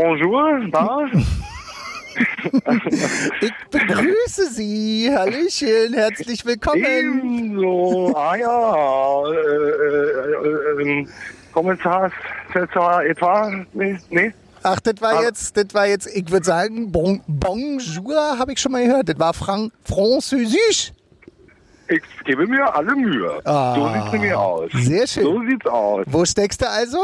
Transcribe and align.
Bonjour, 0.00 0.60
da. 0.72 1.06
Ich 3.40 3.52
begrüße 3.70 4.50
Sie. 4.50 5.10
Hallöchen, 5.14 5.92
herzlich 5.94 6.44
willkommen. 6.46 6.84
Ebenso. 6.84 8.14
Ah 8.16 8.36
ja. 8.36 9.22
Äh, 9.30 10.82
äh, 10.82 11.00
äh, 11.00 11.06
Kommissar, 11.52 12.10
c'est 12.54 12.70
ça, 12.72 13.02
etwa? 13.04 13.50
Nee, 13.74 13.98
nee. 14.10 14.32
Ach, 14.62 14.80
das 14.80 15.00
war 15.00 15.18
Ah. 15.18 15.22
jetzt, 15.22 15.56
das 15.56 15.66
war 15.74 15.86
jetzt, 15.86 16.06
ich 16.14 16.30
würde 16.30 16.44
sagen, 16.46 16.90
bon, 16.92 17.20
Bonjour, 17.26 18.38
habe 18.38 18.52
ich 18.52 18.58
schon 18.60 18.72
mal 18.72 18.84
gehört. 18.86 19.08
Das 19.10 19.18
war 19.18 19.32
Frank 19.34 19.72
Französisch. 19.84 20.92
Ich 21.88 22.02
gebe 22.24 22.46
mir 22.46 22.74
alle 22.74 22.94
Mühe. 22.96 23.40
Ah, 23.44 23.74
so 23.74 23.88
sieht's 23.92 24.12
nämlich 24.12 24.34
aus. 24.34 24.70
sehr 24.74 25.06
schön. 25.06 25.22
So 25.24 25.40
sieht's 25.48 25.66
aus. 25.66 26.04
Wo 26.06 26.24
steckst 26.24 26.60
du 26.62 26.68
also? 26.68 26.98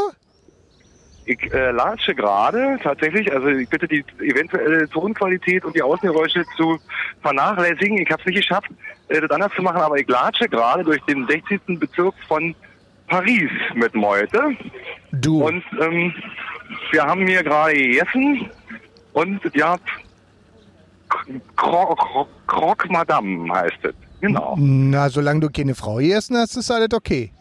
Ich 1.25 1.53
äh, 1.53 1.71
latsche 1.71 2.13
gerade 2.13 2.77
tatsächlich, 2.83 3.31
also 3.31 3.47
ich 3.47 3.69
bitte 3.69 3.87
die 3.87 4.03
eventuelle 4.19 4.87
Tonqualität 4.89 5.63
und 5.63 5.75
die 5.75 5.81
Außengeräusche 5.81 6.43
zu 6.57 6.77
vernachlässigen. 7.21 7.97
Ich 7.97 8.11
habe 8.11 8.21
es 8.21 8.25
nicht 8.27 8.37
geschafft, 8.37 8.69
äh, 9.07 9.21
das 9.21 9.31
anders 9.31 9.51
zu 9.55 9.61
machen, 9.61 9.81
aber 9.81 9.97
ich 9.97 10.07
latsche 10.07 10.49
gerade 10.49 10.83
durch 10.83 11.01
den 11.03 11.25
60. 11.27 11.79
Bezirk 11.79 12.13
von 12.27 12.53
Paris 13.07 13.49
mit 13.75 13.95
Meute. 13.95 14.55
Du. 15.11 15.45
Und 15.45 15.63
ähm, 15.79 16.13
wir 16.91 17.03
haben 17.03 17.25
hier 17.27 17.43
gerade 17.43 17.73
gegessen 17.73 18.49
und 19.13 19.39
ja, 19.53 19.77
Croque 21.55 21.95
Cro 21.95 22.27
Croque 22.47 22.89
Madame 22.89 23.53
heißt 23.53 23.83
es. 23.83 23.93
Genau. 24.21 24.55
Na, 24.57 25.09
solange 25.09 25.41
du 25.41 25.49
keine 25.49 25.75
Frau 25.75 25.99
hier 25.99 26.17
essen 26.17 26.37
hast, 26.37 26.55
ist 26.55 26.71
alles 26.71 26.93
okay. 26.93 27.31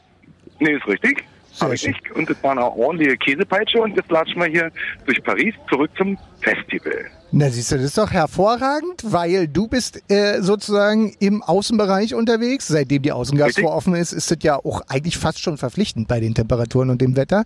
Nee, 0.58 0.74
ist 0.74 0.86
richtig. 0.86 1.24
Sehr 1.52 1.68
Hab 1.68 1.74
ich 1.74 1.86
nicht. 1.86 2.10
Und 2.12 2.28
das 2.28 2.42
war 2.42 2.52
eine 2.52 2.64
ordentliche 2.64 3.16
Käsepeitsche 3.16 3.80
und 3.80 3.96
jetzt 3.96 4.10
latschen 4.10 4.40
wir 4.40 4.48
hier 4.48 4.70
durch 5.04 5.22
Paris 5.22 5.54
zurück 5.68 5.90
zum 5.96 6.18
Festival. 6.40 7.10
Na, 7.34 7.48
siehst 7.48 7.72
du, 7.72 7.76
das 7.76 7.86
ist 7.86 7.96
doch 7.96 8.10
hervorragend, 8.10 9.04
weil 9.04 9.48
du 9.48 9.66
bist 9.66 10.02
äh, 10.08 10.42
sozusagen 10.42 11.14
im 11.18 11.42
Außenbereich 11.42 12.14
unterwegs. 12.14 12.68
Seitdem 12.68 13.00
die 13.00 13.10
Außengastro 13.10 13.62
Richtig. 13.62 13.74
offen 13.74 13.94
ist, 13.94 14.12
ist 14.12 14.30
das 14.30 14.36
ja 14.42 14.56
auch 14.56 14.82
eigentlich 14.88 15.16
fast 15.16 15.38
schon 15.40 15.56
verpflichtend 15.56 16.08
bei 16.08 16.20
den 16.20 16.34
Temperaturen 16.34 16.90
und 16.90 17.00
dem 17.00 17.16
Wetter. 17.16 17.44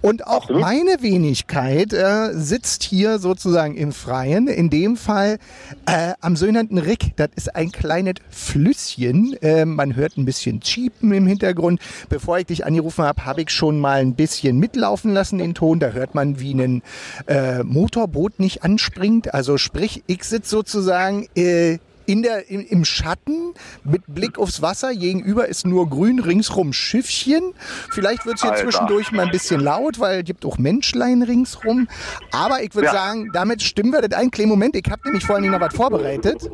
Und 0.00 0.26
auch 0.26 0.42
Absolut. 0.42 0.62
meine 0.62 0.96
Wenigkeit 1.02 1.92
äh, 1.92 2.32
sitzt 2.32 2.82
hier 2.82 3.20
sozusagen 3.20 3.76
im 3.76 3.92
Freien. 3.92 4.48
In 4.48 4.70
dem 4.70 4.96
Fall 4.96 5.38
äh, 5.86 6.14
am 6.20 6.34
sogenannten 6.34 6.78
Rick. 6.78 7.12
Das 7.14 7.28
ist 7.36 7.54
ein 7.54 7.70
kleines 7.70 8.14
Flüsschen. 8.30 9.36
Äh, 9.40 9.66
man 9.66 9.94
hört 9.94 10.16
ein 10.16 10.24
bisschen 10.24 10.58
Cheepen 10.62 11.12
im 11.12 11.28
Hintergrund. 11.28 11.80
Bevor 12.08 12.40
ich 12.40 12.46
dich 12.46 12.66
angerufen 12.66 13.04
habe, 13.04 13.24
habe 13.24 13.42
ich 13.42 13.50
schon 13.50 13.78
mal 13.78 14.00
ein 14.00 14.16
bisschen 14.16 14.58
mitlaufen 14.58 15.14
lassen, 15.14 15.38
den 15.38 15.54
Ton. 15.54 15.78
Da 15.78 15.90
hört 15.90 16.16
man, 16.16 16.40
wie 16.40 16.54
ein 16.54 16.82
äh, 17.28 17.62
Motorboot 17.62 18.40
nicht 18.40 18.64
anspringt. 18.64 19.27
Also 19.32 19.58
sprich, 19.58 20.02
ich 20.06 20.24
sitze 20.24 20.50
sozusagen 20.50 21.28
äh, 21.36 21.78
in 22.06 22.22
der, 22.22 22.50
im, 22.50 22.66
im 22.66 22.84
Schatten 22.86 23.52
mit 23.84 24.02
Blick 24.06 24.38
aufs 24.38 24.62
Wasser. 24.62 24.94
Gegenüber 24.94 25.46
ist 25.46 25.66
nur 25.66 25.90
grün, 25.90 26.20
ringsrum 26.20 26.72
Schiffchen. 26.72 27.52
Vielleicht 27.92 28.24
wird 28.24 28.36
es 28.36 28.42
hier 28.42 28.52
Alter. 28.52 28.62
zwischendurch 28.64 29.12
mal 29.12 29.26
ein 29.26 29.30
bisschen 29.30 29.60
laut, 29.60 30.00
weil 30.00 30.20
es 30.20 30.24
gibt 30.24 30.44
auch 30.46 30.56
Menschlein 30.58 31.22
ringsrum. 31.22 31.86
Aber 32.32 32.62
ich 32.62 32.74
würde 32.74 32.86
Ja. 32.86 32.92
sagen, 32.92 33.30
damit 33.34 33.62
stimmen 33.62 33.92
wir 33.92 34.00
das 34.00 34.18
ein. 34.18 34.30
Kleinen 34.30 34.48
Moment, 34.48 34.74
ich 34.74 34.90
habe 34.90 35.02
nämlich 35.04 35.24
vorhin 35.24 35.50
noch 35.50 35.60
was 35.60 35.74
vorbereitet. 35.74 36.50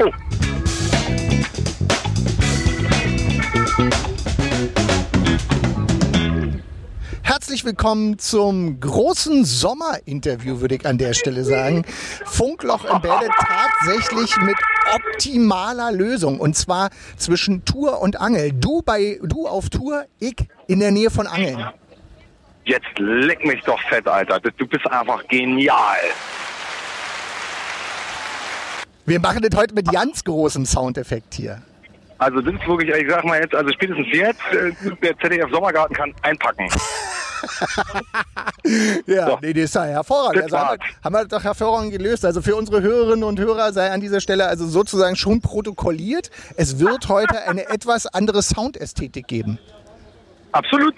Oh, 0.00 0.10
Herzlich 7.26 7.64
willkommen 7.64 8.18
zum 8.18 8.78
großen 8.80 9.46
Sommerinterview, 9.46 10.60
würde 10.60 10.74
ich 10.74 10.84
an 10.84 10.98
der 10.98 11.14
Stelle 11.14 11.42
sagen. 11.42 11.82
Funkloch 12.26 12.84
Embedded 12.84 13.30
tatsächlich 13.38 14.36
mit 14.42 14.56
optimaler 14.94 15.90
Lösung. 15.90 16.38
Und 16.38 16.54
zwar 16.54 16.90
zwischen 17.16 17.64
Tour 17.64 18.02
und 18.02 18.20
Angel. 18.20 18.52
Du 18.52 18.82
bei, 18.82 19.18
du 19.22 19.48
auf 19.48 19.70
Tour, 19.70 20.04
ich 20.20 20.36
in 20.66 20.80
der 20.80 20.90
Nähe 20.90 21.08
von 21.10 21.26
Angeln. 21.26 21.66
jetzt 22.66 22.98
leck 22.98 23.42
mich 23.46 23.62
doch 23.64 23.80
fett, 23.88 24.06
Alter. 24.06 24.38
Du 24.40 24.66
bist 24.66 24.86
einfach 24.86 25.26
genial. 25.26 25.96
Wir 29.06 29.18
machen 29.18 29.40
das 29.40 29.58
heute 29.58 29.74
mit 29.74 29.90
ganz 29.90 30.24
großem 30.24 30.66
Soundeffekt 30.66 31.32
hier. 31.32 31.62
Also 32.24 32.40
das 32.40 32.54
ist 32.54 32.66
wirklich, 32.66 32.88
ich 32.90 33.10
sag 33.10 33.22
mal 33.24 33.38
jetzt, 33.38 33.54
also 33.54 33.70
spätestens 33.72 34.06
jetzt, 34.10 34.40
äh, 34.52 34.72
der 35.02 35.18
ZDF 35.18 35.50
Sommergarten 35.52 35.94
kann 35.94 36.14
einpacken. 36.22 36.68
Ja, 39.06 39.26
So. 39.26 39.38
nee, 39.42 39.52
das 39.52 39.64
ist 39.64 39.74
ja 39.74 39.84
hervorragend. 39.84 40.44
Also 40.44 40.58
haben, 40.58 40.78
wir, 40.80 41.04
haben 41.04 41.12
wir 41.12 41.24
doch 41.26 41.44
hervorragend 41.44 41.92
gelöst. 41.92 42.24
Also 42.24 42.40
für 42.40 42.56
unsere 42.56 42.80
Hörerinnen 42.80 43.22
und 43.24 43.38
Hörer 43.38 43.74
sei 43.74 43.90
an 43.90 44.00
dieser 44.00 44.20
Stelle 44.22 44.46
also 44.46 44.66
sozusagen 44.66 45.14
schon 45.14 45.42
protokolliert. 45.42 46.30
Es 46.56 46.78
wird 46.78 47.10
heute 47.10 47.42
eine 47.46 47.68
etwas 47.68 48.06
andere 48.06 48.42
Soundästhetik 48.42 49.26
geben. 49.26 49.58
Absolut. 50.52 50.94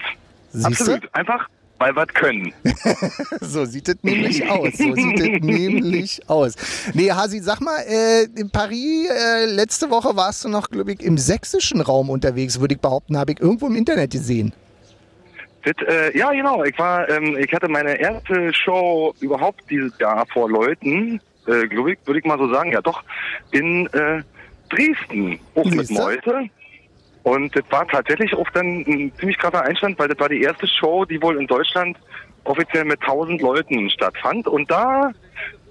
Siehste? 0.53 0.67
Absolut. 0.69 1.09
Einfach, 1.13 1.49
weil 1.79 1.95
wir 1.95 2.03
es 2.03 2.13
können. 2.13 2.53
So 3.41 3.65
sieht 3.65 3.89
es 3.89 3.97
nämlich 4.01 4.49
aus. 4.49 4.77
So 4.77 4.93
sieht 4.93 5.19
es 5.19 5.41
nämlich 5.41 6.29
aus. 6.29 6.55
Nee, 6.93 7.11
Hasi, 7.11 7.39
sag 7.39 7.59
mal, 7.61 7.79
äh, 7.87 8.23
in 8.35 8.49
Paris, 8.49 9.09
äh, 9.09 9.45
letzte 9.45 9.89
Woche 9.89 10.15
warst 10.15 10.43
du 10.45 10.49
noch, 10.49 10.69
glaube 10.69 10.93
ich, 10.93 11.01
im 11.01 11.17
sächsischen 11.17 11.81
Raum 11.81 12.09
unterwegs, 12.09 12.59
würde 12.59 12.75
ich 12.75 12.81
behaupten, 12.81 13.17
habe 13.17 13.33
ich 13.33 13.39
irgendwo 13.39 13.67
im 13.67 13.75
Internet 13.75 14.11
gesehen. 14.11 14.53
Das, 15.63 15.75
äh, 15.87 16.17
ja, 16.17 16.31
genau. 16.31 16.63
Ich 16.63 16.77
war, 16.79 17.09
ähm, 17.09 17.37
ich 17.37 17.51
hatte 17.53 17.67
meine 17.67 17.99
erste 17.99 18.53
Show 18.53 19.13
überhaupt 19.19 19.69
dieses 19.69 19.97
Jahr 19.99 20.25
vor 20.27 20.49
Leuten, 20.49 21.19
äh, 21.47 21.67
glaube 21.67 21.93
ich, 21.93 21.99
würde 22.05 22.19
ich 22.19 22.25
mal 22.25 22.37
so 22.37 22.51
sagen, 22.51 22.71
ja 22.71 22.81
doch, 22.81 23.03
in 23.51 23.87
äh, 23.87 24.21
Dresden, 24.69 25.39
auch 25.55 25.65
mit 25.65 25.87
Siehste? 25.87 26.03
Meute. 26.03 26.49
Und 27.27 27.53
das 27.57 27.65
war 27.69 27.85
tatsächlich 27.85 28.33
auch 28.33 28.49
dann 28.51 28.85
ein 28.87 29.11
ziemlich 29.19 29.37
krasser 29.37 29.61
Einstand, 29.61 29.99
weil 29.99 30.07
das 30.07 30.17
war 30.17 30.29
die 30.29 30.43
erste 30.43 30.65
Show, 30.65 31.03
die 31.03 31.21
wohl 31.21 31.35
in 31.35 31.45
Deutschland 31.45 31.97
offiziell 32.45 32.85
mit 32.85 33.01
1000 33.01 33.41
Leuten 33.41 33.89
stattfand. 33.89 34.47
Und 34.47 34.71
da 34.71 35.11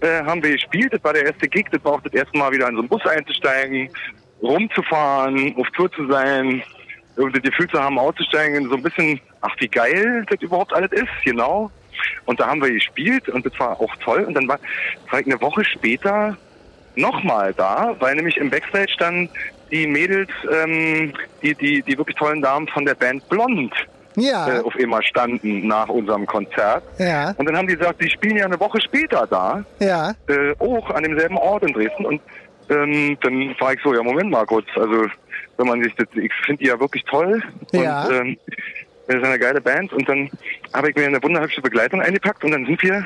äh, 0.02 0.22
haben 0.22 0.42
wir 0.42 0.52
gespielt. 0.52 0.92
Das 0.92 1.02
war 1.02 1.14
der 1.14 1.24
erste 1.24 1.48
Gig. 1.48 1.68
Das 1.72 1.82
war 1.82 1.92
auch 1.92 2.02
das 2.02 2.12
erste 2.12 2.36
Mal 2.36 2.52
wieder 2.52 2.68
in 2.68 2.74
so 2.74 2.80
einen 2.80 2.90
Bus 2.90 3.06
einzusteigen, 3.06 3.88
rumzufahren, 4.42 5.56
auf 5.56 5.66
Tour 5.70 5.90
zu 5.92 6.06
sein, 6.08 6.62
irgendwie 7.16 7.40
das 7.40 7.50
Gefühl 7.50 7.70
zu 7.70 7.82
haben, 7.82 7.98
auszusteigen, 7.98 8.68
so 8.68 8.76
ein 8.76 8.82
bisschen, 8.82 9.18
ach 9.40 9.56
wie 9.58 9.68
geil 9.68 10.26
das 10.28 10.42
überhaupt 10.42 10.74
alles 10.74 10.92
ist, 10.92 11.08
genau. 11.24 11.70
Und 12.26 12.38
da 12.38 12.48
haben 12.48 12.60
wir 12.60 12.70
gespielt 12.70 13.30
und 13.30 13.46
das 13.46 13.58
war 13.58 13.80
auch 13.80 13.96
toll. 14.04 14.24
Und 14.24 14.34
dann 14.34 14.46
war, 14.46 14.58
war 15.10 15.20
ich 15.20 15.26
eine 15.26 15.40
Woche 15.40 15.64
später 15.64 16.36
nochmal 16.96 17.54
da, 17.54 17.96
weil 17.98 18.14
nämlich 18.14 18.36
im 18.36 18.50
Backstage 18.50 18.94
dann 18.98 19.30
die 19.70 19.86
Mädels, 19.86 20.30
ähm, 20.52 21.12
die, 21.42 21.54
die, 21.54 21.82
die 21.82 21.98
wirklich 21.98 22.16
tollen 22.16 22.42
Damen 22.42 22.68
von 22.68 22.84
der 22.84 22.94
Band 22.94 23.28
Blond 23.28 23.72
Ja, 24.16 24.58
äh, 24.58 24.60
auf 24.60 24.76
immer 24.76 25.02
standen 25.02 25.66
nach 25.66 25.88
unserem 25.88 26.26
Konzert. 26.26 26.82
ja, 26.98 27.34
Und 27.36 27.46
dann 27.46 27.56
haben 27.56 27.68
die 27.68 27.76
gesagt, 27.76 28.02
die 28.02 28.10
spielen 28.10 28.36
ja 28.36 28.44
eine 28.46 28.58
Woche 28.60 28.80
später 28.80 29.26
da, 29.28 29.64
ja. 29.80 30.14
äh, 30.28 30.54
auch 30.58 30.90
an 30.90 31.02
demselben 31.02 31.36
Ort 31.36 31.64
in 31.64 31.72
Dresden. 31.72 32.06
Und 32.06 32.20
ähm, 32.68 33.16
dann 33.22 33.54
war 33.58 33.72
ich 33.74 33.80
so, 33.82 33.94
ja 33.94 34.02
Moment 34.02 34.30
mal 34.30 34.46
kurz, 34.46 34.66
also 34.74 35.06
wenn 35.56 35.66
man 35.66 35.82
sich 35.82 35.94
das, 35.96 36.06
ich 36.14 36.32
finde 36.44 36.62
die 36.62 36.68
ja 36.68 36.78
wirklich 36.80 37.04
toll. 37.04 37.42
Ja. 37.72 38.04
Und 38.06 38.14
ähm, 38.14 38.36
das 39.06 39.16
ist 39.16 39.24
eine 39.24 39.38
geile 39.38 39.60
Band. 39.60 39.92
Und 39.92 40.08
dann 40.08 40.30
habe 40.74 40.90
ich 40.90 40.96
mir 40.96 41.06
eine 41.06 41.22
wunderhübsche 41.22 41.62
Begleitung 41.62 42.00
eingepackt 42.00 42.42
und 42.44 42.50
dann 42.50 42.66
sind 42.66 42.82
wir 42.82 43.04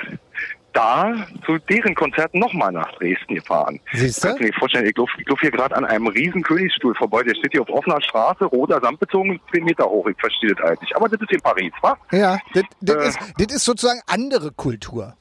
da 0.72 1.26
zu 1.46 1.58
deren 1.58 1.94
Konzerten 1.94 2.38
nochmal 2.38 2.72
nach 2.72 2.90
Dresden 2.96 3.34
gefahren. 3.34 3.80
Siehst 3.92 4.22
Kannst 4.22 4.38
du? 4.40 4.44
du 4.44 4.50
dir 4.50 4.58
vorstellen, 4.58 4.86
ich 4.86 4.96
laufe 4.96 5.12
lauf 5.26 5.40
hier 5.40 5.50
gerade 5.50 5.76
an 5.76 5.84
einem 5.84 6.06
riesen 6.06 6.42
Königsstuhl 6.42 6.94
vorbei, 6.94 7.22
der 7.22 7.34
steht 7.34 7.52
hier 7.52 7.62
auf 7.62 7.68
offener 7.70 8.00
Straße, 8.00 8.44
roter 8.44 8.80
Samt 8.80 9.00
bezogen, 9.00 9.40
10 9.52 9.64
Meter 9.64 9.84
hoch, 9.84 10.06
ich 10.06 10.16
verstehe 10.18 10.54
das 10.54 10.64
eigentlich. 10.64 10.94
Aber 10.96 11.08
das 11.08 11.20
ist 11.20 11.32
in 11.32 11.40
Paris, 11.40 11.72
wa? 11.82 11.96
Ja, 12.12 12.38
das, 12.54 12.64
das, 12.80 12.96
Äh. 12.96 13.08
ist, 13.08 13.18
das 13.38 13.56
ist 13.56 13.64
sozusagen 13.64 14.00
andere 14.06 14.52
Kultur. 14.52 15.14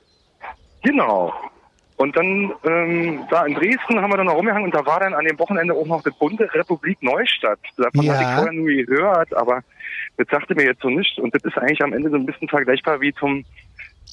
Genau. 0.83 1.33
Und 1.97 2.15
dann 2.15 2.53
ähm, 2.63 3.25
da 3.29 3.45
in 3.45 3.55
Dresden 3.55 4.01
haben 4.01 4.09
wir 4.11 4.15
dann 4.17 4.27
noch 4.27 4.35
rumgehangen 4.35 4.63
und 4.63 4.73
da 4.73 4.85
war 4.85 5.01
dann 5.01 5.13
an 5.13 5.25
dem 5.25 5.37
Wochenende 5.37 5.73
auch 5.73 5.85
noch 5.85 6.01
die 6.01 6.11
Bunte 6.17 6.49
Republik 6.53 7.01
Neustadt. 7.03 7.59
Davon 7.75 8.03
Ja. 8.05 8.13
hatte 8.13 8.23
ich 8.23 8.29
vorher 8.35 8.53
nur 8.53 8.67
gehört, 8.85 9.33
aber 9.35 9.61
das 10.15 10.27
sagte 10.31 10.55
mir 10.55 10.63
jetzt 10.63 10.81
so 10.81 10.89
nichts. 10.89 11.17
Und 11.17 11.35
das 11.35 11.43
ist 11.43 11.57
eigentlich 11.57 11.81
am 11.83 11.91
Ende 11.91 12.09
so 12.09 12.15
ein 12.15 12.25
bisschen 12.25 12.47
vergleichbar 12.47 13.01
wie 13.01 13.13
zum 13.15 13.43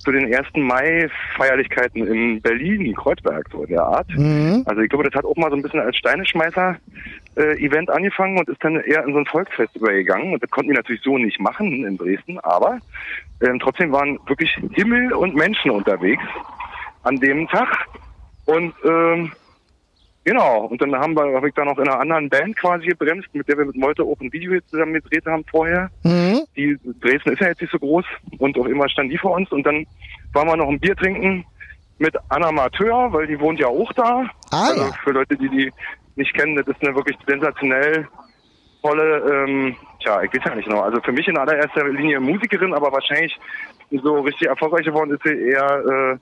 zu 0.04 0.12
den 0.12 0.32
ersten 0.32 0.62
Mai-Feierlichkeiten 0.62 2.06
in 2.06 2.40
Berlin, 2.40 2.94
Kreuzberg, 2.94 3.48
so 3.50 3.64
in 3.64 3.70
der 3.70 3.82
Art. 3.82 4.08
Mhm. 4.10 4.62
Also 4.66 4.80
ich 4.82 4.88
glaube, 4.88 5.04
das 5.04 5.14
hat 5.14 5.24
auch 5.24 5.36
mal 5.36 5.50
so 5.50 5.56
ein 5.56 5.62
bisschen 5.62 5.80
als 5.80 5.96
Steineschmeißer-Event 5.96 7.90
angefangen 7.90 8.38
und 8.38 8.48
ist 8.48 8.62
dann 8.62 8.76
eher 8.76 9.04
in 9.04 9.12
so 9.12 9.18
ein 9.18 9.26
Volksfest 9.26 9.74
übergegangen. 9.76 10.32
Und 10.32 10.42
das 10.42 10.50
konnten 10.50 10.70
wir 10.70 10.76
natürlich 10.76 11.02
so 11.02 11.18
nicht 11.18 11.40
machen 11.40 11.84
in 11.84 11.96
Dresden, 11.96 12.38
aber 12.40 12.78
ähm, 13.42 13.58
trotzdem 13.58 13.92
waren 13.92 14.18
wirklich 14.26 14.56
Himmel 14.72 15.12
und 15.12 15.34
Menschen 15.34 15.70
unterwegs 15.70 16.22
an 17.02 17.16
dem 17.16 17.48
Tag. 17.48 17.86
Und 18.46 18.74
ähm, 18.84 19.32
Genau, 20.26 20.66
und 20.66 20.82
dann 20.82 20.92
haben 20.96 21.14
wir, 21.14 21.36
habe 21.36 21.48
ich 21.48 21.54
da 21.54 21.64
noch 21.64 21.78
in 21.78 21.86
einer 21.86 22.00
anderen 22.00 22.28
Band 22.28 22.56
quasi 22.56 22.86
gebremst, 22.86 23.28
mit 23.32 23.46
der 23.46 23.58
wir 23.58 23.64
mit 23.64 23.76
Molte 23.76 24.02
auch 24.02 24.18
ein 24.20 24.32
Video 24.32 24.60
zusammen 24.62 24.94
gedreht 24.94 25.24
haben 25.24 25.44
vorher. 25.48 25.88
Mhm. 26.02 26.40
Die 26.56 26.76
Dresden 27.00 27.34
ist 27.34 27.40
ja 27.40 27.46
jetzt 27.46 27.60
nicht 27.60 27.70
so 27.70 27.78
groß 27.78 28.04
und 28.38 28.58
auch 28.58 28.66
immer 28.66 28.88
stand 28.88 29.12
die 29.12 29.18
vor 29.18 29.36
uns 29.36 29.52
und 29.52 29.64
dann 29.64 29.86
waren 30.32 30.48
wir 30.48 30.56
noch 30.56 30.68
ein 30.68 30.80
Bier 30.80 30.96
trinken 30.96 31.46
mit 31.98 32.16
Anna 32.28 32.50
Mateur, 32.50 33.12
weil 33.12 33.28
die 33.28 33.38
wohnt 33.38 33.60
ja 33.60 33.68
auch 33.68 33.92
da. 33.92 34.28
Ah, 34.50 34.66
also 34.70 34.80
ja. 34.86 34.92
für 35.04 35.12
Leute, 35.12 35.36
die 35.36 35.48
die 35.48 35.72
nicht 36.16 36.34
kennen, 36.34 36.56
das 36.56 36.66
ist 36.66 36.82
eine 36.82 36.96
wirklich 36.96 37.16
sensationell 37.24 38.08
tolle, 38.82 39.18
ähm, 39.30 39.76
tja, 40.02 40.22
ich 40.24 40.34
weiß 40.34 40.44
ja 40.44 40.54
nicht 40.56 40.68
genau. 40.68 40.80
Also 40.80 41.00
für 41.02 41.12
mich 41.12 41.28
in 41.28 41.38
allererster 41.38 41.88
Linie 41.88 42.18
Musikerin, 42.18 42.74
aber 42.74 42.90
wahrscheinlich 42.90 43.38
so 43.92 44.22
richtig 44.22 44.48
erfolgreich 44.48 44.86
geworden 44.86 45.12
ist 45.12 45.22
sie 45.22 45.50
eher 45.50 45.84
äh, 45.86 46.18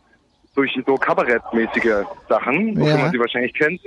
durch 0.55 0.79
so 0.87 0.95
Kabarettmäßige 0.97 2.05
Sachen, 2.29 2.81
Ja. 2.83 2.97
man 2.97 3.11
sie 3.13 3.19
wahrscheinlich 3.19 3.53
kennt. 3.55 3.81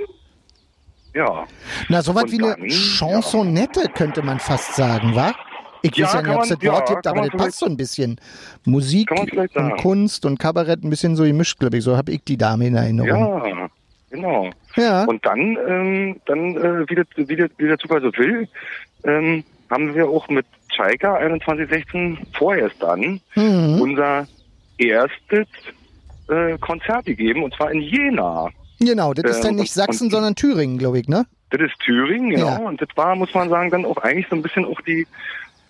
Ja. 1.14 1.44
Na, 1.88 2.02
sowas 2.02 2.24
Und 2.24 2.32
wie 2.32 2.42
eine 2.44 2.70
Chansonette 2.70 3.88
könnte 3.94 4.22
man 4.22 4.38
fast 4.38 4.74
sagen, 4.74 5.14
wa? 5.14 5.32
Ich 5.82 5.96
Ja, 5.96 6.06
weiß 6.06 6.12
ja 6.14 6.22
nicht, 6.22 6.34
ob 6.36 6.42
es 6.42 6.48
das 6.48 6.62
Wort 6.62 6.88
ja, 6.88 6.94
gibt, 6.94 7.06
aber 7.06 7.20
das 7.28 7.30
passt 7.30 7.58
so 7.60 7.66
ein 7.66 7.76
bisschen. 7.76 8.20
Musik 8.64 9.10
und. 9.12 9.78
Kunst 9.80 10.26
und 10.26 10.38
Kabarett 10.38 10.82
ein 10.84 10.90
bisschen 10.90 11.16
so 11.16 11.22
gemischt, 11.24 11.58
glaube 11.58 11.78
ich. 11.78 11.84
So 11.84 11.96
habe 11.96 12.12
ich 12.12 12.24
die 12.24 12.36
Dame 12.36 12.66
in 12.66 12.74
Erinnerung. 12.74 13.08
Ja, 13.48 13.68
genau. 14.10 14.50
Ja. 14.76 15.04
Und 15.04 15.24
dann, 15.24 15.56
ähm, 15.68 16.20
dann 16.26 16.56
äh, 16.56 16.90
wie, 16.90 16.94
der, 16.96 17.04
wie, 17.16 17.36
der, 17.36 17.48
wie 17.56 17.66
der 17.68 17.78
Zufall 17.78 18.02
so 18.02 18.12
will, 18.16 18.48
ähm, 19.04 19.44
haben 19.70 19.94
wir 19.94 20.08
auch 20.08 20.28
mit 20.28 20.46
Chaika 20.74 21.16
2116 21.18 22.18
vorerst 22.36 22.82
dann 22.82 23.20
Mhm. 23.36 23.80
unser 23.80 24.26
erstes 24.78 25.46
äh, 26.28 26.58
Konzert 26.58 27.06
gegeben, 27.06 27.42
und 27.42 27.54
zwar 27.54 27.70
in 27.72 27.80
Jena. 27.80 28.48
Genau, 28.80 29.12
das 29.14 29.30
ist 29.30 29.36
Ähm, 29.38 29.42
dann 29.44 29.54
nicht 29.56 29.76
und- 29.76 29.82
Sachsen, 29.84 30.04
und- 30.04 30.10
sondern 30.10 30.34
Thüringen, 30.34 30.78
glaube 30.78 31.00
ich, 31.00 31.08
ne? 31.08 31.26
Das 31.50 31.60
ist 31.60 31.78
Thüringen, 31.80 32.30
genau. 32.30 32.46
Ja. 32.46 32.56
Und 32.58 32.80
das 32.80 32.88
war, 32.94 33.16
muss 33.16 33.32
man 33.34 33.48
sagen, 33.48 33.70
dann 33.70 33.84
auch 33.84 33.96
eigentlich 33.98 34.26
so 34.28 34.36
ein 34.36 34.42
bisschen 34.42 34.64
auch 34.66 34.80
die, 34.82 35.06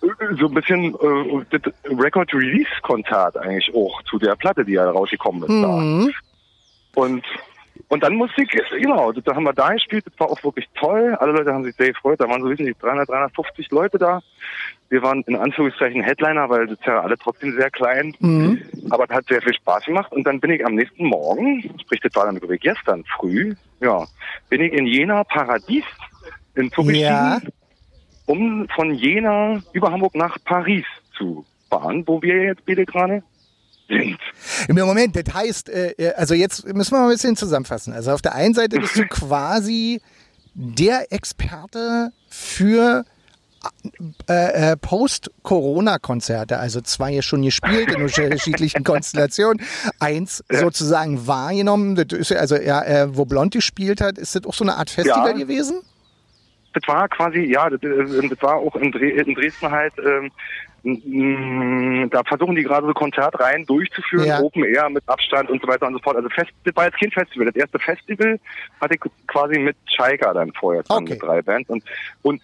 äh, 0.01 0.07
so 0.37 0.47
ein 0.47 0.53
bisschen 0.53 0.93
äh, 0.93 1.45
das 1.57 1.73
Record-Release-Konzert 1.85 3.37
eigentlich 3.37 3.73
auch 3.73 4.01
zu 4.03 4.19
der 4.19 4.35
Platte, 4.35 4.65
die 4.65 4.73
ja 4.73 4.89
rausgekommen 4.89 5.43
ist. 5.43 5.49
Da. 5.63 5.67
Mhm. 5.77 6.11
Und 6.95 7.23
und 7.87 8.03
dann 8.03 8.15
Musik, 8.15 8.51
genau, 8.71 9.11
da 9.11 9.35
haben 9.35 9.45
wir 9.45 9.53
da 9.53 9.73
gespielt, 9.73 10.05
das 10.05 10.19
war 10.19 10.29
auch 10.29 10.43
wirklich 10.43 10.67
toll. 10.75 11.15
Alle 11.19 11.31
Leute 11.31 11.53
haben 11.53 11.63
sich 11.63 11.75
sehr 11.75 11.89
gefreut, 11.93 12.19
da 12.19 12.27
waren 12.27 12.41
so 12.41 12.49
wissen 12.49 12.65
Sie, 12.65 12.75
300, 12.79 13.09
350 13.09 13.71
Leute 13.71 13.97
da. 13.97 14.21
Wir 14.89 15.01
waren 15.01 15.21
in 15.23 15.35
Anführungszeichen 15.35 16.01
Headliner, 16.03 16.49
weil 16.49 16.67
das 16.67 16.79
ist 16.79 16.85
ja 16.85 17.01
alle 17.01 17.17
trotzdem 17.17 17.55
sehr 17.55 17.69
klein. 17.71 18.15
Mhm. 18.19 18.61
Aber 18.89 19.05
es 19.05 19.09
hat 19.11 19.25
sehr 19.27 19.41
viel 19.41 19.53
Spaß 19.53 19.85
gemacht. 19.85 20.11
Und 20.11 20.25
dann 20.25 20.39
bin 20.39 20.51
ich 20.51 20.65
am 20.65 20.75
nächsten 20.75 21.05
Morgen, 21.05 21.63
sprich, 21.81 22.01
das 22.01 22.15
war 22.15 22.25
dann 22.25 22.39
glaube 22.39 22.55
ich, 22.55 22.61
gestern 22.61 23.03
früh, 23.05 23.55
ja, 23.79 24.05
bin 24.49 24.61
ich 24.61 24.73
in 24.73 24.85
Jena 24.85 25.23
Paradies 25.23 25.85
in 26.55 26.71
Zug 26.71 26.91
Ja. 26.91 27.39
um 28.25 28.67
von 28.75 28.93
Jena 28.93 29.61
über 29.73 29.91
Hamburg 29.91 30.15
nach 30.15 30.37
Paris 30.43 30.85
zu 31.17 31.45
fahren, 31.69 32.03
wo 32.05 32.21
wir 32.21 32.43
jetzt 32.43 32.65
bitte 32.65 32.85
gerade 32.85 33.23
sind. 33.89 34.17
Im 34.67 34.75
Moment, 34.77 35.15
das 35.15 35.33
heißt, 35.33 35.69
äh, 35.69 35.91
äh, 35.97 36.13
also 36.13 36.33
jetzt 36.33 36.65
müssen 36.73 36.91
wir 36.93 36.99
mal 36.99 37.07
ein 37.07 37.11
bisschen 37.11 37.35
zusammenfassen. 37.35 37.91
Also 37.93 38.11
auf 38.11 38.21
der 38.21 38.35
einen 38.35 38.53
Seite 38.53 38.79
bist 38.79 38.95
du 38.95 39.05
quasi 39.09 40.01
der 40.53 41.11
Experte 41.11 42.11
für 42.29 43.03
äh, 44.29 44.71
äh, 44.71 44.77
Post-Corona-Konzerte, 44.77 46.59
also 46.59 46.79
zwei 46.81 47.21
schon 47.21 47.41
gespielt 47.41 47.91
in 47.91 48.01
unterschiedlichen 48.01 48.83
Konstellationen, 48.85 49.61
eins 49.99 50.43
sozusagen 50.49 51.27
wahrgenommen, 51.27 51.97
ist 51.97 52.29
ja 52.31 52.37
also 52.37 52.55
ja, 52.55 52.81
äh, 52.83 53.17
wo 53.17 53.25
Blond 53.25 53.53
gespielt 53.53 53.99
hat, 53.99 54.17
ist 54.17 54.35
das 54.35 54.45
auch 54.45 54.53
so 54.53 54.63
eine 54.63 54.75
Art 54.75 54.89
Festival 54.89 55.31
Ja. 55.31 55.37
gewesen? 55.37 55.81
das 56.73 56.87
war 56.87 57.07
quasi, 57.09 57.39
ja, 57.51 57.69
das, 57.69 57.79
das 57.81 58.41
war 58.41 58.55
auch 58.57 58.75
in, 58.75 58.91
Dre 58.91 59.09
in 59.09 59.33
Dresden 59.33 59.71
halt, 59.71 59.93
ähm, 59.97 60.31
da 60.83 62.23
versuchen 62.23 62.55
die 62.55 62.63
gerade 62.63 62.87
so 62.87 62.93
Konzertreihen 62.93 63.65
durchzuführen, 63.65 64.25
Ja. 64.25 64.39
Open 64.39 64.63
Air 64.63 64.89
mit 64.89 65.03
Abstand 65.07 65.49
und 65.49 65.61
so 65.61 65.67
weiter 65.67 65.87
und 65.87 65.93
so 65.93 65.99
fort. 65.99 66.15
Also 66.15 66.29
Fest, 66.29 66.51
das 66.63 66.75
war 66.75 66.85
jetzt 66.85 66.99
kein 66.99 67.11
Festival. 67.11 67.45
Das 67.47 67.55
erste 67.55 67.79
Festival 67.79 68.39
hatte 68.81 68.95
ich 68.95 69.01
quasi 69.27 69.59
mit 69.59 69.75
Chaika 69.87 70.33
dann 70.33 70.51
vorher 70.53 70.83
zusammen 70.83 71.07
Okay. 71.07 71.13
mit 71.13 71.23
drei 71.23 71.41
Bands. 71.41 71.69
Und, 71.69 71.83
und 72.21 72.41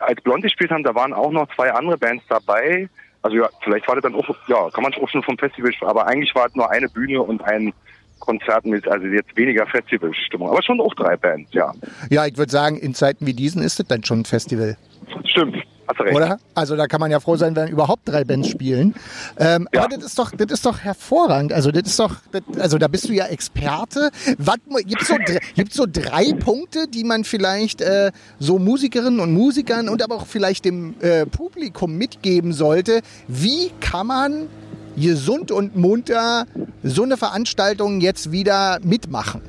als 0.00 0.20
Blond 0.22 0.42
gespielt 0.42 0.70
haben, 0.70 0.82
da 0.84 0.94
waren 0.94 1.12
auch 1.12 1.30
noch 1.30 1.48
zwei 1.54 1.72
andere 1.72 1.96
Bands 1.96 2.24
dabei. 2.28 2.88
Also 3.22 3.36
ja, 3.38 3.48
vielleicht 3.62 3.88
war 3.88 3.96
das 3.96 4.02
dann 4.02 4.14
auch, 4.14 4.28
ja, 4.46 4.68
kann 4.70 4.82
man 4.82 4.94
auch 4.94 5.08
schon 5.08 5.22
vom 5.22 5.38
Festival 5.38 5.72
sprechen, 5.72 5.90
aber 5.90 6.06
eigentlich 6.06 6.34
war 6.34 6.46
es 6.46 6.54
nur 6.54 6.70
eine 6.70 6.88
Bühne 6.88 7.22
und 7.22 7.42
ein 7.42 7.72
Konzert 8.20 8.64
mit, 8.64 8.86
also 8.88 9.06
jetzt 9.06 9.36
weniger 9.36 9.66
Festivalstimmung, 9.66 10.48
aber 10.48 10.62
schon 10.62 10.80
auch 10.80 10.94
drei 10.94 11.16
Bands, 11.16 11.52
ja. 11.52 11.72
Ja, 12.08 12.24
ich 12.26 12.36
würde 12.38 12.50
sagen, 12.50 12.76
in 12.78 12.94
Zeiten 12.94 13.26
wie 13.26 13.34
diesen 13.34 13.62
ist 13.62 13.78
das 13.78 13.86
dann 13.88 14.04
schon 14.04 14.20
ein 14.20 14.24
Festival. 14.24 14.76
Stimmt, 15.24 15.56
hast 15.88 15.98
du 15.98 16.02
recht. 16.04 16.16
Oder? 16.16 16.38
Also 16.54 16.76
da 16.76 16.86
kann 16.86 17.00
man 17.00 17.10
ja 17.10 17.20
froh 17.20 17.36
sein, 17.36 17.54
wenn 17.56 17.68
überhaupt 17.68 18.02
drei 18.08 18.24
Bands 18.24 18.48
spielen. 18.48 18.94
Ähm, 19.38 19.68
Ja. 19.72 19.84
Aber 19.84 19.96
das 19.96 20.04
ist 20.04 20.18
doch, 20.18 20.30
das 20.32 20.50
ist 20.50 20.66
doch 20.66 20.78
hervorragend. 20.80 21.52
Also 21.52 21.70
das 21.70 21.82
ist 21.88 21.98
doch, 21.98 22.16
das, 22.32 22.42
also 22.58 22.78
da 22.78 22.88
bist 22.88 23.08
du 23.08 23.12
ja 23.12 23.26
Experte. 23.26 24.10
Was 24.38 24.56
gibt's 24.86 25.08
so, 25.08 25.14
gibt's 25.54 25.76
so 25.76 25.86
drei 25.90 26.32
Punkte, 26.32 26.88
die 26.88 27.04
man 27.04 27.24
vielleicht 27.24 27.80
äh, 27.80 28.12
so 28.38 28.58
Musikerinnen 28.58 29.20
und 29.20 29.32
Musikern 29.32 29.88
und 29.88 30.02
aber 30.02 30.16
auch 30.16 30.26
vielleicht 30.26 30.64
dem 30.64 30.94
äh, 31.00 31.26
Publikum 31.26 31.96
mitgeben 31.96 32.52
sollte? 32.52 33.00
Wie 33.28 33.70
kann 33.80 34.06
man 34.06 34.48
gesund 34.96 35.50
und 35.50 35.76
munter 35.76 36.46
so 36.82 37.02
eine 37.02 37.16
Veranstaltung 37.16 38.00
jetzt 38.00 38.32
wieder 38.32 38.78
mitmachen? 38.82 39.42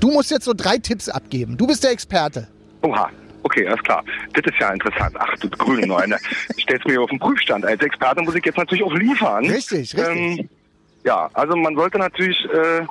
Du 0.00 0.10
musst 0.10 0.30
jetzt 0.30 0.44
so 0.44 0.52
drei 0.54 0.78
Tipps 0.78 1.08
abgeben. 1.08 1.56
Du 1.56 1.66
bist 1.66 1.82
der 1.84 1.90
Experte. 1.90 2.48
Oha, 2.82 3.08
okay, 3.44 3.66
alles 3.66 3.82
klar. 3.82 4.04
Das 4.32 4.44
ist 4.44 4.58
ja 4.58 4.72
interessant. 4.72 5.14
Ach 5.18 5.34
du 5.38 5.48
grüne 5.48 5.86
Neune. 5.86 6.18
Stellst 6.58 6.86
mir 6.86 7.00
auf 7.00 7.10
den 7.10 7.18
Prüfstand. 7.18 7.64
Als 7.64 7.80
Experte 7.82 8.22
muss 8.22 8.34
ich 8.34 8.44
jetzt 8.44 8.58
natürlich 8.58 8.84
auch 8.84 8.94
liefern. 8.94 9.44
Richtig, 9.46 9.94
richtig. 9.94 9.98
Ähm, 9.98 10.48
ja, 11.04 11.30
also 11.34 11.54
man 11.54 11.76
sollte 11.76 11.98
natürlich 11.98 12.44
äh, 12.46 12.86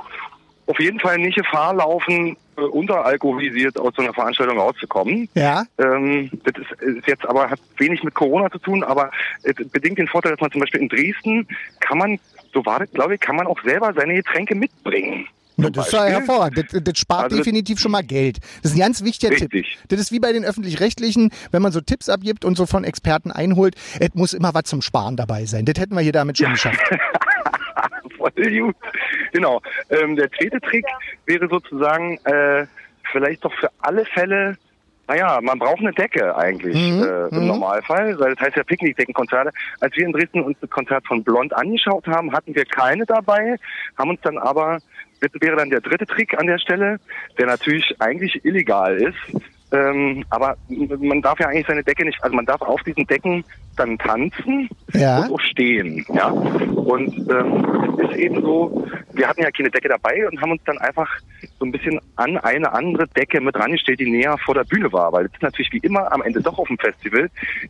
auf 0.68 0.80
jeden 0.80 1.00
Fall 1.00 1.18
nicht 1.18 1.36
Gefahr 1.36 1.74
laufen, 1.74 2.38
äh, 2.56 2.62
unteralkoholisiert 2.62 3.80
aus 3.80 3.94
so 3.96 4.04
einer 4.04 4.14
Veranstaltung 4.14 4.60
rauszukommen. 4.60 5.28
Ja. 5.34 5.66
Ähm, 5.80 6.30
das 6.44 6.54
ist, 6.62 6.82
ist 6.82 7.08
jetzt 7.08 7.26
aber 7.26 7.50
hat 7.50 7.60
wenig 7.78 8.04
mit 8.04 8.14
Corona 8.14 8.50
zu 8.52 8.60
tun, 8.60 8.84
aber 8.84 9.12
es 9.42 9.56
bedingt 9.70 9.98
den 9.98 10.08
Vorteil, 10.08 10.32
dass 10.34 10.42
man 10.42 10.52
zum 10.52 10.62
Beispiel 10.62 10.82
in 10.82 10.90
Dresden 10.90 11.48
kann 11.80 11.98
man, 11.98 12.20
so 12.54 12.66
war 12.66 12.80
das, 12.80 12.92
glaube 12.92 13.16
ich, 13.16 13.20
kann 13.20 13.36
man 13.36 13.48
auch 13.48 13.62
selber 13.64 13.94
seine 13.94 14.14
Getränke 14.14 14.56
mitbringen. 14.56 15.28
Ja, 15.58 15.70
das 15.70 15.88
ist 15.88 15.94
ja 15.94 16.00
Beispiel. 16.00 16.20
hervorragend. 16.20 16.58
Das, 16.74 16.84
das 16.84 16.98
spart 17.00 17.24
Also 17.26 17.38
das- 17.38 17.46
definitiv 17.46 17.80
schon 17.80 17.92
mal 17.92 18.04
Geld. 18.04 18.40
Das 18.62 18.72
ist 18.72 18.78
ein 18.78 18.82
ganz 18.82 19.04
wichtiger 19.04 19.36
Tipp. 19.36 19.54
Richtig. 19.54 19.78
Das 19.90 20.00
ist 20.00 20.12
wie 20.12 20.20
bei 20.20 20.34
den 20.34 20.44
Öffentlich-Rechtlichen, 20.46 21.32
wenn 21.52 21.62
man 21.62 21.72
so 21.72 21.82
Tipps 21.82 22.10
abgibt 22.10 22.44
und 22.46 22.58
so 22.58 22.66
von 22.66 22.84
Experten 22.84 23.32
einholt, 23.32 23.76
es 24.00 24.14
muss 24.16 24.34
immer 24.34 24.54
was 24.54 24.64
zum 24.64 24.82
Sparen 24.82 25.16
dabei 25.16 25.46
sein. 25.46 25.66
Das 25.66 25.80
hätten 25.80 25.96
wir 25.96 26.02
hier 26.02 26.12
damit 26.12 26.38
schon 26.38 26.52
geschafft. 26.52 26.82
Voll 28.18 28.32
gut. 28.60 28.76
Genau. 29.32 29.62
Ähm, 29.90 30.16
der 30.16 30.32
zweite 30.32 30.60
Trick 30.62 30.86
wäre 31.26 31.48
sozusagen 31.50 32.18
äh, 32.26 32.66
vielleicht 33.12 33.44
doch 33.44 33.54
für 33.60 33.70
alle 33.80 34.06
Fälle, 34.06 34.58
naja, 35.08 35.40
man 35.42 35.60
braucht 35.60 35.80
eine 35.80 35.92
Decke 35.92 36.36
eigentlich 36.38 36.76
Mhm, 36.76 37.04
äh, 37.04 37.28
im 37.28 37.42
mhm. 37.42 37.48
Normalfall, 37.48 38.18
weil 38.20 38.36
das 38.36 38.46
heißt 38.46 38.56
ja 38.58 38.64
Picknickdeckenkonzerte. 38.64 39.52
Als 39.82 39.96
wir 39.98 40.06
in 40.06 40.14
Dresden 40.14 40.42
uns 40.42 40.58
das 40.62 40.70
Konzert 40.70 41.06
von 41.06 41.24
Blond 41.24 41.54
angeschaut 41.54 42.08
haben, 42.08 42.32
hatten 42.32 42.56
wir 42.56 42.64
keine 42.66 43.06
dabei, 43.06 43.58
haben 43.98 44.12
uns 44.12 44.22
dann 44.22 44.38
aber, 44.38 44.80
das 45.24 45.42
wäre 45.42 45.56
dann 45.56 45.70
der 45.70 45.82
dritte 45.82 46.06
Trick 46.06 46.38
an 46.38 46.48
der 46.48 46.60
Stelle, 46.60 47.00
der 47.38 47.48
natürlich 47.48 47.96
eigentlich 48.00 48.44
illegal 48.44 48.98
ist, 48.98 49.44
ähm, 49.74 50.24
aber 50.30 50.56
man 51.00 51.22
darf 51.22 51.40
ja 51.40 51.48
eigentlich 51.48 51.68
seine 51.68 51.84
Decke 51.84 52.06
nicht, 52.06 52.24
also 52.24 52.36
man 52.36 52.46
darf 52.46 52.62
auf 52.62 52.82
diesen 52.84 53.06
Decken 53.08 53.44
dann 53.76 53.98
tanzen 53.98 54.70
Ja. 54.94 55.24
und 55.24 55.32
auch 55.34 55.40
stehen, 55.42 56.06
ja. 56.14 56.28
Und 56.30 57.12
ähm, 57.32 57.98
es 58.04 58.12
ist 58.12 58.18
eben 58.18 58.42
so, 58.42 58.86
wir 59.14 59.28
hatten 59.28 59.42
ja 59.42 59.50
keine 59.50 59.72
Decke 59.72 59.90
dabei 59.90 60.28
und 60.28 60.40
haben 60.40 60.52
uns 60.52 60.62
dann 60.66 60.78
einfach 60.78 61.10
so 61.60 61.66
ein 61.66 61.72
bisschen 61.72 62.00
an 62.18 62.38
eine 62.38 62.72
andere 62.72 63.08
Decke 63.08 63.42
mit 63.42 63.56
rangestellt, 63.56 64.00
die 64.00 64.10
näher 64.12 64.38
vor 64.46 64.54
der 64.54 64.64
Bühne 64.66 64.92
war, 64.94 65.12
weil 65.12 65.26
es 65.26 65.34
ist 65.34 65.42
natürlich 65.42 65.72
wie 65.74 65.80
immer 65.80 66.12
am 66.12 66.22
Ende 66.22 66.42
doch 66.42 66.60
auf 66.60 66.68
dem 66.68 66.78
Festival. 66.78 67.30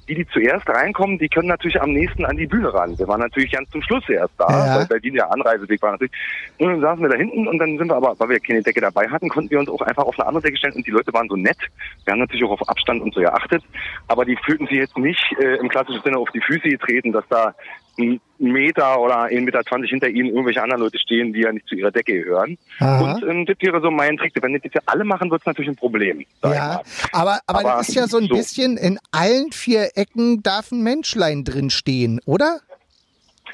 Die, 0.10 0.15
die 0.15 0.27
zuerst 0.27 0.67
reinkommen, 0.67 1.17
die 1.19 1.29
können 1.29 1.48
natürlich 1.48 1.81
am 1.81 1.91
nächsten 1.91 2.25
an 2.25 2.36
die 2.36 2.48
Bühne 2.48 2.74
ran. 2.74 2.98
Wir 3.00 3.07
waren 3.07 3.22
natürlich 3.22 3.51
ganz 3.53 3.69
zum 3.69 3.81
Schluss 3.81 4.03
erst 4.10 4.33
da, 4.38 4.50
Ja. 4.50 4.75
weil 4.79 4.86
Berlin 4.88 5.15
ja 5.15 5.27
Anreiseweg 5.29 5.81
war 5.81 5.91
natürlich. 5.91 6.12
Und 6.57 6.67
dann 6.67 6.81
saßen 6.81 7.01
wir 7.01 7.10
da 7.10 7.15
hinten 7.17 7.48
und 7.48 7.57
dann 7.60 7.77
sind 7.77 7.88
wir 7.88 7.95
aber, 7.95 8.13
weil 8.19 8.29
wir 8.29 8.39
keine 8.41 8.62
Decke 8.62 8.81
dabei 8.81 9.07
hatten, 9.07 9.29
konnten 9.29 9.51
wir 9.51 9.60
uns 9.60 9.69
auch 9.69 9.81
einfach 9.81 10.03
auf 10.03 10.19
eine 10.19 10.27
andere 10.27 10.43
Decke 10.43 10.57
stellen 10.57 10.74
und 10.75 10.86
die 10.86 10.91
Leute 10.91 11.13
waren 11.13 11.29
so 11.29 11.38
nett. 11.38 11.57
Wir 12.05 12.12
haben 12.12 12.19
natürlich 12.19 12.43
auch 12.43 12.51
auf 12.51 12.69
Abstand 12.69 13.01
und 13.01 13.13
so 13.13 13.21
geachtet, 13.21 13.63
aber 14.07 14.25
die 14.25 14.38
fühlten 14.45 14.67
sich 14.67 14.77
jetzt 14.77 14.97
nicht 14.97 15.23
äh, 15.39 15.55
im 15.55 15.69
klassischen 15.69 16.01
Sinne 16.03 16.17
auf 16.17 16.29
die 16.31 16.41
Füße 16.41 16.69
getreten, 16.69 17.12
dass 17.12 17.23
da 17.29 17.53
ein 17.97 18.19
Meter 18.39 19.00
oder 19.00 19.25
1,20 19.25 19.41
Meter 19.41 19.62
hinter 19.88 20.09
ihnen 20.09 20.29
irgendwelche 20.29 20.62
anderen 20.62 20.81
Leute 20.81 20.97
stehen, 20.97 21.31
die 21.31 21.41
ja 21.41 21.51
nicht 21.51 21.67
zu 21.67 21.75
ihrer 21.75 21.91
Decke 21.91 22.13
gehören. 22.13 22.57
Aha. 22.79 23.01
Und 23.01 23.23
ähm, 23.23 23.45
das 23.45 23.55
wäre 23.59 23.81
so 23.81 23.91
mein 23.91 24.17
Trick. 24.17 24.33
Wenn 24.41 24.53
das 24.53 24.63
jetzt 24.63 24.75
ja 24.75 24.81
alle 24.85 25.03
machen, 25.03 25.29
wird 25.29 25.41
es 25.41 25.45
natürlich 25.45 25.69
ein 25.69 25.75
Problem. 25.75 26.25
Ja, 26.43 26.81
aber, 27.12 27.39
aber, 27.45 27.59
Aber 27.59 27.62
das 27.77 27.89
ist 27.89 27.95
ja 27.95 28.07
so 28.07 28.17
ein 28.17 28.27
so. 28.27 28.35
bisschen, 28.35 28.77
in 28.77 29.00
allen 29.12 29.51
vier 29.51 29.91
Ecken 29.95 30.41
darf 30.41 30.71
ein 30.71 30.81
Menschlein 30.81 31.43
drin 31.43 31.69
stehen, 31.69 32.19
oder? 32.25 32.59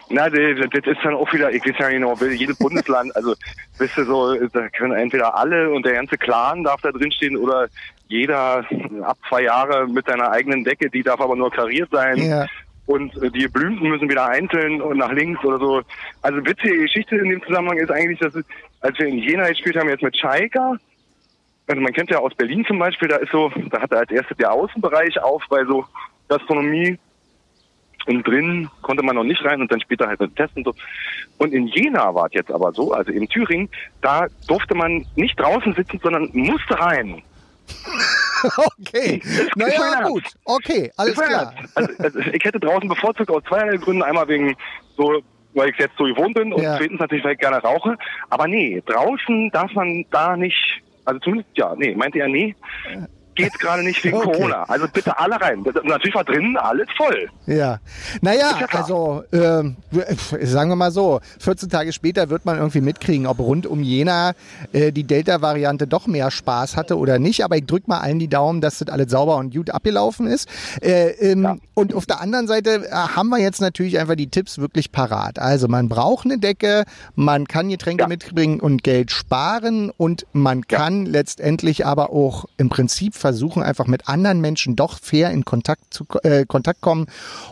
Na, 0.10 0.28
das 0.30 0.70
das 0.72 0.86
ist 0.86 1.04
dann 1.04 1.14
auch 1.14 1.32
wieder, 1.32 1.52
ich 1.52 1.64
weiß 1.64 1.76
ja 1.78 1.90
genau, 1.90 2.16
jedes 2.16 2.58
Bundesland, 2.58 3.16
also 3.16 3.36
wisst 3.78 3.98
ihr 3.98 4.06
so, 4.06 4.34
da 4.48 4.68
können 4.70 4.94
entweder 4.94 5.36
alle 5.36 5.70
und 5.70 5.86
der 5.86 5.94
ganze 5.94 6.18
Clan 6.18 6.64
darf 6.64 6.82
da 6.82 6.92
drin 6.92 7.12
stehen 7.12 7.38
oder 7.38 7.68
jeder 8.08 8.66
ab 9.04 9.18
zwei 9.28 9.44
Jahre 9.44 9.88
mit 9.88 10.08
seiner 10.08 10.32
eigenen 10.32 10.64
Decke, 10.64 10.90
die 10.90 11.04
darf 11.04 11.22
aber 11.22 11.36
nur 11.36 11.52
kariert 11.52 11.90
sein. 11.92 12.18
Ja. 12.18 12.48
Und 12.88 13.14
die 13.36 13.48
Blümchen 13.48 13.88
müssen 13.88 14.10
wieder 14.10 14.26
einzeln 14.26 14.82
und 14.82 14.98
nach 14.98 15.12
links 15.12 15.44
oder 15.46 15.60
so. 15.60 15.82
Also 16.24 16.44
witzige 16.44 16.80
Geschichte 16.80 17.18
in 17.18 17.30
dem 17.30 17.44
Zusammenhang 17.44 17.78
ist 17.78 17.92
eigentlich, 17.92 18.18
dass 18.18 18.34
als 18.82 18.98
wir 18.98 19.06
in 19.06 19.20
Jena 19.20 19.48
gespielt 19.48 19.78
haben, 19.78 19.90
jetzt 19.90 20.02
mit 20.02 20.18
Schalke, 20.18 20.60
also 21.68 21.82
man 21.82 21.94
kennt 21.94 22.10
ja 22.10 22.18
aus 22.18 22.34
Berlin 22.34 22.66
zum 22.66 22.80
Beispiel, 22.80 23.10
da 23.10 23.18
ist 23.18 23.32
so, 23.32 23.52
da 23.70 23.82
hat 23.82 23.92
er 23.92 24.00
als 24.00 24.10
erstes 24.10 24.38
der 24.38 24.52
Außenbereich 24.52 25.22
auf 25.22 25.44
bei 25.52 25.64
so 25.66 25.86
Gastronomie 26.28 26.98
und 28.08 28.28
drin 28.28 28.70
konnte 28.82 29.04
man 29.04 29.16
noch 29.16 29.24
nicht 29.24 29.44
rein 29.44 29.62
und 29.62 29.72
dann 29.72 29.82
später 29.82 30.08
halt 30.08 30.20
mit 30.20 30.36
Testen 30.36 30.66
und 30.66 30.76
so. 30.76 30.82
Und 31.38 31.54
in 31.54 31.68
Jena 31.68 32.14
war 32.14 32.26
es 32.28 32.34
jetzt 32.34 32.52
aber 32.52 32.72
so, 32.74 32.92
also 32.94 33.12
in 33.12 33.28
Thüringen, 33.28 33.70
da 34.02 34.28
durfte 34.48 34.76
man 34.76 35.06
nicht 35.16 35.40
draußen 35.40 35.74
sitzen, 35.74 36.00
sondern 36.02 36.30
musste 36.34 36.80
rein. 36.80 37.22
Okay, 38.80 39.22
naja, 39.58 40.04
gut. 40.08 40.24
Okay, 40.46 40.90
alles 40.96 41.16
klar. 41.16 41.54
Also, 41.76 41.94
also 42.02 42.20
ich 42.20 42.42
hätte 42.44 42.58
draußen 42.58 42.88
bevorzugt 42.88 43.30
aus 43.30 43.44
zweierlei 43.44 43.76
Gründen. 43.76 44.02
Einmal 44.02 44.30
wegen 44.30 44.56
so, 44.96 45.22
weil 45.54 45.70
ich 45.72 45.78
jetzt 45.78 45.98
so 45.98 46.06
gewohnt 46.06 46.36
bin 46.36 46.54
und 46.54 46.62
Ja. 46.64 46.78
zweitens 46.78 47.02
natürlich, 47.02 47.26
weil 47.26 47.34
ich 47.34 47.40
gerne 47.40 47.58
rauche. 47.58 47.98
Aber 48.30 48.48
nee, 48.48 48.82
draußen 48.86 49.50
darf 49.52 49.74
man 49.74 50.06
da 50.12 50.38
nicht, 50.38 50.82
also 51.04 51.20
zumindest, 51.20 51.50
ja, 51.58 51.76
nee, 51.76 51.94
meinte 51.96 52.20
er, 52.20 52.30
nee, 52.30 52.56
geht 53.44 53.60
gerade 53.60 53.84
nicht 53.84 54.04
wegen 54.04 54.18
Okay. 54.20 54.32
Corona. 54.32 54.64
Also 54.68 54.86
bitte 54.92 55.18
alle 55.18 55.40
rein. 55.40 55.64
Das- 55.64 55.76
Natürlich 55.84 56.16
war 56.16 56.24
drinnen 56.24 56.58
alles 56.58 56.88
voll. 56.98 57.30
Ja, 57.48 57.80
naja, 58.22 58.52
ja 58.60 58.68
also 58.72 59.24
ähm, 59.34 59.76
sagen 60.44 60.70
wir 60.70 60.76
mal 60.76 60.92
so, 60.92 61.20
14 61.40 61.70
Tage 61.70 61.92
später 61.94 62.30
wird 62.30 62.46
man 62.46 62.58
irgendwie 62.58 62.82
mitkriegen, 62.82 63.26
ob 63.28 63.40
rund 63.40 63.66
um 63.66 63.82
Jena 63.82 64.34
äh, 64.74 64.92
die 64.92 65.04
Delta-Variante 65.04 65.88
doch 65.88 66.08
mehr 66.08 66.32
Spaß 66.32 66.76
hatte 66.78 66.98
oder 66.98 67.20
nicht. 67.20 67.44
Aber 67.44 67.58
ich 67.58 67.66
drück 67.66 67.88
mal 67.88 68.00
allen 68.00 68.20
die 68.20 68.28
Daumen, 68.28 68.62
dass 68.62 68.80
das 68.80 68.90
alles 68.90 69.12
sauber 69.12 69.38
und 69.38 69.54
gut 69.54 69.70
abgelaufen 69.72 70.28
ist. 70.28 70.48
Äh, 70.82 71.10
ähm, 71.32 71.44
Ja. 71.44 71.58
Und 71.74 71.94
auf 71.94 72.06
der 72.06 72.20
anderen 72.22 72.48
Seite 72.48 72.86
äh, 72.88 72.92
haben 72.92 73.30
wir 73.30 73.40
jetzt 73.40 73.62
natürlich 73.62 73.98
einfach 74.00 74.16
die 74.16 74.28
Tipps 74.30 74.58
wirklich 74.60 74.92
parat. 74.92 75.40
Also 75.40 75.68
man 75.68 75.88
braucht 75.88 76.26
eine 76.26 76.38
Decke, 76.38 76.84
man 77.16 77.48
kann 77.48 77.70
Getränke 77.70 78.04
Ja. 78.04 78.08
mitbringen 78.08 78.60
und 78.60 78.84
Geld 78.84 79.12
sparen 79.12 79.90
und 79.96 80.26
man 80.34 80.68
kann 80.68 81.06
letztendlich 81.06 81.86
aber 81.86 82.10
auch 82.12 82.46
im 82.58 82.68
Prinzip 82.70 83.16
versuchen, 83.30 83.62
einfach 83.64 83.88
mit 83.88 84.08
anderen 84.10 84.42
Menschen 84.42 84.76
doch 84.76 85.00
fair 85.00 85.30
in 85.32 85.46
Kontakt 85.46 85.94
zu 85.94 86.06
äh, 86.24 86.46
Kontakt 86.46 86.82
kommen 86.82 87.06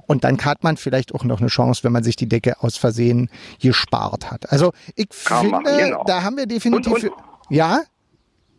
und 0.07 0.23
dann 0.23 0.37
hat 0.43 0.63
man 0.63 0.75
vielleicht 0.77 1.13
auch 1.13 1.23
noch 1.23 1.39
eine 1.39 1.49
Chance, 1.49 1.83
wenn 1.83 1.91
man 1.91 2.03
sich 2.03 2.15
die 2.15 2.27
Decke 2.27 2.55
aus 2.61 2.77
Versehen 2.77 3.29
gespart 3.61 4.31
hat. 4.31 4.51
Also 4.51 4.73
ich 4.95 5.09
Kann 5.25 5.41
finde, 5.49 5.77
genau. 5.77 6.03
da 6.05 6.23
haben 6.23 6.35
wir 6.37 6.45
definitiv 6.47 6.93
Und- 6.93 7.03
und- 7.03 7.13
ja, 7.49 7.81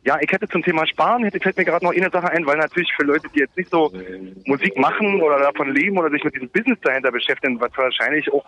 Ja, 0.04 0.16
ich 0.22 0.30
hätte 0.32 0.48
zum 0.48 0.62
Thema 0.62 0.87
Sparen, 0.87 1.25
hätte, 1.25 1.38
fällt 1.40 1.56
mir 1.58 1.64
gerade 1.66 1.84
noch 1.84 1.92
eine 1.92 2.08
Sache 2.10 2.30
ein, 2.30 2.46
weil 2.46 2.56
natürlich 2.56 2.90
für 2.96 3.04
Leute, 3.04 3.26
die 3.34 3.40
jetzt 3.40 3.56
nicht 3.58 3.70
so 3.70 3.92
Musik 4.46 4.78
machen 4.78 5.20
oder 5.20 5.38
davon 5.40 5.75
leben 5.75 5.98
oder 5.98 6.08
sich 6.10 6.25
mit 6.25 6.34
diesem 6.34 6.48
Business 6.48 6.78
dahinter 6.82 7.10
beschäftigen, 7.12 7.60
was 7.60 7.72
wahrscheinlich 7.76 8.32
auch, 8.32 8.44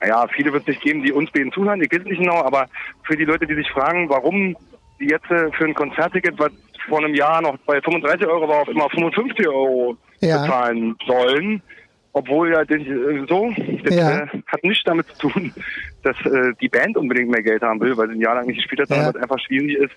naja, 0.00 0.26
viele 0.34 0.52
wird 0.52 0.64
es 0.64 0.68
nicht 0.68 0.82
geben, 0.82 1.02
die 1.02 1.12
uns 1.12 1.30
beiden 1.30 1.52
zuhören, 1.52 1.80
ich 1.80 1.90
weiß 1.90 2.04
nicht 2.04 2.18
genau, 2.20 2.42
aber 2.42 2.68
für 3.04 3.16
die 3.16 3.24
Leute, 3.24 3.46
die 3.46 3.54
sich 3.54 3.70
fragen, 3.70 4.08
warum 4.10 4.54
die 4.54 4.71
jetzt 5.08 5.30
äh, 5.30 5.50
für 5.52 5.64
ein 5.64 5.74
Konzertticket, 5.74 6.38
was 6.38 6.50
vor 6.88 6.98
einem 6.98 7.14
Jahr 7.14 7.40
noch 7.42 7.56
bei 7.66 7.80
35 7.80 8.26
Euro 8.26 8.48
war, 8.48 8.62
auf 8.62 8.68
immer 8.68 8.88
55 8.90 9.46
Euro 9.48 9.96
Ja. 10.20 10.42
bezahlen 10.42 10.96
sollen, 11.06 11.62
obwohl 12.12 12.52
ja 12.52 12.64
das, 12.64 12.78
äh, 12.80 13.24
so, 13.28 13.52
das 13.84 13.94
Ja. 13.94 14.18
äh, 14.22 14.26
hat 14.46 14.64
nichts 14.64 14.84
damit 14.84 15.06
zu 15.08 15.28
tun, 15.28 15.54
dass 16.02 16.16
äh, 16.26 16.52
die 16.60 16.68
Band 16.68 16.96
unbedingt 16.96 17.30
mehr 17.30 17.42
Geld 17.42 17.62
haben 17.62 17.80
will, 17.80 17.96
weil 17.96 18.08
sie 18.08 18.14
ein 18.14 18.20
Jahr 18.20 18.34
lang 18.34 18.46
nicht 18.46 18.56
gespielt 18.58 18.80
hat, 18.82 18.88
sondern 18.88 19.06
Ja. 19.06 19.14
weil 19.14 19.20
es 19.20 19.30
einfach 19.30 19.44
schwierig 19.46 19.76
ist, 19.76 19.92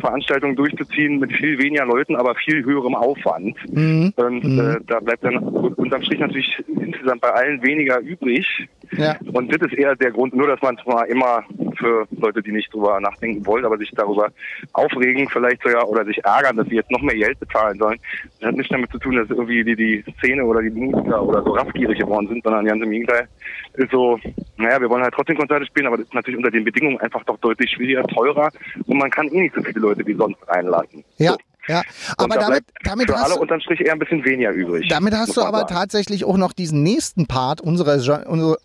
Veranstaltungen 0.00 0.56
durchzuziehen 0.56 1.18
mit 1.18 1.32
viel 1.32 1.58
weniger 1.58 1.86
Leuten, 1.86 2.16
aber 2.16 2.34
viel 2.34 2.64
höherem 2.64 2.94
Aufwand. 2.94 3.56
Mhm. 3.72 4.12
Und 4.16 4.44
Mhm. 4.44 4.58
äh, 4.60 4.80
da 4.86 5.00
bleibt 5.00 5.24
dann 5.24 5.36
unterm 5.38 6.02
Strich 6.02 6.20
natürlich 6.20 6.62
insgesamt 6.68 7.20
bei 7.20 7.30
allen 7.30 7.62
weniger 7.62 7.98
übrig. 8.00 8.46
ja. 8.92 9.16
Und 9.32 9.52
das 9.54 9.70
ist 9.70 9.78
eher 9.78 9.94
der 9.96 10.10
Grund, 10.10 10.34
nur 10.34 10.48
dass 10.48 10.60
man 10.62 10.76
zwar 10.78 11.06
immer 11.08 11.44
für 11.78 12.06
Leute, 12.18 12.42
die 12.42 12.52
nicht 12.52 12.72
drüber 12.74 13.00
nachdenken 13.00 13.46
wollen, 13.46 13.64
aber 13.64 13.78
sich 13.78 13.90
darüber 13.92 14.28
aufregen 14.72 15.28
vielleicht 15.30 15.62
sogar 15.62 15.88
oder 15.88 16.04
sich 16.04 16.18
ärgern, 16.24 16.56
dass 16.56 16.66
sie 16.68 16.74
jetzt 16.76 16.90
noch 16.90 17.00
mehr 17.00 17.14
Geld 17.14 17.38
bezahlen 17.38 17.78
sollen. 17.78 17.98
Das 18.40 18.48
hat 18.48 18.56
nichts 18.56 18.70
damit 18.72 18.90
zu 18.90 18.98
tun, 18.98 19.16
dass 19.16 19.30
irgendwie 19.30 19.62
die, 19.64 19.76
die 19.76 20.04
Szene 20.18 20.44
oder 20.44 20.60
die 20.60 20.70
Musiker 20.70 21.22
oder 21.22 21.42
so 21.42 21.50
raffgierig 21.52 21.98
geworden 21.98 22.28
sind, 22.28 22.42
sondern 22.42 22.64
ganz 22.66 22.82
im 22.82 22.90
Gegenteil 22.90 23.28
ist 23.74 23.90
so, 23.92 24.18
naja, 24.60 24.80
wir 24.80 24.90
wollen 24.90 25.02
halt 25.02 25.14
trotzdem 25.14 25.36
Konzerte 25.36 25.66
spielen, 25.66 25.86
aber 25.86 25.96
das 25.96 26.06
ist 26.06 26.14
natürlich 26.14 26.38
unter 26.38 26.50
den 26.50 26.64
Bedingungen 26.64 27.00
einfach 27.00 27.24
doch 27.24 27.38
deutlich 27.38 27.70
schwieriger, 27.70 28.02
teurer 28.04 28.50
und 28.86 28.98
man 28.98 29.10
kann 29.10 29.28
eh 29.28 29.42
nicht 29.42 29.54
so 29.54 29.62
viele 29.62 29.80
Leute 29.80 30.06
wie 30.06 30.14
sonst 30.14 30.38
reinlassen. 30.48 31.04
Ja, 31.18 31.32
So. 31.32 31.38
Ja. 31.70 31.82
Aber 32.16 32.34
da 32.34 32.40
damit, 32.40 32.64
damit 32.82 33.08
für 33.08 33.16
hast 33.16 33.24
alle 33.24 33.34
du, 33.34 33.40
unterm 33.40 33.60
Strich 33.60 33.80
eher 33.80 33.92
ein 33.92 33.98
bisschen 33.98 34.24
weniger 34.24 34.50
übrig. 34.50 34.88
Damit 34.88 35.14
hast 35.14 35.36
du 35.36 35.42
aber 35.42 35.60
sagen. 35.60 35.74
tatsächlich 35.74 36.24
auch 36.24 36.36
noch 36.36 36.52
diesen 36.52 36.82
nächsten 36.82 37.26
Part 37.26 37.60
unseres, 37.60 38.08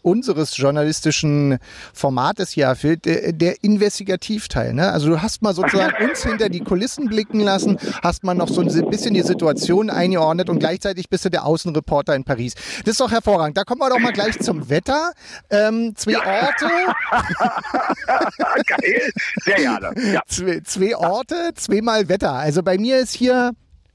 unseres 0.01 0.57
journalistischen 0.57 1.59
Formates 1.93 2.51
hier 2.51 2.65
erfüllt, 2.65 3.05
der, 3.05 3.33
der 3.33 3.63
Investigativteil. 3.63 4.73
Ne? 4.73 4.91
Also 4.91 5.09
du 5.09 5.21
hast 5.21 5.41
mal 5.41 5.53
sozusagen 5.53 6.03
uns 6.09 6.23
hinter 6.23 6.49
die 6.49 6.61
Kulissen 6.61 7.07
blicken 7.07 7.39
lassen, 7.39 7.77
hast 8.01 8.23
mal 8.23 8.33
noch 8.33 8.47
so 8.47 8.61
ein 8.61 8.89
bisschen 8.89 9.13
die 9.13 9.21
Situation 9.21 9.89
eingeordnet 9.89 10.49
und 10.49 10.59
gleichzeitig 10.59 11.09
bist 11.09 11.25
du 11.25 11.29
der 11.29 11.45
Außenreporter 11.45 12.15
in 12.15 12.23
Paris. 12.23 12.55
Das 12.83 12.93
ist 12.93 13.01
doch 13.01 13.11
hervorragend. 13.11 13.57
Da 13.57 13.63
kommen 13.63 13.81
wir 13.81 13.89
doch 13.89 13.99
mal 13.99 14.13
gleich 14.13 14.39
zum 14.39 14.69
Wetter. 14.69 15.11
Ähm, 15.49 15.93
zwei 15.95 16.17
Orte, 16.17 16.65
Geil, 18.67 19.11
sehr 19.43 19.55
gerne. 19.55 19.93
Ja. 20.13 20.21
zwei, 20.27 20.59
zwei 20.61 20.95
Orte, 20.95 21.51
zweimal 21.55 22.09
Wetter. 22.09 22.33
Also 22.33 22.63
bei 22.63 22.77
mir 22.77 22.94
ist 22.99 23.13
hier, 23.13 23.51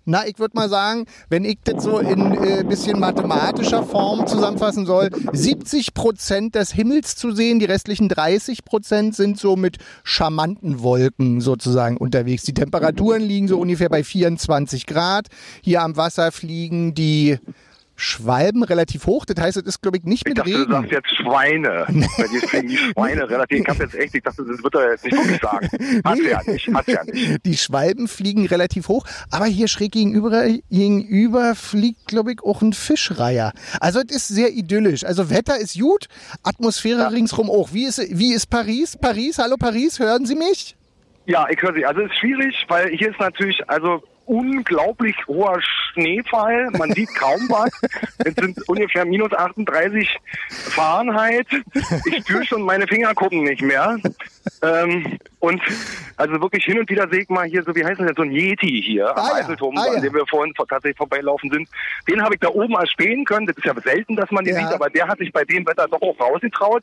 na, 0.07 0.27
ich 0.27 0.39
würde 0.39 0.57
mal 0.57 0.69
sagen, 0.69 1.05
wenn 1.29 1.45
ich 1.45 1.59
das 1.63 1.85
so 1.85 1.99
in 1.99 2.33
äh, 2.33 2.65
bisschen 2.65 2.99
mathematischer 2.99 3.85
Form 3.85 4.27
zusammenfassen 4.27 4.87
soll, 4.87 5.11
70 5.33 5.95
Prozent 5.95 6.55
des 6.55 6.73
Himmels 6.73 7.17
zu 7.17 7.33
sehen, 7.33 7.59
die 7.59 7.67
restlichen 7.67 8.09
30 8.09 8.65
Prozent 8.65 9.15
sind 9.15 9.39
so 9.39 9.57
mit 9.57 9.77
charmanten 10.03 10.83
Wolken 10.83 11.41
sozusagen 11.41 11.97
unterwegs. 11.97 12.43
Die 12.45 12.55
Temperaturen 12.55 13.23
liegen 13.23 13.47
so 13.47 13.59
ungefähr 13.61 13.89
bei 13.89 14.03
24 14.03 14.87
Grad. 14.87 15.27
Hier 15.63 15.83
am 15.83 15.97
Wasser 15.97 16.33
fliegen 16.33 16.95
die 16.95 17.39
Schwalben 18.01 18.63
relativ 18.65 19.07
hoch. 19.07 19.25
Das 19.25 19.37
heißt, 19.43 19.57
es 19.59 19.63
ist, 19.65 19.83
glaube 19.83 19.99
ich, 19.99 20.05
nicht 20.05 20.23
Ich 20.27 20.31
mit 20.31 20.39
dachte, 20.39 20.51
du 20.51 20.57
Regen. 20.59 20.73
sagst 20.73 20.91
jetzt 20.93 21.17
Schweine. 21.17 21.85
Bei 22.17 22.27
dir 22.27 22.41
fliegen 22.49 22.69
die 22.69 22.77
Schweine 22.77 23.29
relativ. 23.29 23.61
Ich 23.61 23.69
hab 23.69 23.79
jetzt 23.79 23.95
echt, 23.95 24.15
ich 24.15 24.23
dachte, 24.23 24.45
das 24.45 24.63
wird 24.63 24.75
er 24.75 24.91
jetzt 24.93 25.05
nicht 25.05 25.17
wirklich 25.17 25.41
sagen. 25.41 25.69
Hat 26.05 26.19
Nee. 26.19 26.31
ja 26.31 26.41
nicht, 26.47 26.69
hat 26.75 26.87
ja 26.89 27.05
nicht. 27.05 27.45
Die 27.47 27.57
Schwalben 27.57 28.09
fliegen 28.09 28.47
relativ 28.47 28.89
hoch, 28.89 29.07
aber 29.31 29.45
hier 29.47 29.69
schräg 29.69 29.93
gegenüber, 29.93 30.47
gegenüber 30.71 31.55
fliegt, 31.55 32.07
glaube 32.07 32.33
ich, 32.33 32.43
auch 32.43 32.63
ein 32.63 32.73
Fischreiher. 32.73 33.53
Also 33.81 34.01
es 34.01 34.17
ist 34.17 34.29
sehr 34.29 34.51
idyllisch. 34.53 35.05
Also 35.05 35.31
Wetter 35.31 35.59
ist 35.59 35.79
gut, 35.79 36.07
Atmosphäre 36.43 37.13
ringsrum 37.13 37.51
auch. 37.51 37.73
Wie 37.73 37.85
ist, 37.85 38.01
wie 38.11 38.33
ist 38.33 38.49
Paris? 38.49 38.97
Paris, 38.97 39.39
hallo 39.39 39.57
Paris, 39.59 39.99
hören 39.99 40.27
Sie 40.27 40.35
mich? 40.37 40.77
Ja, 41.27 41.47
ich 41.51 41.61
höre 41.63 41.75
Sie. 41.75 41.85
Also 41.85 42.01
es 42.01 42.11
ist 42.11 42.19
schwierig, 42.19 42.55
weil 42.69 42.89
hier 42.91 43.11
ist 43.11 43.21
natürlich 43.21 43.61
also 43.69 44.03
unglaublich 44.27 45.17
hoher 45.27 45.59
Schneefall. 45.61 46.69
Man 46.79 46.93
sieht 46.93 47.13
kaum 47.15 47.41
was. 47.49 47.71
Es 48.19 48.35
sind 48.35 48.69
ungefähr 48.69 49.05
minus 49.05 49.33
38 49.33 50.17
Fahrenheit. 50.49 51.47
Ich 52.07 52.19
spüre 52.23 52.45
schon 52.45 52.63
meine 52.63 52.87
Fingerkuppen 52.87 53.43
nicht 53.43 53.63
mehr. 53.63 53.99
Ähm, 54.63 55.19
und 55.41 55.61
also 56.17 56.41
wirklich 56.41 56.65
hin 56.65 56.79
und 56.79 56.89
wieder 56.91 57.09
sehe 57.09 57.21
ich 57.23 57.29
mal 57.29 57.47
hier 57.47 57.63
so, 57.63 57.75
wie 57.75 57.85
heißt 57.85 57.99
das 58.01 58.07
denn, 58.07 58.17
so 58.17 58.23
ein 58.23 58.31
Yeti 58.31 58.83
hier 58.87 59.11
am 59.11 59.19
Ah 59.25 59.29
ja, 59.31 59.35
Eiffelturm, 59.45 59.77
ah 59.77 59.87
ja. 59.87 59.93
an 59.97 60.03
dem 60.03 60.15
wir 60.15 60.27
vorhin 60.27 60.55
vor- 60.55 60.67
tatsächlich 60.69 60.97
vorbeilaufen 60.99 61.51
sind. 61.51 61.69
Den 62.09 62.23
habe 62.23 62.35
ich 62.35 62.41
da 62.41 62.49
oben 62.49 62.75
erspähen 62.75 63.25
können. 63.25 63.47
Das 63.47 63.57
ist 63.57 63.65
ja 63.65 63.75
selten, 63.83 64.17
dass 64.17 64.31
man 64.31 64.45
den 64.45 64.55
Ja. 64.55 64.63
sieht, 64.67 64.75
aber 64.75 64.91
der 64.91 65.09
hat 65.09 65.19
sich 65.19 65.33
bei 65.33 65.45
dem 65.45 65.67
Wetter 65.67 65.87
doch 65.89 66.01
auch 66.03 66.19
rausgetraut. 66.21 66.83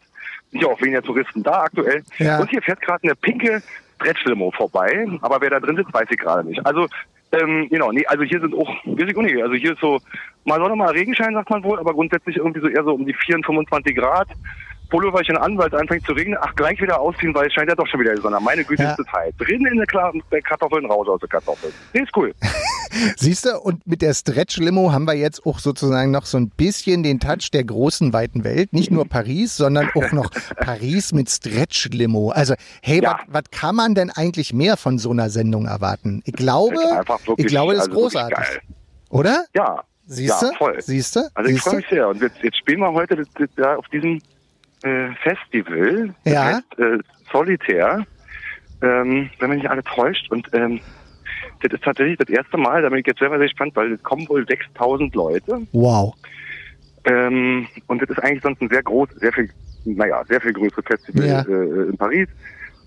Sind 0.51 0.62
ja 0.63 0.67
auch 0.70 0.82
weniger 0.82 1.01
Touristen 1.01 1.44
da 1.44 1.62
aktuell. 1.63 2.03
Ja. 2.17 2.39
Und 2.39 2.50
hier 2.50 2.62
fährt 2.62 2.82
gerade 2.82 3.03
eine 3.03 3.15
pinke 3.15 3.62
Stretchlimo 3.96 4.51
vorbei, 4.51 5.08
aber 5.22 5.41
wer 5.41 5.50
da 5.51 5.60
drin 5.60 5.75
sitzt, 5.75 5.94
weiß 5.94 6.08
ich 6.12 6.17
gerade 6.20 6.48
nicht. 6.48 6.63
Also, 6.65 6.88
ähm, 7.31 7.67
genau, 7.69 7.91
nee, 7.91 8.05
also 8.07 8.24
hier 8.24 8.39
sind 8.39 8.53
auch, 8.53 8.69
weiß 8.86 9.10
ich 9.10 9.17
auch 9.17 9.22
also 9.43 9.55
hier 9.55 9.74
ist 9.74 9.81
so, 9.81 10.00
mal 10.46 10.60
noch 10.60 10.75
mal 10.75 10.91
Regenschein, 10.91 11.34
sagt 11.34 11.50
man 11.50 11.63
wohl, 11.63 11.79
aber 11.79 11.93
grundsätzlich 11.93 12.38
irgendwie 12.38 12.62
so 12.62 12.67
eher 12.67 12.84
so 12.84 12.93
um 12.93 13.05
die 13.05 13.13
24, 13.13 13.46
25 13.46 13.96
Grad. 13.96 14.27
Pulloverchen 14.89 15.38
an, 15.38 15.58
weil 15.58 15.67
es 15.67 15.74
anfängt 15.74 16.06
zu 16.06 16.13
regnen. 16.13 16.38
Ach, 16.41 16.56
gleich 16.56 16.79
wieder 16.82 17.00
ausziehen, 17.00 17.34
weil 17.36 17.48
es 17.48 17.53
scheint 17.53 17.70
ja 17.70 17.75
doch 17.75 17.88
schon 17.88 18.00
wieder 18.00 18.15
die 18.15 18.22
Sonne. 18.22 18.39
Meine 18.39 18.63
Güte, 18.63 18.84
Ja. 18.84 18.91
ist 18.91 19.00
das 19.00 19.12
heiß. 19.12 19.34
Drin 19.38 19.65
in 19.65 19.77
der, 19.77 19.86
Kartoffeln, 20.41 20.86
raus 20.86 21.08
aus 21.08 21.20
der 21.20 21.29
Kartoffeln. 21.29 21.74
Nee, 21.94 22.01
ist 22.01 22.15
cool. 22.15 22.34
Siehst 23.17 23.46
du, 23.46 23.60
und 23.60 23.86
mit 23.86 24.01
der 24.01 24.13
Stretch-Limo 24.13 24.91
haben 24.91 25.06
wir 25.06 25.13
jetzt 25.13 25.46
auch 25.46 25.60
sozusagen 25.60 26.12
noch 26.12 26.25
so 26.25 26.38
ein 26.38 26.50
bisschen 26.50 27.03
den 27.03 27.20
Touch 27.20 27.51
der 27.51 27.63
großen, 27.63 28.13
weiten 28.13 28.44
Welt. 28.44 28.74
Nicht 28.74 28.91
nur 28.91 29.08
Paris, 29.08 29.58
sondern 29.58 29.89
auch 29.96 30.12
noch 30.12 30.32
Paris 30.58 31.12
mit 31.13 31.29
Stretch-Limo. 31.29 32.29
Also, 32.32 32.56
hey, 32.82 33.01
Ja. 33.03 33.20
was 33.27 33.44
kann 33.51 33.75
man 33.75 33.94
denn 33.96 34.10
eigentlich 34.10 34.53
mehr 34.53 34.77
von 34.77 34.98
so 34.98 35.12
einer 35.12 35.29
Sendung 35.29 35.65
erwarten? 35.65 36.22
Ich 36.25 36.34
glaube, 36.34 36.75
Das 36.75 36.84
ist 36.86 36.91
einfach 36.91 37.27
wirklich, 37.27 37.46
ich 37.46 37.51
glaube, 37.51 37.74
das 37.74 37.84
ist 37.84 37.89
also 37.89 38.01
großartig. 38.01 38.62
Oder? 39.10 39.46
Ja. 39.53 39.84
Siehst 40.10 40.41
ja, 40.41 40.50
du? 40.51 40.56
voll. 40.56 40.82
Siehst 40.82 41.15
du? 41.17 41.29
Also 41.34 41.51
ich 41.51 41.60
freue 41.62 41.75
mich 41.77 41.86
sehr. 41.89 42.08
Und 42.08 42.22
jetzt, 42.22 42.38
jetzt 42.41 42.58
spielen 42.58 42.79
wir 42.79 42.94
heute 42.94 43.17
das, 43.17 43.27
das, 43.38 43.50
ja, 43.58 43.75
auf 43.75 43.86
diesem 43.89 44.22
äh, 44.84 45.10
Festival. 45.24 46.13
Das 46.24 46.34
Ja. 46.34 46.43
heißt 46.46 46.79
äh, 46.79 47.00
Solitär, 47.31 48.05
ähm, 48.81 49.29
wenn 49.39 49.50
mich 49.50 49.60
nicht 49.63 49.69
alle 49.69 49.84
täuscht. 49.84 50.29
Und 50.31 50.48
ähm, 50.53 50.79
das 51.62 51.74
ist 51.74 51.84
tatsächlich 51.84 52.17
das 52.17 52.29
erste 52.29 52.57
Mal, 52.57 52.81
da 52.81 52.89
bin 52.89 53.00
ich 53.00 53.07
jetzt 53.07 53.19
selber 53.19 53.38
sehr 53.38 53.48
gespannt, 53.48 53.75
weil 53.75 53.93
es 53.93 54.03
kommen 54.03 54.27
wohl 54.29 54.46
6000 54.48 55.13
Leute. 55.15 55.67
Wow. 55.72 56.13
Ähm, 57.05 57.67
und 57.88 58.01
das 58.01 58.10
ist 58.10 58.19
eigentlich 58.24 58.43
sonst 58.43 58.62
ein 58.62 58.69
sehr 58.69 58.84
groß, 58.84 59.10
sehr 59.19 59.31
viel, 59.34 59.50
naja, 59.86 60.24
sehr 60.29 60.41
viel 60.41 60.53
größeres 60.53 60.86
Festival 60.86 61.25
Ja. 61.27 61.41
äh, 61.41 61.89
in 61.89 61.98
Paris. 61.98 62.27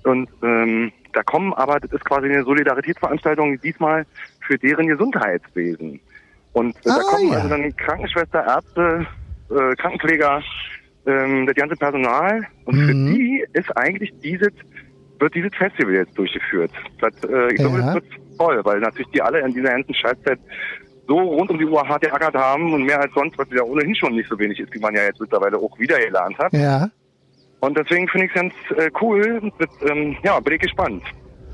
Und 0.05 0.29
ähm, 0.43 0.93
da 1.13 1.23
kommen 1.23 1.53
aber, 1.55 1.81
das 1.81 1.91
ist 1.93 2.05
quasi 2.05 2.27
eine 2.29 2.45
Solidaritätsveranstaltung 2.45 3.61
diesmal 3.61 4.07
für 4.47 4.59
deren 4.59 4.87
Gesundheitswesen. 4.87 6.01
Und 6.53 6.77
äh, 6.79 6.81
da 6.85 7.01
Ah, 7.01 7.03
kommen 7.05 7.29
ja. 7.33 7.37
also 7.37 7.49
dann 7.49 7.77
Krankenschwester, 7.77 8.45
Ärzte, 8.47 9.07
äh, 9.51 9.75
Krankenpfleger, 9.77 10.43
ähm, 11.07 11.47
das 11.47 11.55
ganze 11.55 11.77
Personal. 11.77 12.47
Und 12.65 12.77
für 12.77 12.95
Mhm. 12.95 13.15
die 13.15 13.45
ist 13.53 13.77
eigentlich 13.77 14.13
dieses, 14.23 14.53
wird 15.19 15.35
dieses 15.35 15.55
Festival 15.57 15.95
jetzt 15.95 16.17
durchgeführt. 16.17 16.71
Das, 17.01 17.13
äh, 17.29 17.49
ich 17.49 17.57
glaube, 17.57 17.79
Ja. 17.79 17.87
das 17.87 17.95
wird 17.95 18.05
toll, 18.39 18.61
weil 18.65 18.81
natürlich 18.81 19.09
die 19.13 19.23
alle 19.23 19.41
in 19.41 19.53
dieser 19.53 19.71
ganzen 19.71 19.95
Scheißzeit 19.95 20.39
so 21.07 21.19
rund 21.19 21.51
um 21.51 21.59
die 21.59 21.65
Uhr 21.67 21.87
hart 21.87 22.03
geackert 22.03 22.35
haben 22.35 22.73
und 22.73 22.85
mehr 22.85 23.01
als 23.01 23.13
sonst, 23.15 23.37
was 23.37 23.49
ja 23.51 23.63
ohnehin 23.63 23.95
schon 23.97 24.15
nicht 24.15 24.29
so 24.29 24.39
wenig 24.39 24.61
ist, 24.61 24.73
wie 24.73 24.79
man 24.79 24.95
ja 24.95 25.03
jetzt 25.05 25.21
mittlerweile 25.21 25.57
auch 25.59 25.77
wieder 25.79 25.99
gelernt 25.99 26.39
hat. 26.39 26.53
Ja. 26.53 26.89
Und 27.61 27.77
deswegen 27.77 28.09
finde 28.09 28.27
ich 28.27 28.33
es 28.35 28.41
ganz 28.41 28.55
äh, 28.77 28.91
cool. 29.01 29.41
Mit, 29.43 29.69
ähm, 29.91 30.17
ja, 30.23 30.39
bin 30.41 30.55
ich 30.55 30.61
gespannt. 30.61 31.03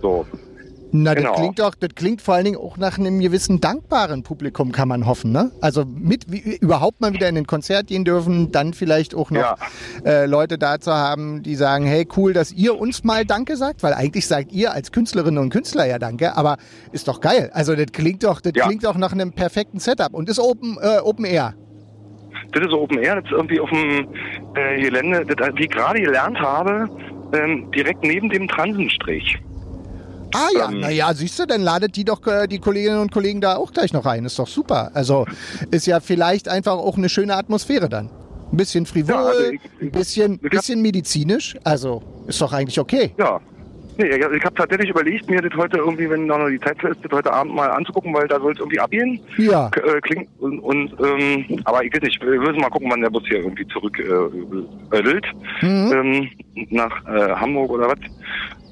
So. 0.02 0.24
Na, 0.92 1.14
Genau. 1.14 1.30
das 1.30 1.38
klingt 1.40 1.58
doch, 1.58 1.74
das 1.74 1.90
klingt 1.94 2.22
vor 2.22 2.34
allen 2.34 2.44
Dingen 2.44 2.56
auch 2.58 2.76
nach 2.76 2.96
einem 2.98 3.18
gewissen 3.18 3.60
dankbaren 3.60 4.22
Publikum, 4.22 4.70
kann 4.72 4.88
man 4.88 5.04
hoffen, 5.04 5.32
ne? 5.32 5.50
Also 5.60 5.84
mit 5.84 6.30
wie, 6.32 6.56
überhaupt 6.58 7.00
mal 7.00 7.12
wieder 7.12 7.28
in 7.28 7.36
ein 7.36 7.46
Konzert 7.46 7.88
gehen 7.88 8.04
dürfen, 8.04 8.52
dann 8.52 8.72
vielleicht 8.72 9.14
auch 9.14 9.30
noch 9.30 9.40
Ja. 9.40 9.56
äh, 10.04 10.26
Leute 10.26 10.58
da 10.58 10.78
zu 10.80 10.92
haben, 10.92 11.42
die 11.42 11.56
sagen, 11.56 11.84
hey, 11.86 12.06
cool, 12.16 12.32
dass 12.32 12.52
ihr 12.52 12.78
uns 12.78 13.02
mal 13.04 13.24
Danke 13.24 13.56
sagt, 13.56 13.82
weil 13.82 13.94
eigentlich 13.94 14.26
sagt 14.26 14.52
ihr 14.52 14.72
als 14.72 14.92
Künstlerinnen 14.92 15.38
und 15.42 15.50
Künstler 15.50 15.86
ja 15.86 15.98
Danke, 15.98 16.36
aber 16.36 16.56
ist 16.92 17.08
doch 17.08 17.20
geil. 17.20 17.50
Also 17.52 17.74
das 17.74 17.86
klingt 17.92 18.22
doch, 18.24 18.40
das 18.40 18.52
Ja. 18.54 18.66
klingt 18.66 18.84
doch 18.84 18.96
nach 18.96 19.12
einem 19.12 19.32
perfekten 19.32 19.80
Setup 19.80 20.14
und 20.14 20.28
ist 20.28 20.38
Open, 20.38 20.78
äh, 20.80 20.98
Open 21.00 21.24
Air. 21.24 21.54
Das 22.52 22.64
ist 22.64 22.72
Open 22.72 22.98
Air, 22.98 23.16
das 23.16 23.24
ist 23.24 23.32
irgendwie 23.32 23.58
auf 23.60 23.68
dem 23.70 24.06
äh, 24.54 24.80
Gelände, 24.80 25.26
das, 25.26 25.48
wie 25.56 25.64
ich 25.64 25.70
gerade 25.70 26.00
gelernt 26.00 26.38
habe, 26.38 26.88
ähm, 27.34 27.70
direkt 27.72 28.02
neben 28.04 28.30
dem 28.30 28.46
Transenstrich. 28.48 29.36
Ah 30.34 30.48
ja, 30.54 30.68
Ähm. 30.70 30.80
naja, 30.80 31.12
siehst 31.14 31.38
du, 31.38 31.46
dann 31.46 31.60
ladet 31.62 31.96
die 31.96 32.04
doch 32.04 32.26
äh, 32.26 32.46
die 32.46 32.58
Kolleginnen 32.58 32.98
und 33.00 33.12
Kollegen 33.12 33.40
da 33.40 33.56
auch 33.56 33.72
gleich 33.72 33.92
noch 33.92 34.04
rein. 34.04 34.24
Ist 34.24 34.38
doch 34.38 34.48
super. 34.48 34.90
Also 34.94 35.26
ist 35.70 35.86
ja 35.86 36.00
vielleicht 36.00 36.48
einfach 36.48 36.72
auch 36.74 36.96
eine 36.96 37.08
schöne 37.08 37.34
Atmosphäre 37.36 37.88
dann. 37.88 38.10
Ein 38.52 38.56
bisschen 38.56 38.86
frivol, 38.86 39.14
Ja, 39.14 39.24
also 39.24 39.50
ich- 39.50 39.60
ein 39.80 39.90
bisschen, 39.90 40.38
bisschen 40.38 40.82
medizinisch. 40.82 41.56
Also 41.64 42.02
ist 42.26 42.40
doch 42.40 42.52
eigentlich 42.52 42.78
okay. 42.78 43.12
Ja. 43.18 43.40
Nee, 43.98 44.08
ich, 44.08 44.44
habe 44.44 44.54
tatsächlich 44.54 44.90
überlegt, 44.90 45.30
mir 45.30 45.40
das 45.40 45.54
heute 45.56 45.78
irgendwie, 45.78 46.10
wenn 46.10 46.28
da 46.28 46.36
noch 46.36 46.50
die 46.50 46.60
Zeit 46.60 46.76
ist, 46.84 46.98
das 47.02 47.10
heute 47.12 47.32
Abend 47.32 47.54
mal 47.54 47.70
anzugucken, 47.70 48.12
weil 48.12 48.28
da 48.28 48.38
soll 48.38 48.52
es 48.52 48.58
irgendwie 48.58 48.78
abgehen. 48.78 49.18
Ja. 49.38 49.70
K 49.70 49.80
äh, 49.80 50.00
klingt 50.02 50.28
und, 50.38 50.58
und 50.60 50.92
ähm, 51.02 51.62
aber 51.64 51.82
ich 51.82 51.94
weiß 51.94 52.02
nicht, 52.02 52.20
wir 52.22 52.38
müssen 52.38 52.60
mal 52.60 52.68
gucken, 52.68 52.90
wann 52.90 53.00
der 53.00 53.08
Bus 53.08 53.22
hier 53.26 53.38
irgendwie 53.38 53.66
zurück 53.68 53.98
äh, 53.98 54.94
ödelt 54.98 55.24
Mhm. 55.62 55.92
ähm, 55.94 56.28
nach 56.68 57.06
äh, 57.08 57.32
Hamburg 57.36 57.70
oder 57.70 57.88
was. 57.88 57.98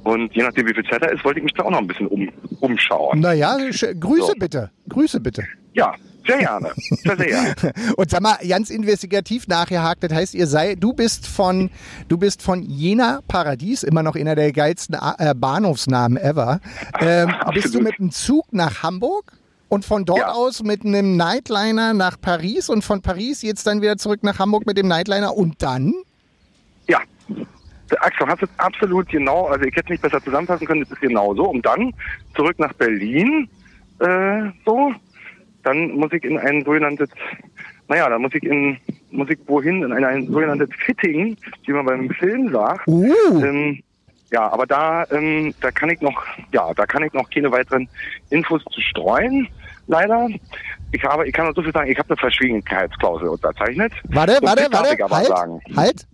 Und 0.05 0.35
je 0.35 0.43
nachdem, 0.43 0.67
wie 0.69 0.75
viel 0.75 0.85
Zeit 0.85 1.03
da 1.03 1.07
ist, 1.07 1.25
wollte 1.25 1.41
ich 1.41 1.45
mich 1.45 1.55
da 1.55 1.65
auch 1.65 1.71
noch 1.71 1.79
ein 1.79 1.87
bisschen 1.87 2.07
um, 2.09 2.31
umschauen. 2.61 3.21
Naja, 3.21 3.57
Grüße 3.57 4.27
So. 4.27 4.33
bitte. 4.39 4.71
Grüße 4.89 5.19
bitte. 5.21 5.45
Ja, 5.73 5.95
sehr 6.27 6.39
gerne. 6.39 6.71
Sehr, 6.77 7.17
sehr 7.17 7.27
gerne. 7.27 7.55
Und 7.97 8.11
sag 8.11 8.21
mal, 8.23 8.37
ganz 8.49 8.71
investigativ 8.71 9.49
nachgehakt, 9.49 10.05
das 10.05 10.13
heißt, 10.13 10.35
ihr 10.35 10.47
sei, 10.47 10.75
du 10.75 10.93
bist 10.93 11.27
von, 11.27 11.71
du 12.09 12.17
bist 12.19 12.43
von 12.43 12.63
Jena 12.63 13.21
Paradies, 13.29 13.83
immer 13.83 14.03
noch 14.03 14.15
einer 14.15 14.35
der 14.35 14.53
geilsten 14.53 14.97
äh, 15.19 15.35
Bahnhofsnamen 15.35 16.17
ever. 16.19 16.61
Ähm, 17.01 17.33
bist 17.55 17.75
du 17.75 17.81
mit 17.81 17.99
dem 17.99 18.11
Zug 18.11 18.53
nach 18.53 18.83
Hamburg 18.83 19.33
und 19.69 19.85
von 19.85 20.05
dort 20.05 20.19
Ja. 20.21 20.33
aus 20.33 20.63
mit 20.63 20.85
einem 20.85 21.17
Nightliner 21.17 21.95
nach 21.95 22.21
Paris 22.21 22.69
und 22.69 22.83
von 22.85 23.01
Paris 23.03 23.43
jetzt 23.43 23.67
dann 23.67 23.81
wieder 23.83 23.97
zurück 23.97 24.23
nach 24.23 24.39
Hamburg 24.39 24.67
mit 24.67 24.77
dem 24.79 24.87
Nightliner 24.89 25.35
und 25.37 25.63
dann? 25.63 25.95
Ja. 26.89 27.01
Axel, 28.01 28.27
hast 28.27 28.43
du 28.43 28.47
es 28.47 28.59
absolut 28.59 29.09
genau, 29.09 29.47
also 29.47 29.65
ich 29.65 29.75
hätte 29.77 29.93
nicht 29.93 30.03
besser 30.03 30.23
zusammenfassen 30.23 30.67
können, 30.67 30.83
das 30.83 30.91
ist 30.91 31.01
genau 31.01 31.35
so. 31.35 31.51
Und 31.51 31.65
dann 31.65 31.93
zurück 32.35 32.59
nach 32.59 32.73
Berlin, 32.75 33.49
äh, 34.01 34.43
so. 34.65 34.93
Dann 35.63 35.93
muss 35.93 36.13
ich 36.13 36.23
in 36.25 36.39
ein 36.39 36.63
sogenanntes, 36.63 37.09
naja, 37.89 38.09
da 38.11 38.19
muss 38.19 38.35
ich 38.35 38.43
in, 38.43 38.77
muss 39.11 39.31
ich 39.31 39.39
wohin, 39.47 39.83
in 39.83 39.93
ein, 39.93 40.05
ein 40.05 40.27
sogenanntes 40.27 40.69
Fitting, 40.85 41.37
wie 41.65 41.73
man 41.73 41.87
beim 41.87 42.11
Film 42.11 42.53
sagt. 42.53 42.87
Uh, 42.87 43.43
Ähm, 43.43 43.83
ja, 44.31 44.53
aber 44.53 44.67
da, 44.67 45.07
ähm, 45.11 45.55
da 45.61 45.71
kann 45.71 45.91
ich 45.91 46.01
noch, 46.01 46.23
ja, 46.53 46.75
da 46.75 46.85
kann 46.87 47.03
ich 47.03 47.13
noch 47.13 47.31
keine 47.31 47.51
weiteren 47.51 47.89
Infos 48.31 48.63
zu 48.71 48.81
streuen, 48.81 49.49
leider. 49.87 50.29
Ich 50.93 51.03
habe, 51.05 51.27
ich 51.27 51.33
kann 51.33 51.47
nur 51.47 51.55
so 51.55 51.63
viel 51.63 51.73
sagen, 51.73 51.91
ich 51.91 51.99
habe 51.99 52.11
eine 52.11 52.17
Verschwiegenheitsklausel 52.17 53.29
unterzeichnet. 53.29 53.93
warte, 54.09 54.39
warte, 54.43 54.67
warte, 54.71 55.15
halt, 55.15 55.27
sagen. 55.27 55.61
halt. 55.77 56.07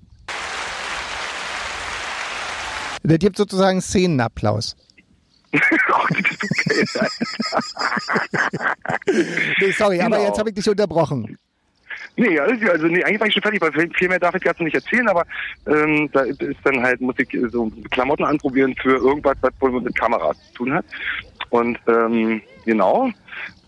Das 3.02 3.18
gibt 3.18 3.36
sozusagen 3.36 3.80
Szenenapplaus. 3.80 4.76
Nee, 9.60 9.72
sorry, 9.72 10.00
aber 10.00 10.16
Genau. 10.16 10.28
jetzt 10.28 10.38
habe 10.38 10.50
ich 10.50 10.54
dich 10.54 10.68
unterbrochen. 10.68 11.36
Nee, 12.16 12.38
also 12.38 12.86
nee, 12.86 13.02
eigentlich 13.04 13.20
war 13.20 13.26
ich 13.28 13.32
schon 13.34 13.42
fertig, 13.42 13.60
weil 13.62 13.72
viel 13.96 14.08
mehr 14.08 14.18
darf 14.18 14.34
ich 14.34 14.42
jetzt 14.44 14.60
nicht 14.60 14.74
erzählen, 14.74 15.08
aber 15.08 15.24
ähm, 15.66 16.08
da 16.12 16.20
ist 16.22 16.58
dann 16.64 16.82
halt, 16.82 17.00
muss 17.00 17.14
ich 17.18 17.28
so 17.50 17.70
Klamotten 17.90 18.24
anprobieren 18.24 18.74
für 18.80 18.96
irgendwas, 18.96 19.36
was 19.40 19.52
wohl 19.60 19.80
mit 19.80 19.94
Kameras 19.96 20.36
zu 20.48 20.54
tun 20.54 20.74
hat. 20.74 20.84
Und 21.50 21.78
ähm, 21.86 22.42
genau. 22.64 23.10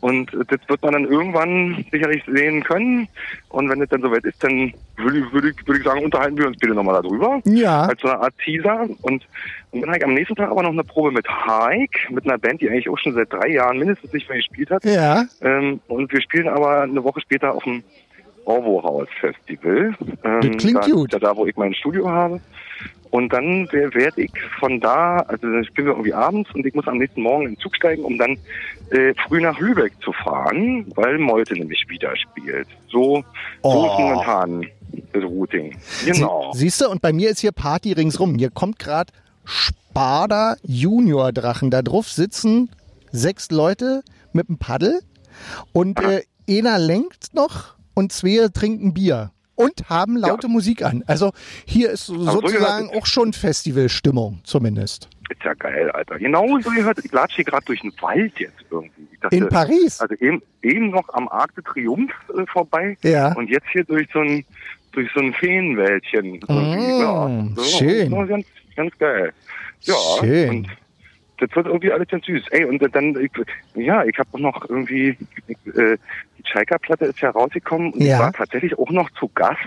Und 0.02 0.32
das 0.32 0.58
wird 0.66 0.82
man 0.82 0.94
dann 0.94 1.04
irgendwann 1.04 1.84
sicherlich 1.92 2.24
sehen 2.26 2.64
können. 2.64 3.06
Und 3.50 3.70
wenn 3.70 3.80
es 3.80 3.88
dann 3.88 4.02
soweit 4.02 4.24
ist, 4.24 4.42
dann 4.42 4.74
würde 4.96 5.20
ich, 5.20 5.32
würde 5.32 5.50
ich, 5.50 5.66
würde 5.66 5.78
ich 5.78 5.86
sagen, 5.86 6.04
unterhalten 6.04 6.36
wir 6.36 6.48
uns 6.48 6.58
bitte 6.58 6.74
nochmal 6.74 7.00
darüber. 7.00 7.40
Ja. 7.44 7.82
Als 7.84 8.00
so 8.00 8.08
eine 8.08 8.18
Art 8.18 8.34
Teaser. 8.44 8.88
Und, 9.02 9.24
und 9.70 9.80
dann 9.80 9.90
habe 9.90 9.98
ich 9.98 10.04
am 10.04 10.14
nächsten 10.14 10.34
Tag 10.34 10.50
aber 10.50 10.64
noch 10.64 10.72
eine 10.72 10.82
Probe 10.82 11.12
mit 11.12 11.26
Hike, 11.28 12.12
mit 12.12 12.24
einer 12.24 12.36
Band, 12.36 12.60
die 12.60 12.68
eigentlich 12.68 12.88
auch 12.88 12.98
schon 12.98 13.14
seit 13.14 13.32
drei 13.32 13.50
Jahren 13.50 13.78
mindestens 13.78 14.12
nicht 14.12 14.28
mehr 14.28 14.38
gespielt 14.38 14.70
hat. 14.70 14.84
Ja. 14.84 15.24
Ähm, 15.40 15.78
und 15.86 16.12
wir 16.12 16.20
spielen 16.20 16.48
aber 16.48 16.82
eine 16.82 17.04
Woche 17.04 17.20
später 17.20 17.54
auf 17.54 17.62
dem 17.62 17.84
Orwo 18.44 18.82
House 18.82 19.08
Festival. 19.20 19.94
Ähm, 20.24 20.40
Das 20.40 20.56
klingt 20.58 20.84
da, 20.84 20.88
gut. 20.88 21.16
Da, 21.20 21.36
wo 21.36 21.46
ich 21.46 21.56
mein 21.56 21.74
Studio 21.74 22.10
habe. 22.10 22.40
Und 23.10 23.30
dann 23.30 23.70
werde 23.70 24.22
ich 24.22 24.32
von 24.58 24.80
da, 24.80 25.18
also 25.18 25.46
dann 25.46 25.62
spielen 25.66 25.86
wir 25.88 25.92
irgendwie 25.92 26.14
abends 26.14 26.48
und 26.54 26.64
ich 26.64 26.72
muss 26.74 26.88
am 26.88 26.96
nächsten 26.96 27.20
Morgen 27.20 27.44
in 27.44 27.54
den 27.54 27.58
Zug 27.60 27.76
steigen, 27.76 28.04
um 28.04 28.16
dann 28.16 28.38
äh, 28.90 29.12
früh 29.28 29.40
nach 29.42 29.58
Lübeck 29.60 29.92
zu 30.02 30.14
fahren, 30.14 30.90
weil 30.94 31.18
Molte 31.18 31.52
nämlich 31.52 31.84
wieder 31.88 32.16
spielt. 32.16 32.68
So, 32.88 33.22
so 33.62 33.68
Oh. 33.68 33.86
ist 33.86 33.98
momentan 33.98 34.66
das 35.12 35.22
Routing. 35.24 35.76
Genau. 36.06 36.52
Sie, 36.54 36.60
siehst 36.60 36.80
du, 36.80 36.88
und 36.88 37.02
bei 37.02 37.12
mir 37.12 37.28
ist 37.28 37.40
hier 37.40 37.52
Party 37.52 37.92
ringsrum. 37.92 38.34
Hier 38.36 38.48
kommt 38.50 38.78
gerade 38.78 39.12
Sparda 39.44 40.56
Junior 40.62 41.32
Drachen. 41.32 41.70
Da 41.70 41.82
drauf 41.82 42.08
sitzen 42.08 42.70
sechs 43.10 43.50
Leute 43.50 44.02
mit 44.32 44.48
einem 44.48 44.56
Paddel 44.58 45.00
und 45.72 46.00
äh, 46.00 46.22
einer 46.48 46.78
lenkt 46.78 47.34
noch 47.34 47.74
und 47.94 48.12
zwei 48.12 48.48
trinken 48.52 48.94
Bier 48.94 49.30
und 49.54 49.88
haben 49.88 50.16
laute 50.16 50.48
Musik 50.48 50.82
an. 50.82 51.04
Also 51.06 51.32
hier 51.66 51.90
ist 51.90 52.06
so 52.06 52.18
so 52.18 52.30
sozusagen 52.30 52.88
gehört 52.88 53.02
auch 53.02 53.06
schon 53.06 53.32
Festivalstimmung 53.32 54.40
zumindest. 54.44 55.08
Ist 55.28 55.42
ja 55.44 55.54
geil, 55.54 55.90
Alter. 55.92 56.18
Genau 56.18 56.58
so 56.60 56.70
gehört. 56.70 56.98
Ich 57.02 57.12
latsche 57.12 57.36
hier 57.36 57.44
gerade 57.46 57.64
durch 57.64 57.80
den 57.80 57.92
Wald 58.00 58.38
jetzt 58.38 58.64
irgendwie. 58.70 59.08
Ich 59.12 59.20
dachte, 59.20 59.36
In 59.36 59.48
Paris? 59.48 60.00
Also 60.00 60.14
eben, 60.16 60.42
eben 60.62 60.90
noch 60.90 61.08
am 61.14 61.28
Arc 61.28 61.54
de 61.54 61.64
Triomphe 61.64 62.12
äh, 62.36 62.44
vorbei. 62.46 62.96
Ja. 63.02 63.32
Und 63.34 63.48
jetzt 63.48 63.66
hier 63.72 63.84
durch 63.84 64.08
so 64.12 64.20
ein, 64.20 64.44
durch 64.92 65.10
so 65.14 65.20
ein 65.20 65.32
Feenwäldchen. 65.32 66.40
Mm, 66.48 67.56
schön. 67.62 68.10
So 68.10 68.26
ganz, 68.26 68.46
ganz 68.76 68.98
geil. 68.98 69.32
Ja. 69.82 69.94
Schön. 70.20 70.48
Und 70.50 70.68
das 71.38 71.56
wird 71.56 71.66
irgendwie 71.66 71.92
alles 71.92 72.08
ganz 72.08 72.26
süß. 72.26 72.42
Ey, 72.50 72.64
und 72.64 72.80
dann, 72.94 73.16
ich, 73.20 73.30
ja, 73.74 74.04
ich 74.04 74.18
habe 74.18 74.28
auch 74.32 74.38
noch 74.38 74.68
irgendwie, 74.68 75.16
äh, 75.74 75.96
die 76.52 76.58
Chaika-Platte 76.58 77.06
ist 77.06 77.20
ja 77.20 77.30
rausgekommen 77.30 77.92
und 77.92 78.02
Ja. 78.02 78.16
ich 78.16 78.20
war 78.22 78.32
tatsächlich 78.32 78.78
auch 78.78 78.90
noch 78.90 79.10
zu 79.18 79.28
Gast 79.34 79.60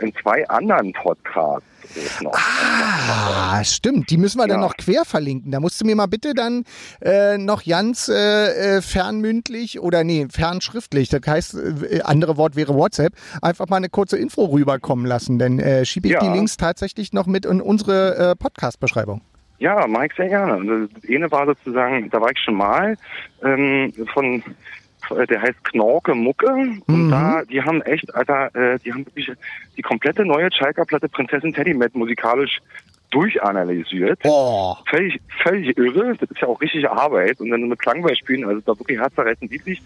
in 0.00 0.12
zwei 0.22 0.46
anderen 0.48 0.92
Podcasts. 0.92 1.64
Ah, 2.24 3.62
stimmt. 3.64 4.10
Die 4.10 4.16
müssen 4.18 4.38
wir 4.38 4.46
dann 4.46 4.60
Ja. 4.60 4.66
noch 4.66 4.76
quer 4.76 5.04
verlinken. 5.04 5.52
Da 5.52 5.60
musst 5.60 5.80
du 5.80 5.86
mir 5.86 5.94
mal 5.96 6.06
bitte 6.06 6.34
dann 6.34 6.64
äh, 7.00 7.38
noch 7.38 7.64
ganz 7.64 8.08
äh, 8.08 8.76
äh, 8.76 8.82
fernmündlich 8.82 9.80
oder 9.80 10.04
nee, 10.04 10.26
fernschriftlich, 10.30 11.08
das 11.08 11.20
heißt, 11.26 11.54
äh, 11.54 12.00
andere 12.02 12.36
Wort 12.36 12.56
wäre 12.56 12.74
WhatsApp, 12.74 13.12
einfach 13.40 13.68
mal 13.68 13.76
eine 13.76 13.88
kurze 13.88 14.18
Info 14.18 14.44
rüberkommen 14.46 15.06
lassen. 15.06 15.38
Dann 15.38 15.58
äh, 15.60 15.84
schiebe 15.84 16.08
ich 16.08 16.14
Ja. 16.14 16.20
die 16.20 16.28
Links 16.28 16.56
tatsächlich 16.56 17.12
noch 17.12 17.26
mit 17.26 17.46
in 17.46 17.60
unsere 17.60 18.32
äh, 18.32 18.36
Podcast-Beschreibung. 18.36 19.22
Ja, 19.58 19.86
mache 19.86 20.06
ich 20.06 20.12
sehr 20.16 20.28
gerne. 20.28 20.88
Das 20.92 21.08
eine 21.10 21.30
war 21.30 21.46
sozusagen, 21.46 22.10
da 22.10 22.20
war 22.20 22.30
ich 22.30 22.38
schon 22.38 22.54
mal 22.56 22.96
ähm, 23.42 23.92
von 24.12 24.42
der 25.10 25.42
heißt 25.42 25.64
Knorke 25.64 26.14
Mucke. 26.14 26.46
Und 26.48 26.84
Mhm. 27.06 27.10
da, 27.10 27.42
die 27.44 27.62
haben 27.62 27.82
echt, 27.82 28.14
Alter, 28.14 28.54
äh, 28.54 28.78
die 28.78 28.92
haben 28.92 29.06
wirklich 29.06 29.30
die 29.76 29.82
komplette 29.82 30.24
neue 30.24 30.50
Schalker-Platte 30.52 31.08
Prinzessin 31.08 31.52
Teddy 31.52 31.74
Matt 31.74 31.94
musikalisch 31.94 32.60
durchanalysiert. 33.10 34.20
Boah. 34.22 34.82
Völlig, 34.90 35.20
völlig 35.42 35.76
irre. 35.78 36.16
Das 36.18 36.30
ist 36.30 36.40
ja 36.40 36.48
auch 36.48 36.60
richtige 36.60 36.90
Arbeit. 36.90 37.40
Und 37.40 37.50
dann 37.50 37.68
mit 37.68 37.78
Klangbeispielen, 37.78 38.44
also 38.44 38.60
da 38.60 38.78
wirklich 38.78 38.98
herzerreißend 38.98 39.50
lieblich. 39.50 39.80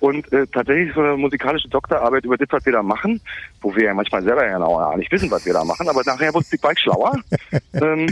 Und 0.00 0.30
äh, 0.32 0.46
tatsächlich 0.46 0.94
so 0.94 1.00
eine 1.00 1.16
musikalische 1.16 1.68
Doktorarbeit 1.68 2.24
über 2.24 2.36
das, 2.36 2.48
was 2.50 2.64
wir 2.66 2.72
da 2.72 2.82
machen, 2.82 3.20
wo 3.60 3.74
wir 3.74 3.84
ja 3.84 3.94
manchmal 3.94 4.22
selber 4.22 4.46
ja 4.46 4.58
noch 4.58 4.94
nicht 4.96 5.10
wissen, 5.10 5.30
was 5.30 5.46
wir 5.46 5.54
da 5.54 5.64
machen, 5.64 5.88
aber 5.88 6.02
nachher 6.04 6.34
wird 6.34 6.52
die 6.52 6.58
Bike 6.58 6.78
schlauer. 6.78 7.18
ähm, 7.74 8.06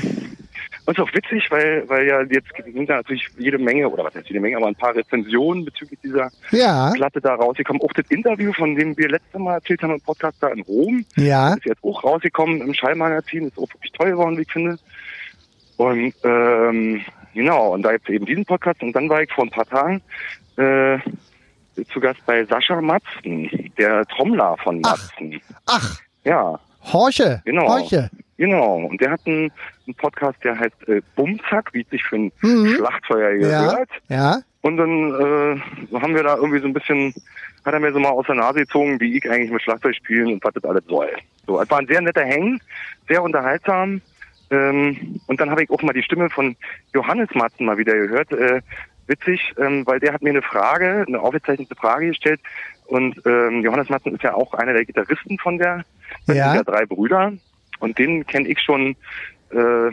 und 0.87 0.99
ist 0.99 1.03
auch 1.03 1.15
witzig, 1.15 1.51
weil, 1.51 1.89
weil 1.89 2.07
ja 2.07 2.21
jetzt 2.23 2.49
sind 2.65 2.89
da 2.91 2.97
natürlich 2.97 3.27
jede 3.39 3.59
Menge, 3.59 3.89
oder 3.89 4.05
was 4.05 4.15
heißt 4.15 4.29
jede 4.29 4.41
Menge, 4.41 4.57
aber 4.59 4.67
ein 4.67 4.75
paar 4.75 4.95
Rezensionen 4.95 5.65
bezüglich 5.65 5.99
dieser 6.03 6.31
Ja, 6.51 6.91
Platte 6.95 7.21
da 7.21 7.35
rausgekommen. 7.35 7.81
Auch 7.83 7.93
das 7.93 8.07
Interview, 8.11 8.53
von 8.53 8.75
dem 8.75 8.97
wir 8.97 9.09
letztes 9.09 9.41
Mal 9.41 9.55
erzählt 9.55 9.83
haben 9.83 9.95
im 9.95 10.01
Podcast 10.01 10.37
da 10.41 10.49
in 10.49 10.61
Rom, 10.63 11.05
ja. 11.17 11.55
ist 11.55 11.65
jetzt 11.65 11.83
auch 11.83 12.05
rausgekommen 12.05 12.61
im 12.61 12.75
Schallmagazin, 12.75 13.49
ist 13.49 13.59
auch 13.59 13.73
wirklich 13.73 13.93
toll 13.93 14.11
geworden, 14.11 14.37
wie 14.37 14.43
ich 14.43 14.53
finde. 14.53 14.79
Und 15.77 16.15
ähm, 16.23 17.01
genau, 17.33 17.73
und 17.73 17.83
da 17.83 17.93
jetzt 17.93 18.09
eben 18.09 18.27
diesen 18.27 18.45
Podcast 18.45 18.83
und 18.83 18.93
dann 18.93 19.09
war 19.09 19.23
ich 19.23 19.33
vor 19.33 19.45
ein 19.45 19.51
paar 19.51 19.67
Tagen 19.67 20.03
äh, 20.57 20.99
zu 21.93 21.99
Gast 21.99 22.25
bei 22.27 22.45
Sascha 22.45 22.81
Matzen, 22.81 23.73
der 23.79 24.05
Trommler 24.07 24.57
von 24.63 24.81
Ach. 24.85 24.91
Matzen. 24.93 25.41
Ach, 25.67 25.99
Ja, 26.25 26.61
Horche. 26.93 27.43
Genau. 27.45 27.67
Horche. 27.69 28.11
Genau. 28.37 28.77
Und 28.77 29.01
der 29.01 29.11
hat 29.13 29.21
einen, 29.27 29.51
einen 29.87 29.95
Podcast, 29.97 30.39
der 30.45 30.59
heißt 30.59 30.89
äh, 30.89 31.03
Bumzack, 31.17 31.71
wie 31.73 31.83
es 31.83 31.91
sich 31.91 32.03
für 32.05 32.17
ein 32.17 32.33
Mhm. 32.43 32.75
Schlachtfeuer 32.77 33.31
Ja, 33.33 33.67
gehört. 33.71 33.91
ja. 34.09 34.39
Und 34.63 34.77
dann 34.79 35.11
äh, 35.13 35.61
haben 36.01 36.15
wir 36.15 36.23
da 36.23 36.37
irgendwie 36.37 36.59
so 36.61 36.67
ein 36.67 36.73
bisschen, 36.73 37.13
hat 37.67 37.75
er 37.75 37.81
mir 37.81 37.93
so 37.93 37.99
mal 38.01 38.09
aus 38.11 38.27
der 38.27 38.37
Nase 38.37 38.61
gezogen, 38.61 38.99
wie 38.99 39.19
ich 39.19 39.31
eigentlich 39.31 39.51
mit 39.51 39.61
Schlagzeug 39.63 39.95
spielen 39.95 40.33
und 40.33 40.45
was 40.45 40.55
das 40.55 40.65
alles 40.65 40.85
soll. 40.87 41.11
So, 41.47 41.61
es 41.61 41.69
war 41.71 41.79
ein 41.81 41.87
sehr 41.87 42.01
netter 42.01 42.25
Hang, 42.25 42.59
sehr 43.09 43.23
unterhaltsam. 43.23 44.01
Ähm, 44.51 45.21
und 45.27 45.41
dann 45.41 45.51
habe 45.51 45.63
ich 45.65 45.71
auch 45.71 45.83
mal 45.83 45.93
die 45.93 46.03
Stimme 46.03 46.31
von 46.31 46.57
Johannes 46.95 47.29
Matzen 47.35 47.67
mal 47.67 47.77
wieder 47.77 47.93
gehört. 47.95 48.33
Äh, 48.33 48.61
witzig, 49.07 49.53
ähm, 49.59 49.87
weil 49.87 50.01
der 50.01 50.15
hat 50.15 50.23
mir 50.23 50.31
eine 50.31 50.41
Frage, 50.43 51.05
eine 51.07 51.21
aufgezeichnete 51.21 51.75
Frage 51.75 52.07
gestellt. 52.09 52.41
Und 52.87 53.21
ähm, 53.27 53.61
Johannes 53.63 53.91
Matzen 53.91 54.15
ist 54.15 54.23
ja 54.23 54.35
auch 54.35 54.55
einer 54.55 54.73
der 54.73 54.85
Gitarristen 54.87 55.39
von 55.39 55.59
der, 55.59 55.85
Ja. 56.27 56.55
ja 56.55 56.63
drei 56.63 56.87
Brüder. 56.87 57.33
Und 57.85 57.99
den 57.99 58.27
kenne 58.27 58.49
ich 58.49 58.61
schon 58.61 58.97
äh, 59.51 59.91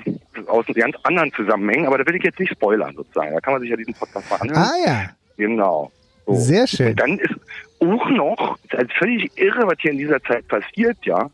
aus 0.48 0.66
ganz 0.74 0.96
anderen 1.04 1.32
Zusammenhängen, 1.34 1.86
aber 1.86 1.98
da 1.98 2.06
will 2.06 2.16
ich 2.16 2.24
jetzt 2.24 2.40
nicht 2.40 2.52
spoilern 2.52 2.96
sozusagen. 2.96 3.34
Da 3.34 3.40
kann 3.42 3.54
man 3.54 3.62
sich 3.62 3.70
ja 3.70 3.76
diesen 3.76 3.94
Podcast 3.94 4.30
mal 4.30 4.38
anhören. 4.38 4.64
Ah 4.64 4.74
ja. 4.86 5.10
Genau. 5.38 5.92
So. 6.26 6.36
Sehr 6.36 6.68
schön. 6.68 6.90
Und 6.90 7.00
dann 7.00 7.20
ist 7.20 7.36
auch 7.80 8.10
noch, 8.10 8.58
ist 8.64 8.76
also 8.76 8.92
völlig 8.98 9.32
irre, 9.38 9.68
was 9.68 9.76
hier 9.80 9.92
in 9.92 9.98
dieser 9.98 10.22
Zeit 10.24 10.48
passiert, 10.48 10.98
ja. 11.04 11.30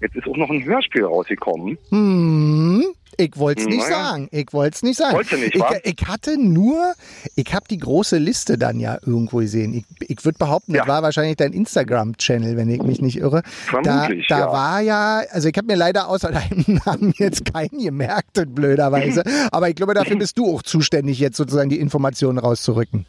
Jetzt 0.00 0.16
ist 0.16 0.26
auch 0.26 0.36
noch 0.36 0.50
ein 0.50 0.64
Hörspiel 0.64 1.04
rausgekommen. 1.04 1.78
Hm, 1.90 2.84
ich 3.16 3.36
wollte 3.36 3.62
es 3.62 3.66
nicht 3.68 3.78
Naja. 3.88 4.04
sagen. 4.10 4.28
Ich 4.30 4.52
wollte 4.52 4.76
es 4.76 4.82
nicht 4.82 4.96
sagen. 4.98 5.14
Wolltest 5.14 5.32
du 5.32 5.36
nicht, 5.38 5.54
ich, 5.54 5.62
ich 6.00 6.06
hatte 6.08 6.36
nur, 6.38 6.94
ich 7.36 7.52
habe 7.54 7.66
die 7.70 7.78
große 7.78 8.18
Liste 8.18 8.58
dann 8.58 8.80
ja 8.80 8.98
irgendwo 9.04 9.38
gesehen. 9.38 9.74
Ich, 9.74 9.84
ich 10.08 10.24
würde 10.24 10.38
behaupten, 10.38 10.72
das 10.72 10.86
Ja. 10.86 10.92
war 10.92 11.02
wahrscheinlich 11.02 11.36
dein 11.36 11.52
Instagram-Channel, 11.52 12.56
wenn 12.56 12.70
ich 12.70 12.82
mich 12.82 13.00
nicht 13.00 13.16
irre. 13.18 13.42
Vermutlich, 13.44 14.26
da 14.28 14.38
da 14.38 14.46
ja. 14.46 14.52
war 14.52 14.80
ja, 14.80 15.22
also 15.30 15.48
ich 15.48 15.56
habe 15.56 15.66
mir 15.66 15.76
leider 15.76 16.08
außer 16.08 16.30
deinem 16.32 16.80
Namen 16.86 17.12
jetzt 17.18 17.44
keinen 17.52 17.78
gemerkt, 17.82 18.42
blöderweise. 18.54 19.22
Aber 19.52 19.68
ich 19.68 19.74
glaube, 19.74 19.94
dafür 19.94 20.16
bist 20.18 20.38
du 20.38 20.54
auch 20.54 20.62
zuständig, 20.62 21.18
jetzt 21.18 21.36
sozusagen 21.36 21.70
die 21.70 21.78
Informationen 21.80 22.38
rauszurücken. 22.38 23.06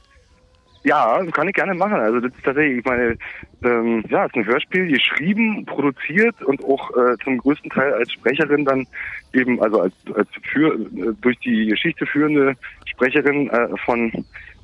Ja, 0.83 1.23
kann 1.31 1.47
ich 1.47 1.53
gerne 1.53 1.73
machen. 1.73 1.93
Also 1.93 2.19
das 2.19 2.33
ist 2.33 2.43
tatsächlich, 2.43 2.79
ich 2.79 2.85
meine, 2.85 3.17
ähm, 3.63 4.03
ja, 4.09 4.25
es 4.25 4.31
ist 4.31 4.35
ein 4.35 4.45
Hörspiel, 4.45 4.87
geschrieben, 4.87 5.65
produziert 5.65 6.41
und 6.43 6.63
auch 6.65 6.91
äh, 6.97 7.15
zum 7.23 7.37
größten 7.37 7.69
Teil 7.69 7.93
als 7.93 8.11
Sprecherin 8.11 8.65
dann 8.65 8.85
eben, 9.33 9.61
also 9.61 9.81
als, 9.81 9.93
als 10.13 10.27
für, 10.51 10.73
äh, 10.73 11.13
durch 11.21 11.39
die 11.39 11.67
Geschichte 11.67 12.05
führende 12.05 12.55
Sprecherin 12.85 13.49
äh, 13.49 13.69
von 13.85 14.11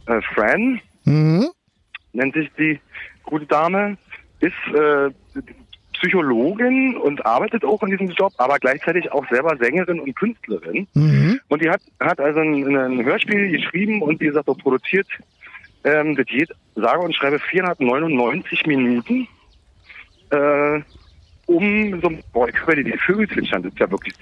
äh, 0.07 0.21
Fran, 0.33 0.81
Mhm. 1.05 1.47
nennt 2.13 2.33
sich 2.35 2.49
die 2.57 2.79
gute 3.23 3.45
Dame, 3.45 3.97
ist 4.41 4.53
äh, 4.75 5.09
Psychologin 5.93 6.95
und 6.97 7.25
arbeitet 7.25 7.65
auch 7.65 7.81
in 7.83 7.89
diesem 7.89 8.09
Job, 8.09 8.31
aber 8.37 8.57
gleichzeitig 8.57 9.11
auch 9.11 9.27
selber 9.29 9.57
Sängerin 9.57 9.99
und 9.99 10.15
Künstlerin. 10.15 10.87
Mhm. 10.93 11.39
Und 11.49 11.61
die 11.63 11.69
hat, 11.69 11.81
hat 11.99 12.19
also 12.19 12.39
ein, 12.39 12.75
ein 12.75 13.03
Hörspiel 13.03 13.49
geschrieben 13.49 14.01
und 14.01 14.19
wie 14.19 14.27
gesagt 14.27 14.47
auch 14.47 14.57
produziert. 14.57 15.07
Ähm, 15.83 16.15
das 16.15 16.25
geht, 16.25 16.49
sage 16.75 16.99
und 16.99 17.15
schreibe 17.15 17.39
499 17.39 18.65
Minuten. 18.65 19.27
Äh, 20.31 20.81
um 21.45 21.99
so, 22.01 22.11
boah, 22.31 22.47
ich 22.47 22.55
höre 22.67 22.75
die 22.75 22.91
Vögel 22.99 23.27
zwitschern, 23.27 23.63
das 23.63 23.71
ist 23.73 23.79
ja 23.79 23.89
wirklich 23.89 24.13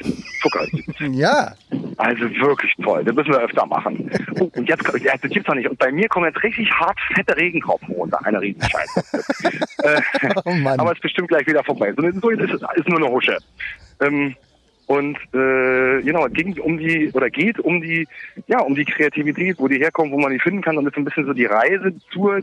Zucker. 0.41 0.65
Ja. 1.12 1.54
Also 1.98 2.22
wirklich 2.22 2.74
toll, 2.82 3.04
das 3.04 3.13
müssen 3.15 3.32
wir 3.32 3.39
öfter 3.41 3.65
machen. 3.65 4.10
Oh, 4.39 4.50
und 4.56 4.70
jetzt, 4.70 4.84
ja, 5.04 5.13
das 5.22 5.30
gibt's 5.32 5.46
doch 5.48 5.56
nicht. 5.56 5.67
Und 5.67 5.78
bei 5.78 5.91
mir 5.91 6.08
kommen 6.08 6.28
jetzt 6.28 6.41
richtig 6.41 6.72
hart 6.72 6.98
fette 7.13 7.36
Regentropfen 7.36 7.93
runter, 7.96 8.20
eine 8.24 8.39
Riesenscheiße. 8.39 9.04
äh, 9.84 10.02
Oh 10.46 10.52
Mann. 10.54 10.80
aber 10.80 10.91
es 10.91 10.98
ist 10.98 11.02
bestimmt 11.02 11.28
gleich 11.28 11.46
wieder 11.48 11.63
vorbei. 11.65 11.93
So, 11.98 12.04
so 12.22 12.30
ist, 12.30 12.54
ist 12.54 12.88
nur 12.88 13.00
eine 13.00 13.10
Husche. 13.10 13.38
Ähm, 14.00 14.36
und 14.88 15.17
äh, 15.34 16.02
genau, 16.02 16.26
es 16.28 16.34
ging 16.34 16.58
um 16.60 16.78
die 16.78 17.12
oder 17.12 17.30
geht 17.30 17.60
um 17.60 17.82
die 17.82 18.08
ja 18.47 18.62
um 18.62 18.73
die 18.73 18.86
Kreativität, 18.86 19.60
wo 19.60 19.67
die 19.67 19.80
herkommt, 19.80 20.13
wo 20.13 20.17
man 20.17 20.32
die 20.32 20.39
finden 20.39 20.62
kann. 20.62 20.78
Und 20.78 20.86
das 20.86 20.93
ist 20.93 20.97
ein 20.97 21.04
bisschen 21.04 21.26
so 21.26 21.34
die 21.34 21.45
Reise 21.45 21.93
zur 22.12 22.39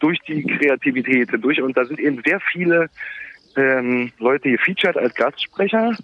durch 0.00 0.18
die 0.26 0.42
Kreativität 0.42 1.30
durch 1.40 1.62
und 1.62 1.76
da 1.76 1.84
sind 1.84 2.00
eben 2.00 2.20
sehr 2.24 2.40
viele 2.40 2.90
ähm, 3.56 4.10
Leute 4.18 4.50
gefeatured 4.50 4.96
als 4.96 5.14
Gastsprecher, 5.14 5.96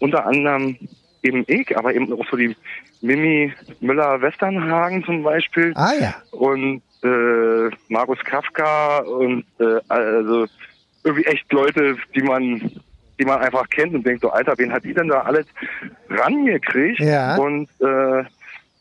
unter 0.00 0.26
anderem 0.26 0.76
eben 1.22 1.44
ich, 1.46 1.76
aber 1.78 1.94
eben 1.94 2.12
auch 2.12 2.26
so 2.28 2.36
die 2.36 2.56
Mimi 3.00 3.52
Müller-Westernhagen 3.80 5.04
zum 5.04 5.22
Beispiel. 5.22 5.72
Ah 5.76 5.92
ja. 6.00 6.14
und 6.32 6.82
äh, 7.04 7.70
Markus 7.88 8.18
Kafka 8.24 8.98
und 9.04 9.44
äh, 9.60 9.78
also 9.88 10.46
irgendwie 11.04 11.26
echt 11.26 11.52
Leute, 11.52 11.96
die 12.16 12.22
man 12.22 12.72
die 13.18 13.24
man 13.24 13.40
einfach 13.40 13.68
kennt 13.68 13.94
und 13.94 14.06
denkt 14.06 14.22
so, 14.22 14.30
Alter, 14.30 14.54
wen 14.56 14.72
hat 14.72 14.84
die 14.84 14.94
denn 14.94 15.08
da 15.08 15.22
alles 15.22 15.46
rangekriegt? 16.08 17.00
Ja. 17.00 17.36
Und 17.36 17.68
äh, 17.80 18.24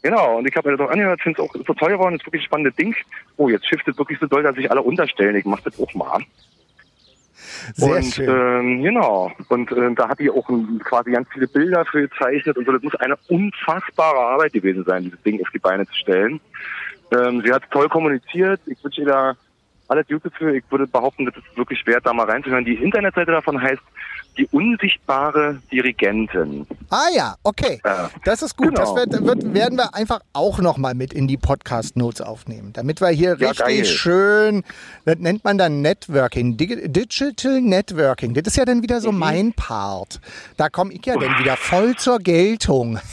genau, 0.02 0.38
und 0.38 0.48
ich 0.48 0.56
habe 0.56 0.70
mir 0.70 0.78
das 0.78 0.88
auch 0.88 0.92
angehört, 0.92 1.22
finde 1.22 1.42
es 1.42 1.50
auch 1.50 1.54
so 1.54 1.74
toll 1.74 1.92
geworden, 1.92 2.16
ist 2.16 2.26
wirklich 2.26 2.44
ein 2.44 2.46
spannendes 2.46 2.76
Ding. 2.76 2.96
Oh, 3.38 3.50
jetzt 3.50 3.68
shiftet 3.68 3.98
wirklich 3.98 4.20
so 4.20 4.28
doll, 4.28 4.44
dass 4.44 4.56
sich 4.56 4.70
alle 4.70 4.82
unterstellen. 4.82 5.36
Ich 5.36 5.46
mach 5.46 5.62
das 5.62 5.80
auch 5.80 5.94
mal. 5.94 6.22
Sehr 7.76 7.96
und 7.96 8.04
schön. 8.06 8.30
Ähm, 8.30 8.84
genau. 8.84 9.32
Und 9.50 9.72
äh, 9.72 9.94
da 9.96 10.10
hat 10.10 10.20
die 10.20 10.30
auch 10.30 10.48
ein, 10.50 10.80
quasi 10.84 11.12
ganz 11.12 11.28
viele 11.34 11.48
Bilder 11.48 11.86
für 11.86 12.08
gezeichnet 12.08 12.58
und 12.58 12.66
so. 12.66 12.72
Das 12.72 12.82
muss 12.82 12.96
eine 12.96 13.18
unfassbare 13.28 14.20
Arbeit 14.20 14.54
gewesen 14.54 14.84
sein, 14.86 15.04
dieses 15.04 15.22
Ding 15.24 15.42
auf 15.42 15.50
die 15.54 15.60
Beine 15.60 15.86
zu 15.86 15.94
stellen. 15.94 16.40
Ähm, 17.12 17.42
sie 17.46 17.52
hat 17.52 17.64
toll 17.72 17.90
kommuniziert. 17.90 18.62
Ich 18.66 18.84
wünsche 18.84 19.02
ihr 19.02 19.08
da 19.08 19.36
alles 19.88 20.08
Gute 20.08 20.30
für. 20.32 20.56
Ich 20.56 20.64
würde 20.70 20.88
behaupten, 20.88 21.26
das 21.26 21.36
ist 21.38 21.58
wirklich 21.58 21.86
wert, 21.88 22.06
da 22.06 22.14
mal 22.14 22.30
reinzuhören. 22.30 22.66
Die 22.66 22.76
Internetseite 22.76 23.32
davon 23.32 23.62
heißt 23.62 23.82
die 24.38 24.48
unsichtbare 24.52 25.60
Dirigentin. 25.72 26.66
Ah 26.90 27.08
ja, 27.14 27.36
okay. 27.44 27.80
Ja. 27.84 28.10
Das 28.24 28.42
ist 28.42 28.56
gut. 28.56 28.78
Das 28.78 28.90
Genau. 28.94 29.12
wird, 29.12 29.26
wird, 29.26 29.54
werden 29.54 29.78
wir 29.78 29.94
einfach 29.96 30.20
auch 30.34 30.60
nochmal 30.60 30.94
mit 30.96 31.14
in 31.14 31.28
die 31.28 31.38
Podcast-Notes 31.38 32.22
aufnehmen, 32.22 32.72
damit 32.74 33.02
wir 33.02 33.10
hier 33.10 33.36
Ja, 33.40 33.48
richtig 33.50 33.58
geil. 33.66 33.86
schön, 33.86 34.64
das 35.06 35.18
nennt 35.18 35.44
man 35.44 35.58
dann 35.58 35.82
Networking, 35.82 36.56
Dig 36.58 36.94
Digital 36.94 37.62
Networking. 37.62 38.34
Das 38.34 38.44
ist 38.48 38.58
ja 38.58 38.66
dann 38.66 38.82
wieder 38.84 39.02
so 39.02 39.12
Mhm. 39.12 39.20
mein 39.20 39.54
Part. 39.54 40.20
Da 40.58 40.70
komme 40.70 40.94
ich 40.94 41.06
ja 41.06 41.16
dann 41.18 41.38
wieder 41.40 41.58
voll 41.58 41.96
zur 41.96 42.20
Geltung. 42.20 43.00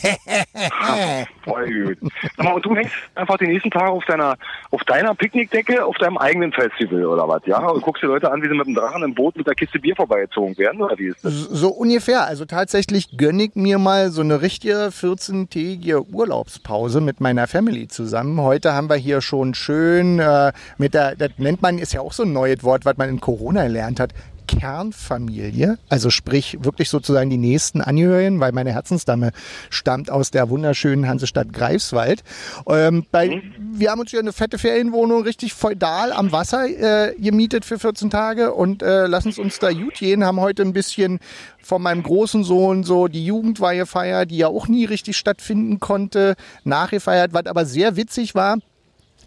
Voll 1.45 1.67
gut. 1.67 1.99
Mal, 2.39 2.53
und 2.55 2.65
du 2.65 2.75
hängst 2.75 2.93
einfach 3.15 3.37
die 3.39 3.47
nächsten 3.47 3.71
Tage 3.71 3.91
auf 3.91 4.05
deiner, 4.07 4.37
auf 4.71 4.83
deiner 4.85 5.15
Picknickdecke, 5.15 5.85
auf 5.85 5.97
deinem 5.99 6.17
eigenen 6.19 6.53
Festival 6.53 7.05
oder 7.05 7.29
was, 7.29 7.43
ja? 7.47 7.59
Und 7.67 7.83
guckst 7.83 8.03
dir 8.03 8.07
Leute 8.07 8.31
an, 8.31 8.43
wie 8.43 8.49
sie 8.49 8.55
mit 8.55 8.67
dem 8.67 8.75
Drachen 8.75 9.03
im 9.03 9.15
Boot 9.15 9.37
mit 9.37 9.47
der 9.47 9.55
Kiste 9.55 9.79
Bier 9.79 9.95
vorbeigezogen 9.97 10.57
werden, 10.57 10.81
oder 10.81 10.97
wie 10.99 11.14
So 11.23 11.69
ungefähr. 11.69 12.25
Also 12.27 12.45
tatsächlich 12.45 13.17
gönne 13.17 13.45
ich 13.45 13.55
mir 13.55 13.79
mal 13.79 14.11
so 14.11 14.21
eine 14.21 14.43
richtige 14.43 14.89
14-tägige 14.89 16.07
Urlaubspause 16.13 17.01
mit 17.01 17.21
meiner 17.21 17.47
Family 17.47 17.89
zusammen. 17.89 18.41
Heute 18.41 18.75
haben 18.75 18.89
wir 18.89 18.97
hier 18.97 19.21
schon 19.21 19.55
schön 19.55 20.19
äh, 20.19 20.53
mit 20.79 20.95
der, 20.95 21.17
das 21.17 21.31
nennt 21.39 21.63
man, 21.63 21.79
ist 21.79 21.93
ja 21.93 22.01
auch 22.01 22.13
so 22.13 22.25
ein 22.25 22.33
neues 22.33 22.63
Wort, 22.63 22.85
was 22.85 22.97
man 22.97 23.09
in 23.09 23.21
Corona 23.21 23.65
gelernt 23.65 24.01
hat. 24.01 24.13
Kernfamilie, 24.47 25.79
also 25.89 26.11
sprich 26.11 26.59
wirklich 26.63 26.89
sozusagen 26.89 27.31
die 27.31 27.37
nächsten 27.37 27.81
Angehörigen, 27.81 28.41
weil 28.41 28.53
meine 28.53 28.73
Herzensdame 28.73 29.33
stammt 29.71 30.11
aus 30.11 30.31
der 30.31 30.51
wunderschönen 30.51 31.09
Hansestadt 31.09 31.53
Greifswald. 31.53 32.23
Ähm, 32.69 33.07
bei, 33.11 33.43
Wir 33.59 33.91
haben 33.91 34.01
uns 34.01 34.11
hier 34.11 34.21
eine 34.21 34.33
fette 34.33 34.59
Ferienwohnung 34.59 35.23
richtig 35.23 35.55
feudal 35.55 36.13
am 36.13 36.33
Wasser 36.33 36.67
äh, 36.67 37.15
gemietet 37.19 37.65
für 37.65 37.79
14 37.79 38.11
Tage 38.11 38.55
und 38.55 38.83
äh, 38.83 39.07
lassen 39.07 39.31
es 39.31 39.39
uns 39.39 39.59
da 39.59 39.73
gut 39.73 39.95
gehen, 39.95 40.25
haben 40.25 40.41
heute 40.41 40.63
ein 40.63 40.73
bisschen 40.73 41.21
von 41.63 41.83
meinem 41.83 42.03
großen 42.03 42.45
Sohn 42.45 42.85
so 42.85 43.09
die 43.09 43.25
Jugendweihefeier, 43.25 44.27
die 44.27 44.39
ja 44.39 44.49
auch 44.49 44.69
nie 44.69 44.85
richtig 44.85 45.17
stattfinden 45.17 45.81
konnte, 45.81 46.35
nachgefeiert, 46.65 47.33
was 47.33 47.47
aber 47.47 47.65
sehr 47.65 47.97
witzig 47.97 48.35
war. 48.35 48.59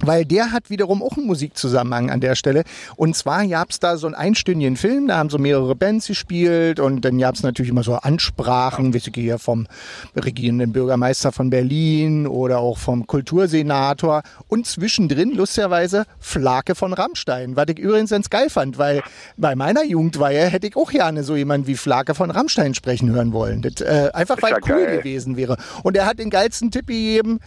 Weil 0.05 0.25
der 0.25 0.51
hat 0.51 0.69
wiederum 0.69 1.01
auch 1.01 1.17
einen 1.17 1.27
Musikzusammenhang 1.27 2.09
an 2.09 2.19
der 2.19 2.35
Stelle. 2.35 2.63
Und 2.95 3.15
zwar 3.15 3.45
gab's 3.47 3.79
da 3.79 3.97
so 3.97 4.07
einen 4.07 4.15
einstündigen 4.15 4.77
Film, 4.77 5.07
da 5.07 5.17
haben 5.17 5.29
so 5.29 5.37
mehrere 5.37 5.75
Bands 5.75 6.07
gespielt 6.07 6.79
und 6.79 7.01
dann 7.01 7.17
gab's 7.17 7.43
natürlich 7.43 7.71
immer 7.71 7.83
so 7.83 7.95
Ansprachen, 7.95 8.93
wie 8.93 8.99
hier 8.99 9.39
vom 9.39 9.67
regierenden 10.15 10.71
Bürgermeister 10.71 11.31
von 11.31 11.49
Berlin 11.49 12.27
oder 12.27 12.59
auch 12.59 12.77
vom 12.77 13.07
Kultursenator 13.07 14.23
und 14.47 14.67
zwischendrin 14.67 15.33
lustigerweise 15.33 16.05
Flake 16.19 16.75
von 16.75 16.93
Rammstein, 16.93 17.55
was 17.55 17.65
ich 17.69 17.79
übrigens 17.79 18.09
ganz 18.09 18.29
geil 18.29 18.49
fand, 18.49 18.77
weil 18.77 19.01
bei 19.37 19.55
meiner 19.55 19.83
Jugendweihe 19.83 20.45
hätte 20.47 20.67
ich 20.67 20.75
auch 20.75 20.91
gerne 20.91 21.23
so 21.23 21.35
jemanden 21.35 21.67
wie 21.67 21.75
Flake 21.75 22.15
von 22.15 22.31
Rammstein 22.31 22.73
sprechen 22.73 23.11
hören 23.11 23.33
wollen. 23.33 23.61
Das, 23.61 23.81
äh, 23.81 24.09
einfach 24.13 24.41
weil 24.41 24.51
ja 24.51 24.57
cool 24.67 24.85
geil. 24.85 24.97
gewesen 24.97 25.37
wäre. 25.37 25.57
Und 25.83 25.95
er 25.95 26.05
hat 26.05 26.19
den 26.19 26.29
geilsten 26.29 26.71
Tipp 26.71 26.87
gegeben, 26.87 27.39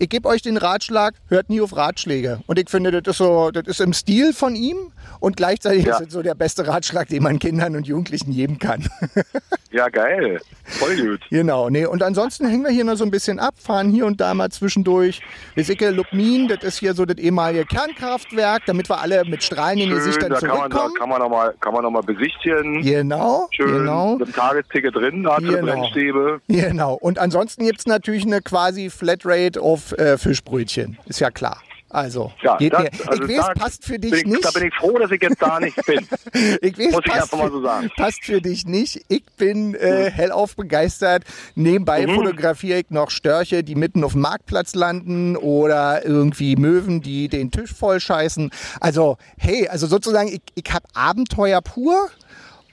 ich 0.00 0.08
gebe 0.08 0.26
euch 0.28 0.42
den 0.42 0.56
Ratschlag, 0.56 1.14
hört 1.28 1.50
nie 1.50 1.60
auf 1.60 1.76
Ratschläge. 1.76 2.40
Und 2.46 2.58
ich 2.58 2.68
finde, 2.70 2.90
das 2.90 3.12
ist 3.12 3.18
so, 3.18 3.50
das 3.52 3.66
ist 3.66 3.80
im 3.80 3.92
Stil 3.92 4.32
von 4.32 4.56
ihm 4.56 4.76
und 5.20 5.36
gleichzeitig 5.36 5.84
Ja. 5.84 5.98
ist 5.98 6.08
es 6.08 6.12
so 6.12 6.22
der 6.22 6.34
beste 6.34 6.66
Ratschlag, 6.66 7.08
den 7.08 7.22
man 7.22 7.38
Kindern 7.38 7.76
und 7.76 7.86
Jugendlichen 7.86 8.32
geben 8.32 8.58
kann. 8.58 8.88
Ja, 9.72 9.88
geil. 9.88 10.40
Voll 10.64 10.96
gut. 10.96 11.20
genau, 11.30 11.70
nee. 11.70 11.86
Und 11.86 12.02
ansonsten 12.02 12.48
hängen 12.48 12.64
wir 12.64 12.72
hier 12.72 12.82
noch 12.82 12.96
so 12.96 13.04
ein 13.04 13.12
bisschen 13.12 13.38
ab, 13.38 13.54
fahren 13.56 13.90
hier 13.92 14.04
und 14.04 14.20
da 14.20 14.34
mal 14.34 14.50
zwischendurch. 14.50 15.20
Wir 15.54 15.62
sicke 15.62 15.90
Lubmin, 15.90 16.48
das 16.48 16.64
ist 16.64 16.78
hier 16.80 16.92
so 16.92 17.04
das 17.04 17.18
ehemalige 17.18 17.64
Kernkraftwerk, 17.66 18.62
damit 18.66 18.88
wir 18.90 19.00
alle 19.00 19.24
mit 19.24 19.44
strahlenden 19.44 19.90
Gesichtern 19.90 20.30
da 20.30 20.40
kann 20.40 20.48
man, 20.48 20.70
da 20.70 20.76
zurückkommen. 20.76 20.94
kann 20.98 21.08
man 21.08 21.18
nochmal 21.20 21.54
kann 21.60 21.72
man 21.72 21.82
noch 21.84 21.90
mal 21.92 22.02
besichtigen. 22.02 22.82
Genau, 22.82 23.46
Schön 23.52 23.72
genau. 23.72 24.16
mit 24.16 24.26
dem 24.26 24.34
Tagesticket 24.34 24.92
drin, 24.96 25.22
da 25.22 25.36
Genau. 25.36 25.60
Brennstäbe. 25.60 26.40
Genau. 26.48 26.94
Und 26.94 27.20
ansonsten 27.20 27.64
gibt's 27.64 27.86
natürlich 27.86 28.24
eine 28.26 28.40
quasi 28.40 28.90
Flatrate 28.90 29.60
auf 29.62 29.89
äh, 29.98 30.18
Fischbrötchen. 30.18 30.98
Ist 31.06 31.20
ja 31.20 31.30
klar. 31.30 31.60
Also, 31.92 32.30
Ja, 32.40 32.56
geht 32.56 32.72
das, 32.72 32.84
also 33.08 33.24
ich 33.24 33.30
weiß, 33.36 33.46
da 33.48 33.52
passt 33.54 33.84
für 33.84 33.98
dich 33.98 34.12
ich, 34.12 34.24
nicht. 34.24 34.44
Da 34.44 34.52
bin 34.52 34.68
ich 34.68 34.74
froh, 34.76 34.96
dass 34.96 35.10
ich 35.10 35.20
jetzt 35.20 35.42
da 35.42 35.58
nicht 35.58 35.74
bin. 35.86 36.06
Ich 36.62 36.78
weiß, 36.78 36.92
Muss 36.92 37.00
ich 37.04 37.10
passt, 37.12 37.22
einfach 37.24 37.38
mal 37.38 37.46
für, 37.46 37.50
so 37.50 37.62
sagen. 37.62 37.90
passt 37.96 38.24
für 38.24 38.40
dich 38.40 38.64
nicht. 38.64 39.02
Ich 39.08 39.24
bin 39.36 39.74
äh, 39.74 40.08
hellauf 40.08 40.54
begeistert. 40.54 41.24
Nebenbei 41.56 42.06
Mhm. 42.06 42.14
fotografiere 42.14 42.78
ich 42.78 42.90
noch 42.90 43.10
Störche, 43.10 43.64
die 43.64 43.74
mitten 43.74 44.04
auf 44.04 44.12
dem 44.12 44.20
Marktplatz 44.20 44.76
landen 44.76 45.36
oder 45.36 46.04
irgendwie 46.06 46.54
Möwen, 46.54 47.00
die 47.02 47.26
den 47.28 47.50
Tisch 47.50 47.72
voll 47.74 47.98
scheißen. 47.98 48.52
Also, 48.78 49.16
hey, 49.36 49.66
also 49.66 49.88
sozusagen, 49.88 50.28
ich, 50.28 50.42
ich 50.54 50.72
habe 50.72 50.86
Abenteuer 50.94 51.60
pur 51.60 52.08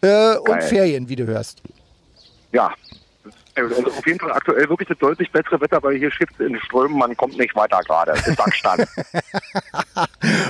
äh, 0.01 0.36
und. 0.36 0.62
Ferien, 0.63 1.10
wie 1.10 1.15
du 1.15 1.25
hörst. 1.25 1.63
Ja. 2.51 2.71
Also 3.58 3.88
auf 3.88 4.06
jeden 4.06 4.20
Fall 4.20 4.32
aktuell 4.32 4.70
wirklich 4.70 4.88
das 4.88 4.98
deutlich 5.00 5.32
bessere 5.32 5.60
Wetter, 5.62 5.82
weil 5.84 5.98
hier 5.98 6.12
schippt 6.12 6.39
in 6.39 6.60
Strömen, 6.62 6.98
man 6.98 7.15
kommt 7.17 7.38
nicht 7.38 7.56
weiter 7.56 7.80
gerade. 7.86 8.12
Es 8.13 8.28
ist 8.28 8.38
Sackstand. 8.38 8.88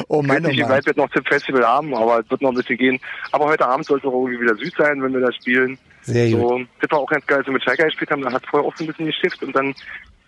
Oh 0.09 0.21
Ich 0.21 0.27
Mann, 0.27 0.37
weiß 0.37 0.45
oh 0.45 0.47
nicht, 0.47 0.57
wie 0.57 0.61
Mann. 0.61 0.71
weit 0.71 0.85
wir 0.85 0.93
noch 0.95 1.09
zum 1.11 1.23
Festival 1.25 1.65
haben, 1.65 1.93
aber 1.93 2.19
es 2.19 2.29
wird 2.29 2.41
noch 2.41 2.49
ein 2.49 2.55
bisschen 2.55 2.77
gehen. 2.77 2.99
Aber 3.31 3.45
heute 3.45 3.67
Abend 3.67 3.85
soll 3.85 3.99
es 3.99 4.05
auch 4.05 4.11
irgendwie 4.13 4.41
wieder 4.41 4.55
süd 4.55 4.73
sein, 4.77 5.01
wenn 5.03 5.13
wir 5.13 5.21
da 5.21 5.31
spielen. 5.31 5.77
Sehr 6.01 6.31
gut. 6.31 6.39
So, 6.41 6.61
das 6.81 6.91
war 6.91 6.99
auch 6.99 7.09
ganz 7.09 7.25
geil, 7.27 7.39
als 7.39 7.47
wir 7.47 7.53
mit 7.53 7.63
Schalke 7.63 7.83
gespielt 7.85 8.11
haben, 8.11 8.21
da 8.21 8.31
hat 8.31 8.45
vorher 8.47 8.67
auch 8.67 8.75
so 8.75 8.83
ein 8.83 8.87
bisschen 8.87 9.05
geschifft 9.07 9.43
und 9.43 9.55
dann 9.55 9.73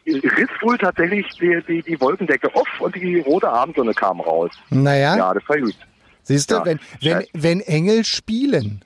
riss 0.05 0.49
wohl 0.61 0.77
tatsächlich 0.77 1.25
die, 1.39 1.61
die, 1.67 1.81
die 1.83 1.99
Wolkendecke 2.01 2.53
auf 2.53 2.67
und 2.79 2.95
die 2.95 3.19
rote 3.19 3.47
Abendsonne 3.49 3.93
kam 3.93 4.19
raus. 4.21 4.51
Naja, 4.69 5.17
Ja, 5.17 5.33
das 5.33 5.43
war 5.47 5.57
gut. 5.57 5.75
siehst 6.23 6.51
du, 6.51 6.55
ja. 6.55 6.65
wenn, 6.65 6.79
wenn, 7.01 7.25
wenn 7.33 7.61
Engel 7.61 8.03
spielen, 8.03 8.83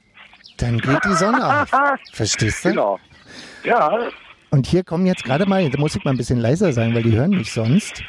dann 0.57 0.77
geht 0.79 1.03
die 1.05 1.13
Sonne 1.13 1.61
auf. 1.61 1.69
Verstehst 2.13 2.65
du? 2.65 2.69
Genau. 2.69 2.99
Ja, 3.63 4.09
Und 4.49 4.67
hier 4.67 4.83
kommen 4.83 5.05
jetzt 5.05 5.23
gerade 5.23 5.45
mal, 5.45 5.67
da 5.69 5.79
muss 5.79 5.95
ich 5.95 6.03
mal 6.03 6.11
ein 6.11 6.17
bisschen 6.17 6.39
leiser 6.39 6.73
sein, 6.73 6.93
weil 6.93 7.03
die 7.03 7.13
hören 7.13 7.31
mich 7.31 7.51
sonst. 7.51 8.03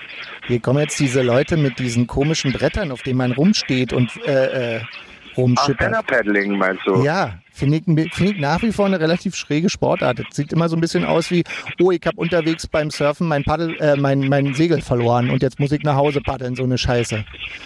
Hier 0.46 0.60
kommen 0.60 0.80
jetzt 0.80 0.98
diese 1.00 1.22
Leute 1.22 1.56
mit 1.56 1.78
diesen 1.78 2.06
komischen 2.06 2.52
Brettern, 2.52 2.90
auf 2.90 3.02
denen 3.02 3.16
man 3.18 3.32
rumsteht 3.32 3.92
und 3.92 4.10
äh, 4.26 4.76
äh, 4.76 4.80
Ach, 4.82 5.36
rumschippert. 5.38 6.06
Paddling 6.06 6.58
meinst 6.58 6.82
du? 6.86 7.02
Ja, 7.02 7.38
finde 7.52 7.78
ich, 7.78 7.84
finde 8.14 8.32
ich 8.34 8.38
nach 8.40 8.60
wie 8.62 8.72
vor 8.72 8.86
eine 8.86 9.00
relativ 9.00 9.34
schräge 9.36 9.70
Sportart. 9.70 10.18
Das 10.18 10.26
sieht 10.32 10.52
immer 10.52 10.68
so 10.68 10.76
ein 10.76 10.80
bisschen 10.80 11.04
aus 11.04 11.30
wie, 11.30 11.44
oh, 11.80 11.90
ich 11.90 12.02
habe 12.04 12.16
unterwegs 12.18 12.66
beim 12.66 12.90
Surfen 12.90 13.26
mein 13.26 13.42
Paddel, 13.42 13.74
äh, 13.80 13.96
mein, 13.96 14.20
mein 14.28 14.52
Segel 14.54 14.82
verloren 14.82 15.30
und 15.30 15.42
jetzt 15.42 15.58
muss 15.60 15.72
ich 15.72 15.82
nach 15.82 15.96
Hause 15.96 16.20
paddeln, 16.20 16.54
so 16.56 16.64
eine 16.64 16.76
Scheiße. 16.78 17.24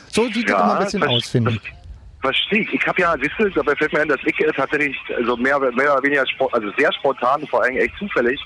So 0.09 0.27
sieht 0.29 0.49
das 0.49 0.53
Ja, 0.53 0.65
immer 0.65 0.79
ein 0.79 0.85
bisschen 0.85 1.01
das- 1.01 1.11
aus, 1.11 1.29
finde 1.29 1.51
ich. 1.53 1.61
Verstehe 2.21 2.63
ich. 2.63 2.75
Ich 2.75 2.87
habe 2.87 3.01
ja, 3.01 3.15
siehst 3.21 3.33
du, 3.39 3.49
dabei 3.51 3.77
fällt 3.77 3.93
mir 3.93 4.01
ein, 4.01 4.09
dass 4.09 4.21
ich 4.25 4.39
äh, 4.41 4.51
tatsächlich 4.53 4.97
also 5.17 5.37
mehr, 5.37 5.59
mehr 5.61 5.93
oder 5.95 6.03
weniger, 6.03 6.27
Sport, 6.27 6.53
also 6.55 6.69
sehr 6.77 6.93
spontan, 6.95 7.47
vor 7.47 7.63
allem 7.63 7.77
echt 7.77 7.95
zufällig, 7.99 8.41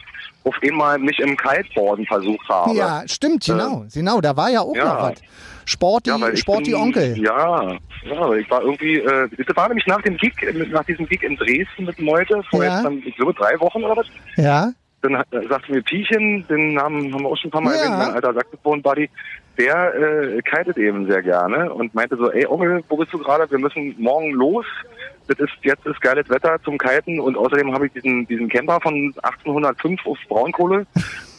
auf 0.45 0.55
einmal 0.63 0.99
mich 0.99 1.19
im 1.21 1.37
Kiteboarden 1.37 2.05
versucht 2.07 2.47
habe. 2.49 2.75
Ja, 2.75 3.03
stimmt, 3.07 3.45
genau. 3.47 3.87
Genau, 3.93 4.21
da 4.21 4.37
war 4.37 4.51
ja 4.51 4.61
auch 4.61 4.75
ja. 4.77 4.85
noch 4.85 5.03
was. 5.11 5.23
Sporty, 5.65 6.11
Ja, 6.11 6.37
Sporty 6.37 6.73
bin- 6.73 6.81
Onkel. 6.81 7.17
Ja, 7.19 7.73
ja, 8.05 8.33
ich 8.35 8.51
war 8.51 8.63
irgendwie, 8.63 8.99
äh, 8.99 9.29
das 9.47 9.57
war 9.57 9.69
nämlich 9.69 9.87
nach 9.87 10.03
dem 10.03 10.17
Gig, 10.17 10.35
äh, 10.43 10.53
nach 10.71 10.85
diesem 10.85 11.07
Gig 11.07 11.23
in 11.23 11.37
Dresden 11.37 11.85
mit 11.87 11.99
Meute, 12.01 12.43
vor 12.51 12.65
Ja. 12.65 12.75
jetzt 12.75 12.85
dann, 12.85 13.03
ich 13.07 13.15
glaube, 13.17 13.33
drei 13.35 13.59
Wochen 13.61 13.83
oder 13.85 13.97
was. 13.97 14.07
Ja, 14.37 14.73
Dann 15.03 15.15
äh, 15.15 15.49
sagte 15.49 15.73
mir 15.73 15.83
Piechen, 15.83 16.47
den 16.49 16.75
Namen 16.75 17.13
haben 17.15 17.23
wir 17.23 17.29
auch 17.31 17.37
schon 17.37 17.49
ein 17.49 17.53
paar 17.53 17.61
Mal 17.61 17.75
Ja. 17.75 17.83
erwähnt, 17.85 17.99
mein 17.99 18.11
alter 18.15 18.35
Saxophon-Buddy, 18.35 19.09
der 19.59 19.95
äh, 19.95 20.43
kitet 20.43 20.77
eben 20.79 21.07
sehr 21.07 21.23
gerne 21.23 21.73
und 21.73 21.95
meinte 21.95 22.17
so, 22.17 22.31
ey 22.31 22.47
Onkel, 22.47 22.83
wo 22.89 22.97
bist 22.97 23.13
du 23.13 23.19
gerade? 23.19 23.51
Wir 23.51 23.59
müssen 23.59 23.95
morgen 23.99 24.33
los. 24.33 24.67
Das 25.29 25.39
ist 25.39 25.53
jetzt 25.63 25.87
ist 25.87 26.01
geiles 26.01 26.29
Wetter 26.29 26.59
zum 26.65 26.77
Kiten 26.79 27.21
und 27.21 27.37
außerdem 27.37 27.73
habe 27.73 27.87
ich 27.87 27.93
diesen 27.93 28.27
diesen 28.27 28.49
Camper 28.49 28.81
von 28.81 29.15
1805 29.23 30.05
auf 30.05 30.19
Braunkohle 30.29 30.85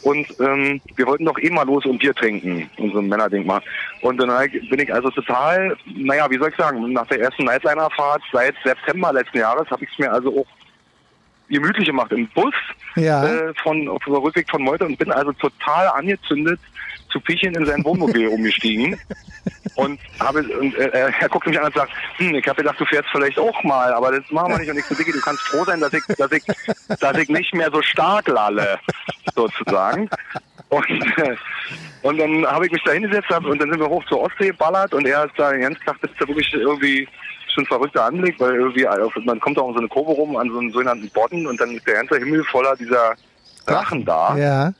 und 0.02 0.26
ähm, 0.40 0.80
wir 0.96 1.06
wollten 1.06 1.26
doch 1.26 1.38
eh 1.38 1.50
mal 1.50 1.66
los 1.66 1.84
und 1.84 1.98
Bier 1.98 2.14
trinken 2.14 2.68
und 2.78 2.92
so 2.92 2.98
ein 3.00 3.08
Männerding 3.08 3.44
mal. 3.46 3.60
Und 4.00 4.16
dann 4.18 4.30
bin 4.70 4.78
ich 4.80 4.92
also 4.92 5.10
total, 5.10 5.76
naja, 5.86 6.30
wie 6.30 6.38
soll 6.38 6.48
ich 6.48 6.56
sagen, 6.56 6.92
nach 6.92 7.06
der 7.08 7.20
ersten 7.20 7.44
Nightliner-Fahrt 7.44 8.22
seit 8.32 8.54
September 8.64 9.12
letzten 9.12 9.38
Jahres 9.38 9.70
habe 9.70 9.84
ich 9.84 9.90
es 9.92 9.98
mir 9.98 10.10
also 10.10 10.40
auch 10.40 10.46
gemütlich 11.48 11.86
gemacht 11.86 12.10
im 12.12 12.26
Bus 12.28 12.54
Ja. 12.96 13.24
äh, 13.24 13.52
von 13.62 13.86
auf 13.88 14.02
dem 14.04 14.14
Rückweg 14.14 14.48
von 14.50 14.62
Meute 14.62 14.86
und 14.86 14.98
bin 14.98 15.12
also 15.12 15.32
total 15.32 15.88
angezündet 15.88 16.58
zu 17.14 17.20
Piechen 17.20 17.54
in 17.54 17.64
sein 17.64 17.84
Wohnmobil 17.84 18.26
umgestiegen 18.36 18.98
und 19.76 20.00
habe 20.20 20.42
und, 20.42 20.74
äh, 20.76 20.88
er 20.88 21.28
guckte 21.28 21.48
mich 21.48 21.58
an 21.58 21.66
und 21.66 21.74
sagt, 21.74 21.92
hm, 22.16 22.34
ich 22.34 22.46
habe 22.46 22.62
gedacht, 22.62 22.78
du 22.78 22.84
fährst 22.84 23.08
vielleicht 23.10 23.38
auch 23.38 23.62
mal, 23.62 23.92
aber 23.94 24.12
das 24.12 24.28
machen 24.30 24.52
wir 24.52 24.58
nicht 24.58 24.70
und 24.70 24.78
ich 24.78 24.84
so, 24.84 24.94
Diggi, 24.94 25.12
du 25.12 25.20
kannst 25.20 25.42
froh 25.42 25.64
sein, 25.64 25.80
dass 25.80 25.92
ich, 25.92 26.04
dass 26.18 26.32
ich, 26.32 26.44
dass 27.00 27.16
ich 27.16 27.28
nicht 27.28 27.54
mehr 27.54 27.70
so 27.72 27.80
stark 27.82 28.26
lalle, 28.28 28.78
sozusagen. 29.34 30.10
Und, 30.70 30.90
äh, 30.90 31.36
und 32.02 32.18
dann 32.18 32.44
habe 32.46 32.66
ich 32.66 32.72
mich 32.72 32.82
da 32.84 32.92
hingesetzt 32.92 33.28
hab, 33.30 33.44
und 33.44 33.60
dann 33.60 33.70
sind 33.70 33.80
wir 33.80 33.88
hoch 33.88 34.04
zur 34.06 34.22
Ostsee 34.22 34.48
geballert 34.48 34.92
und 34.92 35.06
er 35.06 35.24
ist 35.24 35.34
da 35.36 35.52
den 35.52 35.62
ganzen 35.62 35.84
Tag, 35.84 35.96
das 36.02 36.10
ist 36.10 36.20
da 36.20 36.26
wirklich 36.26 36.52
irgendwie 36.52 37.08
schon 37.54 37.62
ein 37.62 37.68
verrückter 37.68 38.04
Anblick, 38.04 38.38
weil 38.40 38.56
irgendwie, 38.56 38.86
man 39.24 39.38
kommt 39.38 39.58
auch 39.58 39.68
um 39.68 39.74
so 39.74 39.78
eine 39.78 39.88
Kurve 39.88 40.12
rum 40.12 40.36
an 40.36 40.50
so 40.50 40.58
einen 40.58 40.72
sogenannten 40.72 41.08
Bodden 41.10 41.46
und 41.46 41.60
dann 41.60 41.70
ist 41.70 41.86
der 41.86 41.94
ganze 41.94 42.16
Himmel 42.16 42.44
voller 42.44 42.74
dieser 42.76 43.14
Drachen 43.66 44.04
da. 44.04 44.36
Ja. 44.36 44.74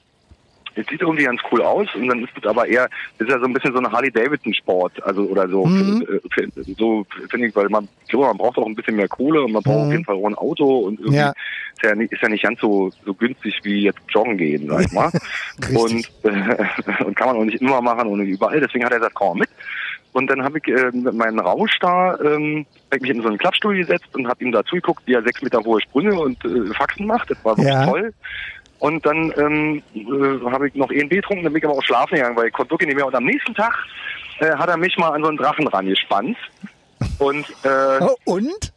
Das 0.76 0.86
sieht 0.90 1.00
irgendwie 1.00 1.24
ganz 1.24 1.40
cool 1.52 1.62
aus 1.62 1.88
und 1.94 2.08
dann 2.08 2.24
ist 2.24 2.32
es 2.36 2.46
aber 2.46 2.66
eher, 2.66 2.88
ist 3.18 3.30
ja 3.30 3.38
so 3.38 3.44
ein 3.46 3.52
bisschen 3.52 3.72
so 3.72 3.78
eine 3.78 3.90
Harley-Davidson-Sport, 3.92 5.02
also 5.04 5.22
oder 5.22 5.48
so, 5.48 5.66
Mhm. 5.66 6.06
äh, 6.36 6.46
so 6.78 7.04
finde 7.30 7.46
ich, 7.48 7.54
weil 7.56 7.68
man, 7.68 7.88
ich 8.02 8.08
glaube, 8.08 8.26
man 8.26 8.38
braucht 8.38 8.58
auch 8.58 8.66
ein 8.66 8.74
bisschen 8.74 8.96
mehr 8.96 9.08
Kohle 9.08 9.42
und 9.42 9.52
man 9.52 9.62
braucht 9.62 9.76
Mhm. 9.76 9.84
auf 9.84 9.92
jeden 9.92 10.04
Fall 10.04 10.16
auch 10.16 10.26
ein 10.26 10.34
Auto 10.34 10.78
und 10.80 10.98
irgendwie 10.98 11.18
Ja. 11.18 11.30
ist, 11.30 11.82
ja 11.84 11.94
nicht, 11.94 12.12
ist 12.12 12.22
ja 12.22 12.28
nicht 12.28 12.42
ganz 12.44 12.60
so, 12.60 12.92
so 13.04 13.14
günstig 13.14 13.58
wie 13.62 13.82
jetzt 13.82 14.00
joggen 14.08 14.36
gehen, 14.36 14.66
sag 14.68 14.82
ich 14.82 14.90
mal. 14.92 15.10
Und, 15.78 16.06
äh, 16.22 16.24
und 17.04 17.16
kann 17.16 17.28
man 17.28 17.36
auch 17.36 17.44
nicht 17.44 17.60
immer 17.60 17.80
machen 17.80 18.08
und 18.08 18.20
überall, 18.20 18.60
deswegen 18.60 18.84
hat 18.84 18.92
er 18.92 18.98
gesagt, 18.98 19.14
komm 19.14 19.38
mit. 19.38 19.48
Und 20.12 20.28
dann 20.30 20.42
habe 20.44 20.58
ich 20.58 20.68
äh, 20.68 20.90
mit 20.92 21.14
meinem 21.14 21.38
Rausch 21.40 21.76
da, 21.80 22.18
ähm, 22.20 22.66
hab 22.90 22.96
ich 22.96 23.00
mich 23.02 23.10
in 23.10 23.22
so 23.22 23.28
einen 23.28 23.38
Klappstuhl 23.38 23.76
gesetzt 23.76 24.06
und 24.12 24.28
habe 24.28 24.44
ihm 24.44 24.52
da 24.52 24.62
zugeguckt, 24.64 25.02
wie 25.06 25.14
er 25.14 25.22
sechs 25.22 25.42
Meter 25.42 25.60
hohe 25.64 25.80
Sprünge 25.80 26.14
und 26.18 26.44
äh, 26.44 26.72
Faxen 26.74 27.06
macht. 27.06 27.30
Das 27.30 27.38
war 27.44 27.56
wirklich 27.56 27.72
Ja. 27.74 27.84
toll. 27.84 28.12
Und 28.78 29.06
dann 29.06 29.32
ähm, 29.36 29.82
äh, 29.94 30.50
habe 30.50 30.68
ich 30.68 30.74
noch 30.74 30.90
ENB 30.90 31.10
getrunken, 31.10 31.44
dann 31.44 31.52
bin 31.52 31.60
ich 31.62 31.68
aber 31.68 31.78
auch 31.78 31.82
schlafen 31.82 32.16
gegangen, 32.16 32.36
weil 32.36 32.48
ich 32.48 32.52
konnte 32.52 32.72
wirklich 32.72 32.88
nicht 32.88 32.96
mehr. 32.96 33.06
Und 33.06 33.14
am 33.14 33.24
nächsten 33.24 33.54
Tag 33.54 33.74
äh, 34.40 34.50
hat 34.56 34.68
er 34.68 34.76
mich 34.76 34.96
mal 34.98 35.10
an 35.10 35.22
so 35.22 35.28
einen 35.28 35.38
Drachen 35.38 35.66
rangespannt. 35.66 36.36
Und 37.18 37.46
äh, 37.64 37.98
Oh, 38.00 38.16
und? 38.24 38.73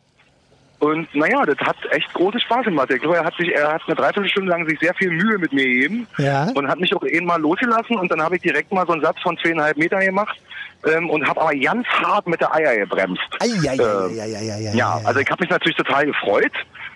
Und 0.79 1.13
naja, 1.15 1.43
das 1.45 1.57
hat 1.59 1.75
echt 1.91 2.13
großen 2.13 2.39
Spaß 2.39 2.65
gemacht. 2.65 2.91
Ich 2.91 3.01
glaube, 3.01 3.17
er 3.17 3.25
hat 3.25 3.35
sich, 3.35 3.51
er 3.51 3.73
hat 3.73 3.81
eine 3.87 3.95
Dreiviertelstunde 3.95 4.49
lang 4.51 4.67
sich 4.67 4.79
sehr 4.79 4.93
viel 4.93 5.09
Mühe 5.09 5.37
mit 5.39 5.51
mir 5.51 5.65
gegeben 5.65 6.07
Ja. 6.17 6.47
und 6.53 6.67
hat 6.67 6.79
mich 6.79 6.93
auch 6.95 7.03
eben 7.03 7.25
mal 7.25 7.41
losgelassen 7.41 7.97
und 7.97 8.11
dann 8.11 8.21
habe 8.21 8.35
ich 8.35 8.41
direkt 8.43 8.71
mal 8.71 8.85
so 8.85 8.93
einen 8.93 9.01
Satz 9.01 9.19
von 9.21 9.37
zweieinhalb 9.39 9.77
Meter 9.77 9.99
gemacht 9.99 10.39
ähm, 10.87 11.09
und 11.09 11.27
habe 11.27 11.41
aber 11.41 11.55
ganz 11.55 11.87
hart 11.87 12.27
mit 12.27 12.39
der 12.41 12.53
Eier 12.53 12.77
gebremst. 12.77 13.21
Ja, 13.43 13.73
ja, 13.73 14.07
ja, 14.07 14.57
ja, 14.57 14.73
Ja, 14.73 15.01
also 15.03 15.19
ich 15.19 15.29
habe 15.31 15.41
mich 15.41 15.49
natürlich 15.49 15.77
total 15.77 16.05
gefreut, 16.05 16.51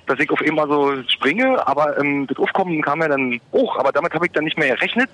dass 0.05 0.19
ich 0.19 0.29
auf 0.29 0.41
einmal 0.41 0.67
so 0.67 0.93
springe, 1.07 1.65
aber 1.65 1.97
ähm, 1.97 2.27
das 2.27 2.37
Aufkommen 2.37 2.81
kam 2.83 3.01
ja 3.01 3.07
dann 3.07 3.39
hoch, 3.51 3.77
aber 3.77 3.91
damit 3.91 4.13
habe 4.13 4.27
ich 4.27 4.31
dann 4.31 4.43
nicht 4.43 4.57
mehr 4.59 4.75
gerechnet. 4.75 5.09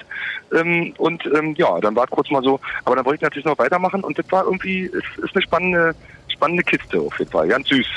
Ähm, 0.53 0.93
und 0.97 1.25
ähm, 1.27 1.55
ja, 1.57 1.79
dann 1.79 1.95
war 1.95 2.03
es 2.03 2.09
kurz 2.09 2.29
mal 2.31 2.43
so, 2.43 2.59
aber 2.83 2.97
dann 2.97 3.05
wollte 3.05 3.15
ich 3.17 3.21
natürlich 3.21 3.45
noch 3.45 3.57
weitermachen 3.59 4.03
und 4.03 4.17
das 4.19 4.29
war 4.29 4.43
irgendwie, 4.43 4.81
ist, 4.81 5.17
ist 5.23 5.35
eine 5.35 5.41
spannende, 5.43 5.95
spannende 6.27 6.63
Kiste 6.63 6.99
auf 6.99 7.17
jeden 7.19 7.31
Fall, 7.31 7.47
ganz 7.47 7.69
süß. 7.69 7.87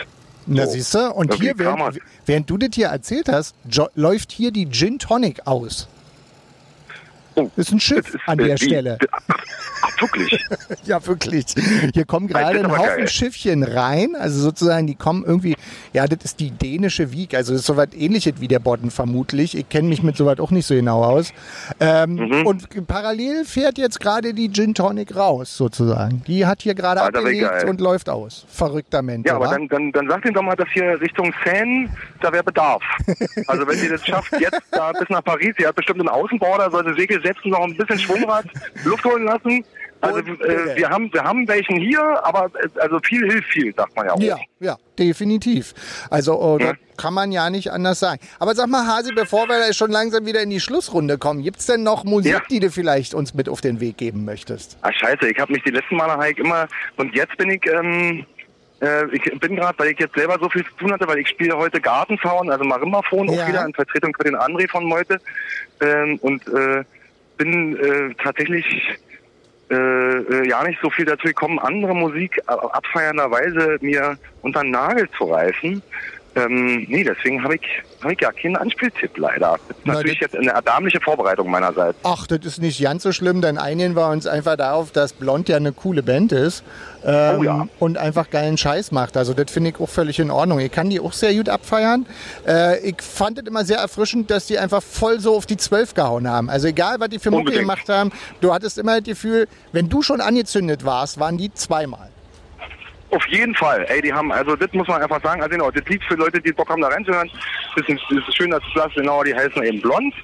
Na 0.50 0.66
So. 0.66 0.72
siehst 0.72 0.94
du, 0.94 1.12
und 1.12 1.30
Irgendwie 1.30 1.44
hier, 1.44 1.58
während, 1.58 1.98
während 2.26 2.50
du 2.50 2.58
das 2.58 2.70
hier 2.74 2.88
erzählt 2.88 3.28
hast, 3.28 3.54
läuft 3.94 4.32
hier 4.32 4.50
die 4.50 4.68
Gin 4.68 4.98
Tonic 4.98 5.46
aus. 5.46 5.86
Oh, 7.36 7.48
Das 7.56 7.66
ist 7.68 7.72
ein 7.72 7.80
Schiff 7.80 8.14
ist, 8.14 8.20
an 8.26 8.38
äh, 8.38 8.44
der 8.44 8.54
die- 8.56 8.64
Stelle. 8.66 8.98
Ach, 9.82 10.02
Wirklich. 10.02 10.46
ja, 10.84 11.06
wirklich. 11.06 11.44
Hier 11.94 12.04
kommen 12.04 12.26
gerade 12.28 12.58
ein 12.60 12.70
Haufen 12.70 12.96
geil. 12.98 13.08
Schiffchen 13.08 13.62
rein. 13.62 14.14
Also 14.18 14.40
sozusagen, 14.40 14.86
die 14.86 14.94
kommen 14.94 15.24
irgendwie, 15.24 15.56
ja, 15.92 16.06
das 16.06 16.18
ist 16.24 16.40
die 16.40 16.50
dänische 16.50 17.12
Wieg. 17.12 17.34
Also 17.34 17.52
das 17.52 17.62
ist 17.62 17.66
soweit 17.66 17.94
ähnliches 17.94 18.34
wie 18.40 18.48
der 18.48 18.58
Bodden 18.60 18.90
vermutlich. 18.90 19.56
Ich 19.56 19.68
kenne 19.68 19.88
mich 19.88 20.02
mit 20.02 20.16
soweit 20.16 20.40
auch 20.40 20.50
nicht 20.50 20.66
so 20.66 20.74
genau 20.74 21.02
aus. 21.04 21.32
Ähm, 21.80 22.10
Mhm. 22.20 22.46
Und 22.46 22.86
parallel 22.86 23.44
fährt 23.44 23.78
jetzt 23.78 24.00
gerade 24.00 24.34
die 24.34 24.50
Gin 24.52 24.74
Tonic 24.74 25.14
raus, 25.16 25.56
sozusagen. 25.56 26.22
Die 26.26 26.44
hat 26.46 26.62
hier 26.62 26.74
gerade 26.74 27.00
wie 27.00 27.04
abgelegt 27.44 27.64
und 27.68 27.80
läuft 27.80 28.08
aus. 28.08 28.44
Verrückter 28.48 29.00
Mensch. 29.02 29.26
Ja, 29.26 29.36
aber 29.36 29.46
wa? 29.46 29.50
dann, 29.52 29.68
dann, 29.68 29.92
dann 29.92 30.08
sagt 30.08 30.26
ihm 30.26 30.34
doch 30.34 30.42
mal, 30.42 30.56
dass 30.56 30.68
hier 30.72 31.00
Richtung 31.00 31.32
Seine, 31.44 31.88
da 32.20 32.32
wäre 32.32 32.44
Bedarf. 32.44 32.82
Also 33.46 33.66
wenn 33.66 33.76
sie 33.76 33.88
das 33.88 34.04
schafft, 34.06 34.32
jetzt 34.40 34.60
da 34.70 34.92
bis 34.92 35.08
nach 35.08 35.24
Paris, 35.24 35.54
sie 35.58 35.66
hat 35.66 35.74
bestimmt 35.74 36.00
einen 36.00 36.08
Außenborder, 36.08 36.70
sollte 36.70 36.94
Segel 36.94 37.19
setzen, 37.22 37.50
noch 37.50 37.62
ein 37.64 37.76
bisschen 37.76 37.98
Schwungrad, 37.98 38.44
Luft 38.84 39.04
holen 39.04 39.24
lassen. 39.24 39.64
Also 40.02 40.20
äh, 40.20 40.76
wir 40.76 40.88
haben 40.88 41.12
wir 41.12 41.22
haben 41.22 41.46
welchen 41.46 41.76
hier, 41.76 42.00
aber 42.24 42.50
äh, 42.62 42.80
also 42.80 42.98
viel 43.00 43.20
hilft 43.30 43.48
viel, 43.50 43.74
sagt 43.74 43.94
man 43.94 44.06
ja 44.06 44.12
auch. 44.14 44.20
Ja, 44.20 44.38
ja, 44.58 44.76
definitiv. 44.98 45.74
Also 46.08 46.40
oh, 46.40 46.56
Ja. 46.58 46.68
das 46.72 46.76
kann 46.96 47.12
man 47.12 47.32
ja 47.32 47.50
nicht 47.50 47.70
anders 47.70 48.00
sagen. 48.00 48.18
Aber 48.38 48.54
sag 48.54 48.68
mal, 48.68 48.86
Hasi, 48.86 49.12
bevor 49.12 49.46
wir 49.48 49.58
da 49.58 49.72
schon 49.74 49.90
langsam 49.90 50.24
wieder 50.24 50.40
in 50.42 50.48
die 50.48 50.60
Schlussrunde 50.60 51.18
kommen, 51.18 51.42
gibt's 51.42 51.66
denn 51.66 51.82
noch 51.82 52.04
Musik, 52.04 52.32
Ja. 52.32 52.40
die 52.50 52.60
du 52.60 52.70
vielleicht 52.70 53.12
uns 53.12 53.34
mit 53.34 53.46
auf 53.48 53.60
den 53.60 53.80
Weg 53.80 53.98
geben 53.98 54.24
möchtest? 54.24 54.78
Ah, 54.80 54.90
scheiße, 54.92 55.28
ich 55.28 55.38
habe 55.38 55.52
mich 55.52 55.62
die 55.64 55.70
letzten 55.70 55.96
Male 55.96 56.16
Heik 56.16 56.38
immer 56.38 56.66
und 56.96 57.14
jetzt 57.14 57.36
bin 57.36 57.50
ich 57.50 57.60
ähm, 57.70 58.24
äh, 58.80 59.04
ich 59.14 59.22
bin 59.38 59.56
gerade, 59.56 59.78
weil 59.78 59.88
ich 59.90 59.98
jetzt 59.98 60.14
selber 60.14 60.38
so 60.40 60.48
viel 60.48 60.64
zu 60.64 60.72
tun 60.78 60.92
hatte, 60.92 61.06
weil 61.06 61.18
ich 61.18 61.28
spiele 61.28 61.54
heute 61.58 61.78
Gartenzaun, 61.78 62.50
also 62.50 62.64
Marimbaphon 62.64 63.28
Ja. 63.30 63.44
auch 63.44 63.48
wieder 63.48 63.66
in 63.66 63.74
Vertretung 63.74 64.16
für 64.16 64.24
den 64.24 64.36
André 64.36 64.66
von 64.70 64.84
Meute 64.84 65.18
ähm, 65.82 66.16
und 66.22 66.46
äh, 66.48 66.84
bin 67.40 67.74
äh, 67.76 68.14
tatsächlich 68.22 68.66
äh, 69.70 69.74
äh, 69.74 70.48
ja 70.48 70.62
nicht 70.62 70.78
so 70.82 70.90
viel 70.90 71.06
dazu 71.06 71.24
gekommen, 71.24 71.58
andere 71.58 71.94
Musik 71.94 72.38
abfeiernderweise 72.46 73.78
mir 73.80 74.18
unter 74.42 74.60
den 74.60 74.72
Nagel 74.72 75.08
zu 75.16 75.24
reißen. 75.24 75.82
Ähm, 76.36 76.86
nee, 76.88 77.02
deswegen 77.02 77.42
habe 77.42 77.56
ich, 77.56 77.62
hab 78.02 78.12
ich 78.12 78.20
ja 78.20 78.30
keinen 78.30 78.56
Anspieltipp 78.56 79.18
leider. 79.18 79.58
Das 79.68 79.76
ist 79.76 79.82
Na, 79.84 79.94
natürlich 79.94 80.20
jetzt 80.20 80.36
eine 80.36 80.50
erbärmliche 80.50 81.00
Vorbereitung 81.00 81.50
meinerseits. 81.50 81.98
Ach, 82.04 82.26
das 82.28 82.38
ist 82.44 82.60
nicht 82.60 82.80
ganz 82.80 83.02
so 83.02 83.10
schlimm, 83.10 83.40
denn 83.40 83.58
einigen 83.58 83.96
wir 83.96 84.08
uns 84.08 84.26
einfach 84.28 84.56
darauf, 84.56 84.92
dass 84.92 85.12
Blond 85.12 85.48
ja 85.48 85.56
eine 85.56 85.72
coole 85.72 86.02
Band 86.04 86.30
ist 86.30 86.62
ähm, 87.04 87.38
Oh 87.38 87.42
ja. 87.42 87.68
und 87.80 87.98
einfach 87.98 88.30
geilen 88.30 88.56
Scheiß 88.56 88.92
macht. 88.92 89.16
Also 89.16 89.34
das 89.34 89.50
finde 89.50 89.70
ich 89.70 89.80
auch 89.80 89.88
völlig 89.88 90.20
in 90.20 90.30
Ordnung. 90.30 90.60
Ich 90.60 90.70
kann 90.70 90.88
die 90.88 91.00
auch 91.00 91.12
sehr 91.12 91.34
gut 91.34 91.48
abfeiern. 91.48 92.06
Äh, 92.46 92.78
ich 92.88 93.02
fand 93.02 93.38
es 93.38 93.46
immer 93.46 93.64
sehr 93.64 93.78
erfrischend, 93.78 94.30
dass 94.30 94.46
die 94.46 94.58
einfach 94.58 94.82
voll 94.84 95.18
so 95.18 95.34
auf 95.36 95.46
die 95.46 95.56
Zwölf 95.56 95.94
gehauen 95.94 96.28
haben. 96.28 96.48
Also 96.48 96.68
egal, 96.68 97.00
was 97.00 97.08
die 97.08 97.18
für 97.18 97.32
Mucke 97.32 97.50
gemacht 97.52 97.88
haben, 97.88 98.12
du 98.40 98.54
hattest 98.54 98.78
immer 98.78 98.98
das 99.00 99.04
Gefühl, 99.08 99.48
wenn 99.72 99.88
du 99.88 100.02
schon 100.02 100.20
angezündet 100.20 100.84
warst, 100.84 101.18
waren 101.18 101.38
die 101.38 101.52
zweimal. 101.54 102.09
Auf 103.10 103.26
jeden 103.28 103.54
Fall. 103.54 103.84
Ey, 103.88 104.02
die 104.02 104.12
haben, 104.12 104.30
also 104.32 104.54
das 104.56 104.72
muss 104.72 104.86
man 104.88 105.02
einfach 105.02 105.22
sagen, 105.22 105.42
also 105.42 105.50
genau, 105.50 105.70
das 105.70 105.84
Lied 105.86 106.02
für 106.04 106.14
Leute, 106.14 106.40
die 106.40 106.52
Bock 106.52 106.68
haben, 106.68 106.80
da 106.82 106.88
reinzuhören, 106.88 107.30
das 107.76 107.88
ist, 107.88 108.00
das 108.10 108.28
ist 108.28 108.36
schön, 108.36 108.50
dass 108.50 108.62
du 108.72 108.78
sagst, 108.78 108.96
genau, 108.96 109.22
die 109.24 109.34
heißen 109.34 109.62
eben 109.64 109.80
blond, 109.80 110.14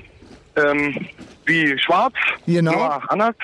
ähm, 0.56 1.06
wie 1.46 1.76
schwarz, 1.78 2.14
Genau. 2.46 2.72
nur 2.72 3.10
anders. 3.12 3.34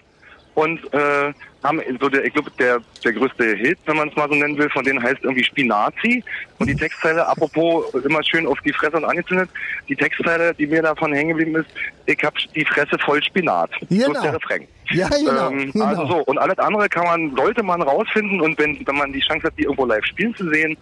Und 0.55 0.79
äh, 0.93 1.33
haben 1.65 1.81
so 1.99 2.09
der, 2.11 2.25
ich 2.27 2.33
glaube, 2.35 2.51
der, 2.59 2.79
der 3.03 3.13
größte 3.15 3.55
Hit, 3.57 3.79
wenn 3.87 3.97
man 3.97 4.09
es 4.11 4.17
mal 4.17 4.29
so 4.29 4.35
nennen 4.35 4.59
will, 4.59 4.69
von 4.69 4.85
denen 4.85 5.03
heißt 5.03 5.19
irgendwie 5.23 5.45
Spinazi. 5.45 6.23
Und 6.59 6.67
die 6.67 6.75
Textzeile, 6.75 7.27
apropos 7.27 7.87
immer 8.05 8.23
schön 8.23 8.47
auf 8.47 8.59
die 8.61 8.73
Fresse 8.73 8.97
und 8.99 9.05
angezündet, 9.07 9.49
die 9.89 9.97
Textzeile, 9.97 10.53
die 10.55 10.67
mir 10.67 10.83
davon 10.83 11.13
hängen 11.15 11.31
geblieben 11.31 11.57
ist, 11.57 11.71
ich 12.07 12.23
hab 12.23 12.35
die 12.55 12.65
Fresse 12.67 12.99
voll 12.99 13.23
Spinat. 13.23 13.71
So 13.81 13.87
Genau. 13.89 14.11
ist 14.13 14.23
der 14.25 14.35
Refrain. 14.35 14.69
Ja, 14.93 15.09
genau. 15.09 15.51
Ähm, 15.51 15.73
genau. 15.73 15.85
Also 15.85 16.07
so, 16.07 16.17
und 16.25 16.39
alles 16.39 16.59
andere 16.59 16.89
kann 16.89 17.05
man, 17.05 17.37
sollte 17.37 17.63
man 17.63 17.83
rausfinden 17.83 18.41
und 18.41 18.59
wenn, 18.59 18.79
wenn 18.87 18.97
man 18.97 19.13
die 19.13 19.21
Chance 19.21 19.47
hat, 19.47 19.55
die 19.59 19.63
irgendwo 19.63 19.87
live 19.87 20.05
spielen 20.05 20.35
zu 20.35 20.49
sehen, 20.51 20.77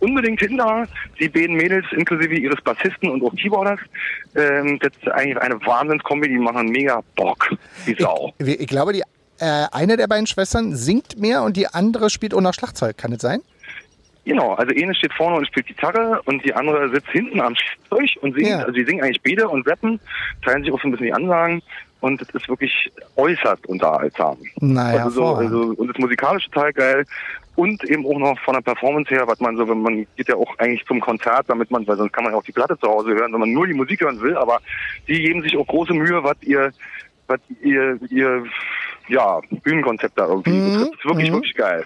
unbedingt 0.00 0.40
hinter 0.40 0.86
die 1.18 1.28
beiden 1.28 1.56
Mädels 1.56 1.86
inklusive 1.92 2.34
ihres 2.34 2.60
Bassisten 2.62 3.10
und 3.10 3.22
auch 3.22 3.34
Keyboarders. 3.34 3.80
Ähm, 4.34 4.78
das 4.80 4.92
ist 5.00 5.08
eigentlich 5.08 5.38
eine 5.38 5.54
Wahnsinnskombi, 5.64 6.28
die 6.28 6.38
machen 6.38 6.68
mega 6.68 7.02
Bock, 7.16 7.48
die 7.86 7.96
Sau. 7.98 8.32
Ich, 8.38 8.60
ich 8.60 8.66
glaube, 8.66 8.92
die, 8.92 9.02
äh, 9.38 9.66
eine 9.72 9.96
der 9.96 10.06
beiden 10.06 10.26
Schwestern 10.26 10.74
singt 10.74 11.18
mehr 11.18 11.42
und 11.42 11.56
die 11.56 11.66
andere 11.66 12.10
spielt 12.10 12.32
noch 12.32 12.54
Schlagzeug. 12.54 12.96
Kann 12.98 13.12
es 13.12 13.22
sein? 13.22 13.40
Genau, 14.24 14.54
also 14.54 14.74
eine 14.74 14.92
steht 14.92 15.12
vorne 15.12 15.36
und 15.36 15.46
spielt 15.46 15.66
Gitarre 15.66 16.20
und 16.24 16.44
die 16.44 16.52
andere 16.52 16.90
sitzt 16.90 17.08
hinten 17.10 17.40
am 17.40 17.54
Zeug 17.88 18.16
und 18.22 18.34
singt. 18.34 18.48
Ja. 18.48 18.58
Also 18.58 18.72
die 18.72 18.84
singen 18.84 19.04
eigentlich 19.04 19.22
beide 19.22 19.48
und 19.48 19.66
rappen, 19.68 20.00
teilen 20.44 20.64
sich 20.64 20.72
auch 20.72 20.80
so 20.82 20.88
ein 20.88 20.90
bisschen 20.90 21.06
die 21.06 21.12
Ansagen 21.12 21.62
und 22.00 22.20
das 22.20 22.28
ist 22.30 22.48
wirklich 22.48 22.90
äußerst 23.16 23.66
unterhaltsam. 23.66 24.36
Naja, 24.60 25.04
also 25.04 25.10
so, 25.10 25.34
also, 25.34 25.74
und 25.76 25.88
das 25.88 25.98
musikalische 25.98 26.50
total 26.50 26.72
geil 26.72 27.04
und 27.56 27.82
eben 27.84 28.06
auch 28.06 28.18
noch 28.18 28.38
von 28.40 28.54
der 28.54 28.60
Performance 28.60 29.08
her, 29.10 29.26
was 29.26 29.40
man 29.40 29.56
so, 29.56 29.66
wenn 29.68 29.80
man 29.80 30.06
geht 30.16 30.28
ja 30.28 30.36
auch 30.36 30.56
eigentlich 30.58 30.84
zum 30.86 31.00
Konzert, 31.00 31.48
damit 31.48 31.70
man, 31.70 31.86
weil 31.86 31.96
sonst 31.96 32.12
kann 32.12 32.24
man 32.24 32.32
ja 32.32 32.38
auch 32.38 32.44
die 32.44 32.52
Platte 32.52 32.78
zu 32.78 32.86
Hause 32.86 33.14
hören, 33.14 33.32
wenn 33.32 33.40
man 33.40 33.52
nur 33.52 33.66
die 33.66 33.74
Musik 33.74 34.02
hören 34.02 34.20
will, 34.20 34.36
aber 34.36 34.60
die 35.08 35.20
geben 35.20 35.42
sich 35.42 35.56
auch 35.56 35.66
große 35.66 35.94
Mühe, 35.94 36.22
was 36.22 36.36
ihr, 36.42 36.72
was 37.26 37.40
ihr, 37.62 37.98
ihr, 38.10 38.44
ja, 39.08 39.40
Bühnenkonzept 39.62 40.18
da 40.18 40.26
irgendwie 40.26 40.50
Mhm. 40.50 40.78
Das 40.80 40.88
ist 40.88 41.04
wirklich, 41.04 41.30
mhm. 41.30 41.34
wirklich 41.34 41.54
geil. 41.54 41.84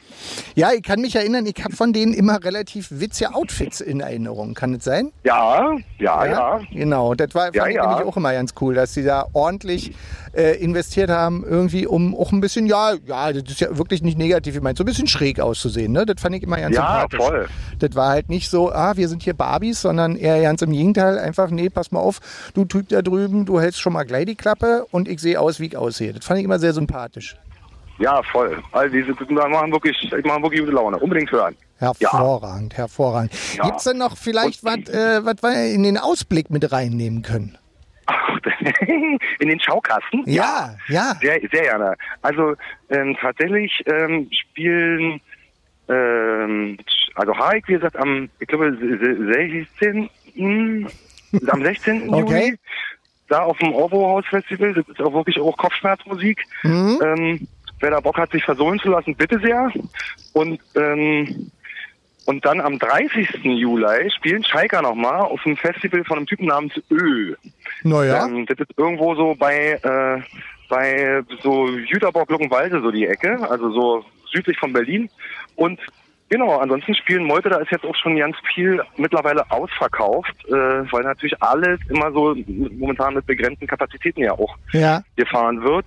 Ja, 0.54 0.70
ich 0.72 0.82
kann 0.82 1.00
mich 1.00 1.14
erinnern, 1.16 1.46
ich 1.46 1.62
habe 1.62 1.74
von 1.74 1.92
denen 1.92 2.12
immer 2.14 2.42
relativ 2.42 2.88
witzige 2.90 3.34
Outfits 3.34 3.80
in 3.80 4.00
Erinnerung. 4.00 4.54
Kann 4.54 4.74
es 4.74 4.84
sein? 4.84 5.12
Ja, 5.24 5.76
ja, 5.98 6.26
ja. 6.26 6.60
Genau, 6.72 7.14
das 7.14 7.34
war 7.34 7.44
fand 7.46 7.56
Ja, 7.56 7.66
ich 7.66 7.74
ja. 7.76 7.86
nämlich 7.88 8.06
auch 8.06 8.16
immer 8.16 8.32
ganz 8.32 8.54
cool, 8.60 8.74
dass 8.74 8.94
sie 8.94 9.04
da 9.04 9.26
ordentlich 9.32 9.92
äh, 10.34 10.56
investiert 10.62 11.10
haben, 11.10 11.44
irgendwie 11.44 11.86
um 11.86 12.14
auch 12.14 12.32
ein 12.32 12.40
bisschen, 12.40 12.66
ja, 12.66 12.94
ja, 13.06 13.32
das 13.32 13.42
ist 13.50 13.60
ja 13.60 13.76
wirklich 13.76 14.02
nicht 14.02 14.16
negativ 14.18 14.54
gemeint, 14.54 14.78
so 14.78 14.84
ein 14.84 14.86
bisschen 14.86 15.08
schräg 15.08 15.40
auszusehen, 15.40 15.92
ne? 15.92 16.06
Das 16.06 16.20
fand 16.20 16.36
ich 16.36 16.42
immer 16.42 16.56
ganz 16.58 16.76
Ja, 16.76 17.00
sympathisch. 17.00 17.18
voll. 17.20 17.48
Das 17.78 17.94
war 17.94 18.10
halt 18.10 18.28
nicht 18.28 18.48
so, 18.50 18.70
ah, 18.72 18.96
wir 18.96 19.08
sind 19.08 19.22
hier 19.22 19.34
Barbies, 19.34 19.80
sondern 19.82 20.16
eher 20.16 20.40
ganz 20.42 20.62
im 20.62 20.70
Gegenteil, 20.72 21.18
einfach, 21.18 21.50
nee, 21.50 21.68
pass 21.70 21.90
mal 21.90 22.00
auf, 22.00 22.20
du 22.54 22.64
Typ 22.64 22.88
da 22.90 23.02
drüben, 23.02 23.44
du 23.46 23.60
hältst 23.60 23.80
schon 23.80 23.92
mal 23.92 24.04
gleich 24.04 24.26
die 24.26 24.36
Klappe 24.36 24.86
und 24.90 25.08
ich 25.08 25.20
sehe 25.20 25.40
aus, 25.40 25.58
wie 25.60 25.66
ich 25.66 25.76
aussehe. 25.76 26.12
Das 26.12 26.24
fand 26.24 26.38
ich 26.38 26.44
immer 26.44 26.58
sehr 26.58 26.72
sympathisch. 26.72 27.09
Ja, 27.98 28.22
voll. 28.22 28.62
Also 28.72 28.94
diese 28.94 29.12
die 29.12 29.34
machen 29.34 29.72
wirklich, 29.72 30.10
machen 30.24 30.42
wirklich 30.42 30.60
gute 30.60 30.72
Laune. 30.72 30.98
Unbedingt 30.98 31.30
hören. 31.30 31.54
Hervorragend, 31.78 32.76
hervorragend. 32.76 33.32
Ja. 33.56 33.64
Gibt's 33.64 33.84
denn 33.84 33.98
noch 33.98 34.16
vielleicht 34.16 34.64
was, 34.64 34.88
äh, 34.88 35.24
was 35.24 35.42
wir 35.42 35.74
in 35.74 35.82
den 35.82 35.98
Ausblick 35.98 36.50
mit 36.50 36.72
reinnehmen 36.72 37.22
können? 37.22 37.58
In 39.38 39.48
den 39.48 39.60
Schaukasten? 39.60 40.24
Ja, 40.26 40.74
ja. 40.88 41.14
Sehr, 41.20 41.40
sehr 41.52 41.62
gerne. 41.62 41.96
Also 42.22 42.56
ähm, 42.88 43.16
tatsächlich 43.20 43.72
ähm, 43.86 44.28
spielen 44.32 45.20
ähm, 45.90 46.78
also 47.14 47.36
Haik, 47.36 47.68
wie 47.68 47.74
gesagt, 47.74 47.96
am, 47.96 48.30
ich 48.38 48.46
glaube, 48.46 48.76
16. 48.78 50.08
am 51.48 51.62
16. 51.62 52.08
Okay. 52.08 52.20
Juli, 52.20 52.58
da 53.30 53.42
auf 53.42 53.58
dem 53.58 53.72
Orwo 53.72 54.08
House 54.08 54.26
Festival, 54.26 54.74
das 54.74 54.88
ist 54.88 55.00
auch 55.00 55.12
wirklich 55.14 55.38
auch 55.40 55.56
Kopfschmerzmusik. 55.56 56.44
Mhm. 56.62 56.98
Ähm, 57.02 57.48
wer 57.80 57.90
da 57.90 58.00
Bock 58.00 58.18
hat, 58.18 58.32
sich 58.32 58.44
versohlen 58.44 58.78
zu 58.80 58.88
lassen, 58.88 59.14
bitte 59.14 59.38
sehr. 59.40 59.70
Und 60.32 60.60
ähm, 60.74 61.50
und 62.26 62.44
dann 62.44 62.60
am 62.60 62.78
30. 62.78 63.42
Juli 63.42 64.10
spielen 64.10 64.44
Schalker 64.44 64.82
nochmal 64.82 65.22
auf 65.22 65.44
einem 65.44 65.56
Festival 65.56 66.04
von 66.04 66.18
einem 66.18 66.26
Typen 66.26 66.46
namens 66.46 66.74
Ö. 66.90 67.34
Naja. 67.82 68.26
Ähm, 68.26 68.46
das 68.46 68.58
ist 68.58 68.70
irgendwo 68.76 69.14
so 69.14 69.34
bei, 69.34 69.80
äh, 69.82 70.22
bei 70.68 71.22
so 71.42 71.68
Jüterbock, 71.68 72.30
Luckenwalde, 72.30 72.82
so 72.82 72.92
die 72.92 73.06
Ecke, 73.06 73.38
also 73.50 73.72
so 73.72 74.04
südlich 74.30 74.58
von 74.58 74.72
Berlin. 74.72 75.10
Und 75.56 75.80
genau, 76.30 76.56
ansonsten 76.58 76.94
spielen 76.94 77.24
Meute, 77.24 77.50
da 77.50 77.58
ist 77.58 77.70
jetzt 77.70 77.84
auch 77.84 77.94
schon 77.96 78.16
ganz 78.16 78.36
viel 78.54 78.80
mittlerweile 78.96 79.48
ausverkauft, 79.50 80.32
äh, 80.48 80.52
weil 80.52 81.02
natürlich 81.02 81.40
alles 81.42 81.78
immer 81.90 82.10
so 82.12 82.34
momentan 82.78 83.14
mit 83.14 83.26
begrenzten 83.26 83.66
Kapazitäten 83.66 84.22
ja 84.22 84.32
auch 84.32 84.56
Ja. 84.72 85.02
gefahren 85.16 85.62
wird. 85.62 85.84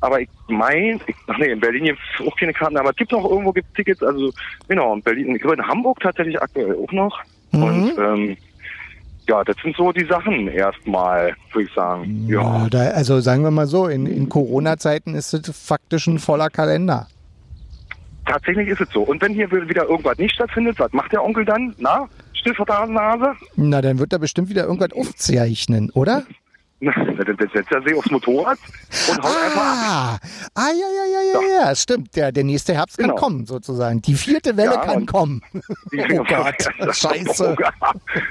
Aber 0.00 0.20
ich 0.20 0.28
meine, 0.46 1.00
ach 1.26 1.38
nee, 1.38 1.46
in 1.50 1.58
Berlin 1.58 1.84
gibt 1.84 1.98
es 2.20 2.26
auch 2.26 2.36
keine 2.36 2.52
Karten, 2.52 2.76
aber 2.76 2.90
es 2.90 2.96
gibt 2.96 3.10
noch 3.12 3.24
irgendwo 3.28 3.50
gibt's 3.52 3.72
Tickets, 3.74 4.02
also 4.02 4.30
genau, 4.68 4.94
in 4.94 5.02
Berlin, 5.02 5.34
ich 5.34 5.40
glaube 5.42 5.56
in 5.56 5.66
Hamburg 5.66 5.98
tatsächlich 6.00 6.40
aktuell 6.40 6.76
auch 6.76 6.92
noch. 6.92 7.18
Mhm. 7.52 7.62
Und 7.62 7.98
ähm, 7.98 8.36
ja, 9.28 9.42
das 9.42 9.56
sind 9.62 9.74
so 9.74 9.90
die 9.92 10.04
Sachen 10.04 10.46
erstmal, 10.48 11.34
würde 11.52 11.66
ich 11.68 11.74
sagen. 11.74 12.26
Ja, 12.28 12.40
Ja. 12.42 12.68
da, 12.68 12.78
also 12.90 13.20
sagen 13.20 13.42
wir 13.42 13.50
mal 13.50 13.66
so, 13.66 13.88
in, 13.88 14.06
in 14.06 14.28
Corona-Zeiten 14.28 15.14
ist 15.14 15.32
es 15.34 15.50
faktisch 15.66 16.06
ein 16.06 16.18
voller 16.20 16.50
Kalender. 16.50 17.08
Tatsächlich 18.26 18.68
ist 18.68 18.80
es 18.80 18.88
so. 18.90 19.02
Und 19.02 19.22
wenn 19.22 19.32
hier 19.32 19.50
wieder 19.50 19.84
irgendwas 19.84 20.18
nicht 20.18 20.34
stattfindet, 20.34 20.78
was 20.78 20.92
macht 20.92 21.12
der 21.12 21.24
Onkel 21.24 21.44
dann? 21.44 21.74
Na, 21.78 22.08
still 22.34 22.54
vor 22.54 22.66
der? 22.66 23.36
Na, 23.56 23.80
dann 23.80 23.98
wird 23.98 24.12
er 24.12 24.18
bestimmt 24.18 24.48
wieder 24.48 24.64
irgendwas 24.64 24.92
aufzeichnen, 24.92 25.90
oder? 25.90 26.24
Dann 26.78 27.36
setzt 27.54 27.72
er 27.72 27.82
sich 27.82 27.94
aufs 27.94 28.10
Motorrad 28.10 28.58
und 29.10 29.18
haut 29.22 29.24
einfach 29.44 29.56
ab. 29.56 29.76
Ah, 29.82 30.18
ah, 30.54 30.68
ja, 30.68 30.74
ja, 30.74 31.04
ja, 31.10 31.40
ja, 31.40 31.64
ja, 31.68 31.74
stimmt. 31.74 32.14
Der, 32.16 32.32
der 32.32 32.44
nächste 32.44 32.74
Herbst 32.74 32.98
kann 32.98 33.08
Genau. 33.08 33.18
kommen, 33.20 33.46
sozusagen. 33.46 34.02
Die 34.02 34.14
vierte 34.14 34.56
Welle 34.58 34.74
Ja, 34.74 34.84
kann 34.84 34.96
und- 34.98 35.06
kommen. 35.06 35.42
Oh 36.18 36.24
Gott, 36.24 36.68
scheiße. 36.96 37.56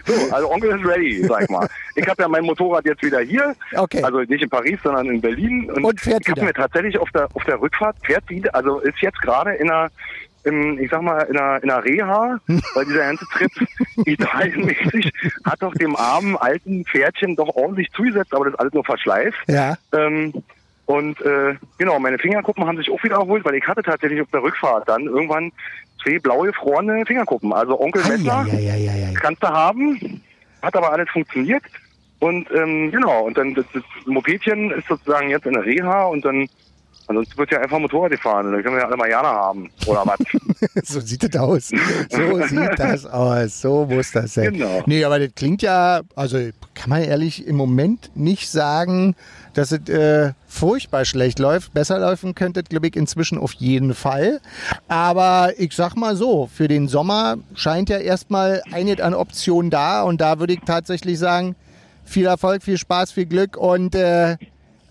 So, 0.05 0.33
also 0.35 0.51
Onkel 0.51 0.79
ist 0.79 0.85
ready, 0.87 1.25
sag 1.27 1.43
ich 1.43 1.49
mal. 1.49 1.67
Ich 1.95 2.07
habe 2.07 2.21
ja 2.21 2.27
mein 2.27 2.43
Motorrad 2.45 2.85
jetzt 2.85 3.01
wieder 3.01 3.19
hier. 3.21 3.55
Okay. 3.75 4.03
Also 4.03 4.19
nicht 4.19 4.41
in 4.43 4.49
Paris, 4.49 4.77
sondern 4.83 5.07
in 5.07 5.21
Berlin. 5.21 5.69
Und 5.71 5.99
fährt 5.99 6.21
ich 6.23 6.29
habe 6.29 6.43
mir 6.43 6.53
tatsächlich 6.53 6.97
auf 6.99 7.09
der 7.11 7.27
auf 7.33 7.43
der 7.45 7.59
Rückfahrt 7.59 7.95
fährt 8.05 8.29
wieder, 8.29 8.53
also 8.53 8.79
ist 8.79 9.01
jetzt 9.01 9.19
gerade 9.21 9.53
in 9.55 9.69
einer 9.71 9.89
im, 10.45 10.79
ich 10.79 10.89
sag 10.89 11.01
mal, 11.01 11.21
in 11.23 11.37
einer, 11.37 11.63
in 11.63 11.69
einer 11.69 11.83
Reha, 11.83 12.39
weil 12.47 12.85
dieser 12.85 12.99
ganze 12.99 13.25
Trip 13.25 13.51
italienmäßig 14.05 15.11
hat 15.43 15.61
doch 15.61 15.73
dem 15.73 15.95
armen 15.95 16.37
alten 16.37 16.85
Pferdchen 16.85 17.35
doch 17.35 17.55
ordentlich 17.55 17.91
zugesetzt, 17.91 18.33
aber 18.33 18.45
das 18.45 18.53
ist 18.53 18.59
alles 18.59 18.73
nur 18.73 18.85
Verschleiß. 18.85 19.33
Ja. 19.47 19.75
Ähm, 19.93 20.33
und 20.85 21.19
äh, 21.21 21.55
genau, 21.79 21.99
meine 21.99 22.19
Fingerkuppen 22.19 22.65
haben 22.65 22.77
sich 22.77 22.91
auch 22.91 23.03
wieder 23.03 23.15
erholt, 23.15 23.43
weil 23.43 23.55
ich 23.55 23.67
hatte 23.67 23.81
tatsächlich 23.81 24.21
auf 24.21 24.29
der 24.31 24.43
Rückfahrt 24.43 24.87
dann 24.87 25.05
irgendwann 25.05 25.51
zwei 26.03 26.19
blaue 26.19 26.47
gefrorene 26.47 27.05
Fingerkuppen. 27.05 27.51
Also 27.51 27.79
Onkel 27.79 28.03
ja, 28.23 28.43
ja, 28.45 28.75
ja. 28.75 29.19
kannst 29.19 29.41
du 29.41 29.47
haben, 29.47 30.21
hat 30.61 30.75
aber 30.75 30.91
alles 30.91 31.09
funktioniert. 31.09 31.63
Und 32.19 32.49
ähm, 32.51 32.91
genau, 32.91 33.23
und 33.23 33.37
dann 33.37 33.55
das, 33.55 33.65
das 33.73 33.83
Mopedchen 34.05 34.71
ist 34.71 34.87
sozusagen 34.87 35.29
jetzt 35.29 35.47
in 35.47 35.53
der 35.53 35.65
Reha 35.65 36.05
und 36.05 36.23
dann 36.23 36.47
ansonsten 37.07 37.37
wird 37.37 37.51
ja 37.51 37.59
einfach 37.59 37.79
Motorrad 37.79 38.11
gefahren 38.11 38.47
und 38.47 38.53
dann 38.53 38.63
können 38.63 38.75
wir 38.75 38.81
ja 38.81 38.87
alle 38.87 38.97
mal 38.97 39.09
Jana 39.09 39.29
haben. 39.29 39.69
Oder 39.85 40.05
was? 40.05 40.17
so 40.83 40.99
sieht 40.99 41.23
das 41.23 41.41
aus. 41.41 41.71
So 42.09 42.41
sieht 42.47 42.79
das 42.79 43.05
aus. 43.05 43.61
So 43.61 43.85
muss 43.85 44.11
das 44.11 44.33
sein. 44.33 44.53
Genau. 44.53 44.83
Nee, 44.85 45.03
aber 45.03 45.19
das 45.19 45.29
klingt 45.35 45.61
ja, 45.61 46.01
also 46.15 46.37
kann 46.73 46.89
man 46.89 47.03
ehrlich 47.03 47.47
im 47.47 47.55
Moment 47.55 48.11
nicht 48.15 48.49
sagen, 48.49 49.15
dass 49.53 49.71
es 49.71 49.87
äh, 49.89 50.33
furchtbar 50.47 51.05
schlecht 51.05 51.39
läuft. 51.39 51.73
Besser 51.73 51.99
laufen 51.99 52.35
könnte 52.35 52.63
glaube 52.63 52.87
ich, 52.87 52.95
inzwischen 52.95 53.37
auf 53.37 53.53
jeden 53.53 53.93
Fall. 53.93 54.41
Aber 54.87 55.53
ich 55.57 55.73
sag 55.73 55.95
mal 55.95 56.15
so, 56.15 56.49
für 56.53 56.67
den 56.67 56.87
Sommer 56.87 57.37
scheint 57.53 57.89
ja 57.89 57.97
erstmal 57.97 58.61
einiges 58.71 59.03
an 59.03 59.13
Optionen 59.13 59.71
da 59.71 60.03
und 60.03 60.21
da 60.21 60.39
würde 60.39 60.53
ich 60.53 60.59
tatsächlich 60.65 61.19
sagen, 61.19 61.55
viel 62.03 62.25
Erfolg, 62.25 62.63
viel 62.63 62.77
Spaß, 62.77 63.11
viel 63.11 63.25
Glück 63.25 63.57
und 63.57 63.95
äh, 63.95 64.37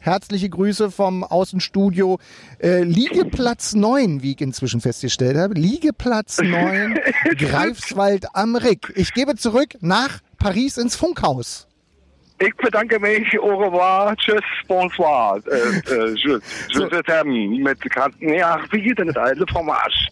Herzliche 0.05 0.51
Grüße 0.51 0.91
vom 0.91 1.25
Außenstudio. 1.25 2.19
Äh, 2.59 2.83
Liegeplatz 2.83 3.75
9, 3.75 4.23
wie 4.23 4.33
ich 4.33 4.41
inzwischen 4.43 4.83
festgestellt 4.83 5.39
habe. 5.39 5.55
Liegeplatz 5.55 6.43
9, 6.43 6.99
Greifswald 7.39 8.27
am 8.35 8.55
Rick. 8.55 8.93
Ich 8.97 9.15
gebe 9.15 9.35
zurück 9.35 9.79
nach 9.81 10.21
Paris 10.37 10.77
ins 10.77 10.95
Funkhaus. 10.95 11.69
Ich 12.41 12.55
bedanke 12.57 12.99
mich, 12.99 13.39
au 13.39 13.57
revoir, 13.57 14.17
tschüss, 14.17 14.41
bonsoir, 14.67 15.41
äh, 15.47 15.93
äh, 15.95 16.15
tschüss, 16.15 16.43
So. 16.73 16.89
tschüss, 16.89 17.03
mit 17.25 17.81
Kanten, 17.93 18.29
ja, 18.35 18.59
wie 18.73 18.83
geht 18.83 18.99
denn 18.99 19.07
das 19.07 19.17
alte 19.17 19.47
Fromage? 19.47 20.09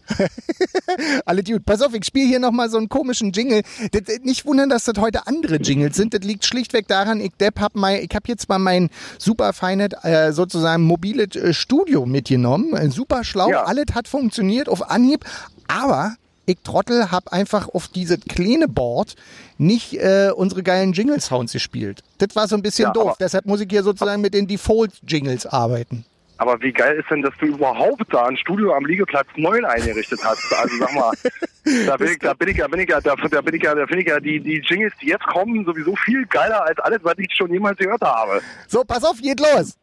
Alle 1.25 1.43
Dude, 1.43 1.59
pass 1.59 1.81
auf, 1.81 1.93
ich 1.93 2.05
spiele 2.05 2.27
hier 2.27 2.39
nochmal 2.39 2.69
so 2.69 2.77
einen 2.77 2.87
komischen 2.87 3.33
Jingle. 3.33 3.61
Das, 3.91 4.19
nicht 4.21 4.45
wundern, 4.45 4.69
dass 4.69 4.85
das 4.85 4.95
heute 4.99 5.27
andere 5.27 5.57
Jingles 5.57 5.97
sind. 5.97 6.13
Das 6.13 6.21
liegt 6.21 6.45
schlichtweg 6.45 6.87
daran, 6.87 7.19
ich 7.19 7.33
Depp 7.39 7.59
hab 7.59 7.75
mein, 7.75 8.01
ich 8.01 8.15
hab 8.15 8.27
jetzt 8.29 8.47
mal 8.47 8.59
mein 8.59 8.89
super 9.17 9.51
feines, 9.51 9.89
äh, 10.03 10.31
sozusagen 10.31 10.83
mobiles 10.83 11.35
äh, 11.35 11.53
Studio 11.53 12.05
mitgenommen. 12.05 12.89
Super 12.89 13.23
schlau, 13.25 13.49
Ja. 13.49 13.63
alles 13.65 13.85
hat 13.93 14.07
funktioniert 14.07 14.69
auf 14.69 14.89
Anhieb. 14.89 15.25
Aber 15.67 16.15
ich 16.45 16.57
Trottel 16.63 17.11
hab 17.11 17.31
einfach 17.31 17.69
auf 17.69 17.87
dieses 17.87 18.19
kleine 18.21 18.67
Board 18.67 19.15
nicht 19.57 19.93
äh, 19.93 20.31
unsere 20.35 20.63
geilen 20.63 20.93
Jingle-Sounds 20.93 21.53
gespielt. 21.53 22.03
Das 22.17 22.35
war 22.35 22.47
so 22.47 22.55
ein 22.55 22.61
bisschen 22.61 22.85
Ja, 22.85 22.91
doof. 22.91 23.15
Deshalb 23.19 23.45
muss 23.45 23.61
ich 23.61 23.67
hier 23.69 23.83
sozusagen 23.83 24.21
mit 24.21 24.33
den 24.33 24.47
Default-Jingles 24.47 25.45
arbeiten. 25.45 26.05
Aber 26.37 26.59
wie 26.61 26.73
geil 26.73 26.97
ist 26.99 27.09
denn, 27.09 27.21
dass 27.21 27.33
du 27.39 27.45
überhaupt 27.45 28.03
da 28.11 28.25
ein 28.25 28.35
Studio 28.35 28.73
am 28.73 28.85
Liegeplatz 28.85 29.27
9 29.37 29.63
eingerichtet 29.63 30.19
hast? 30.23 30.53
Also 30.53 30.75
sag 30.77 30.93
mal, 30.93 31.13
da 31.85 31.95
bin 31.95 32.07
ich, 32.09 32.19
da 32.19 32.33
bin 32.33 32.49
ich 32.49 32.57
ja, 32.57 32.67
bin 32.67 32.79
ich 32.81 32.89
ja, 32.89 32.99
da, 32.99 33.15
da 33.15 33.41
bin 33.41 33.55
ich 33.55 33.63
ja, 33.63 33.73
da 33.73 33.85
finde 33.87 34.01
ich 34.01 34.07
ja 34.09 34.19
die, 34.19 34.39
die 34.41 34.61
Jingles, 34.67 34.91
die 35.01 35.07
jetzt 35.07 35.25
kommen, 35.27 35.63
sowieso 35.63 35.95
viel 35.95 36.25
geiler 36.25 36.65
als 36.65 36.79
alles, 36.79 36.99
was 37.03 37.13
ich 37.17 37.33
schon 37.33 37.53
jemals 37.53 37.77
gehört 37.77 38.01
habe. 38.01 38.41
So, 38.67 38.83
pass 38.83 39.03
auf, 39.03 39.21
geht 39.21 39.39
los. 39.39 39.77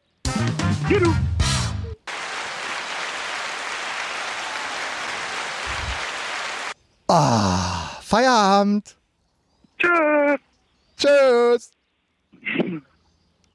Juhu. 0.90 1.14
Ah, 7.12 7.98
Feierabend. 8.02 8.96
Tschüss. 9.80 10.38
Tschüss. 10.96 11.70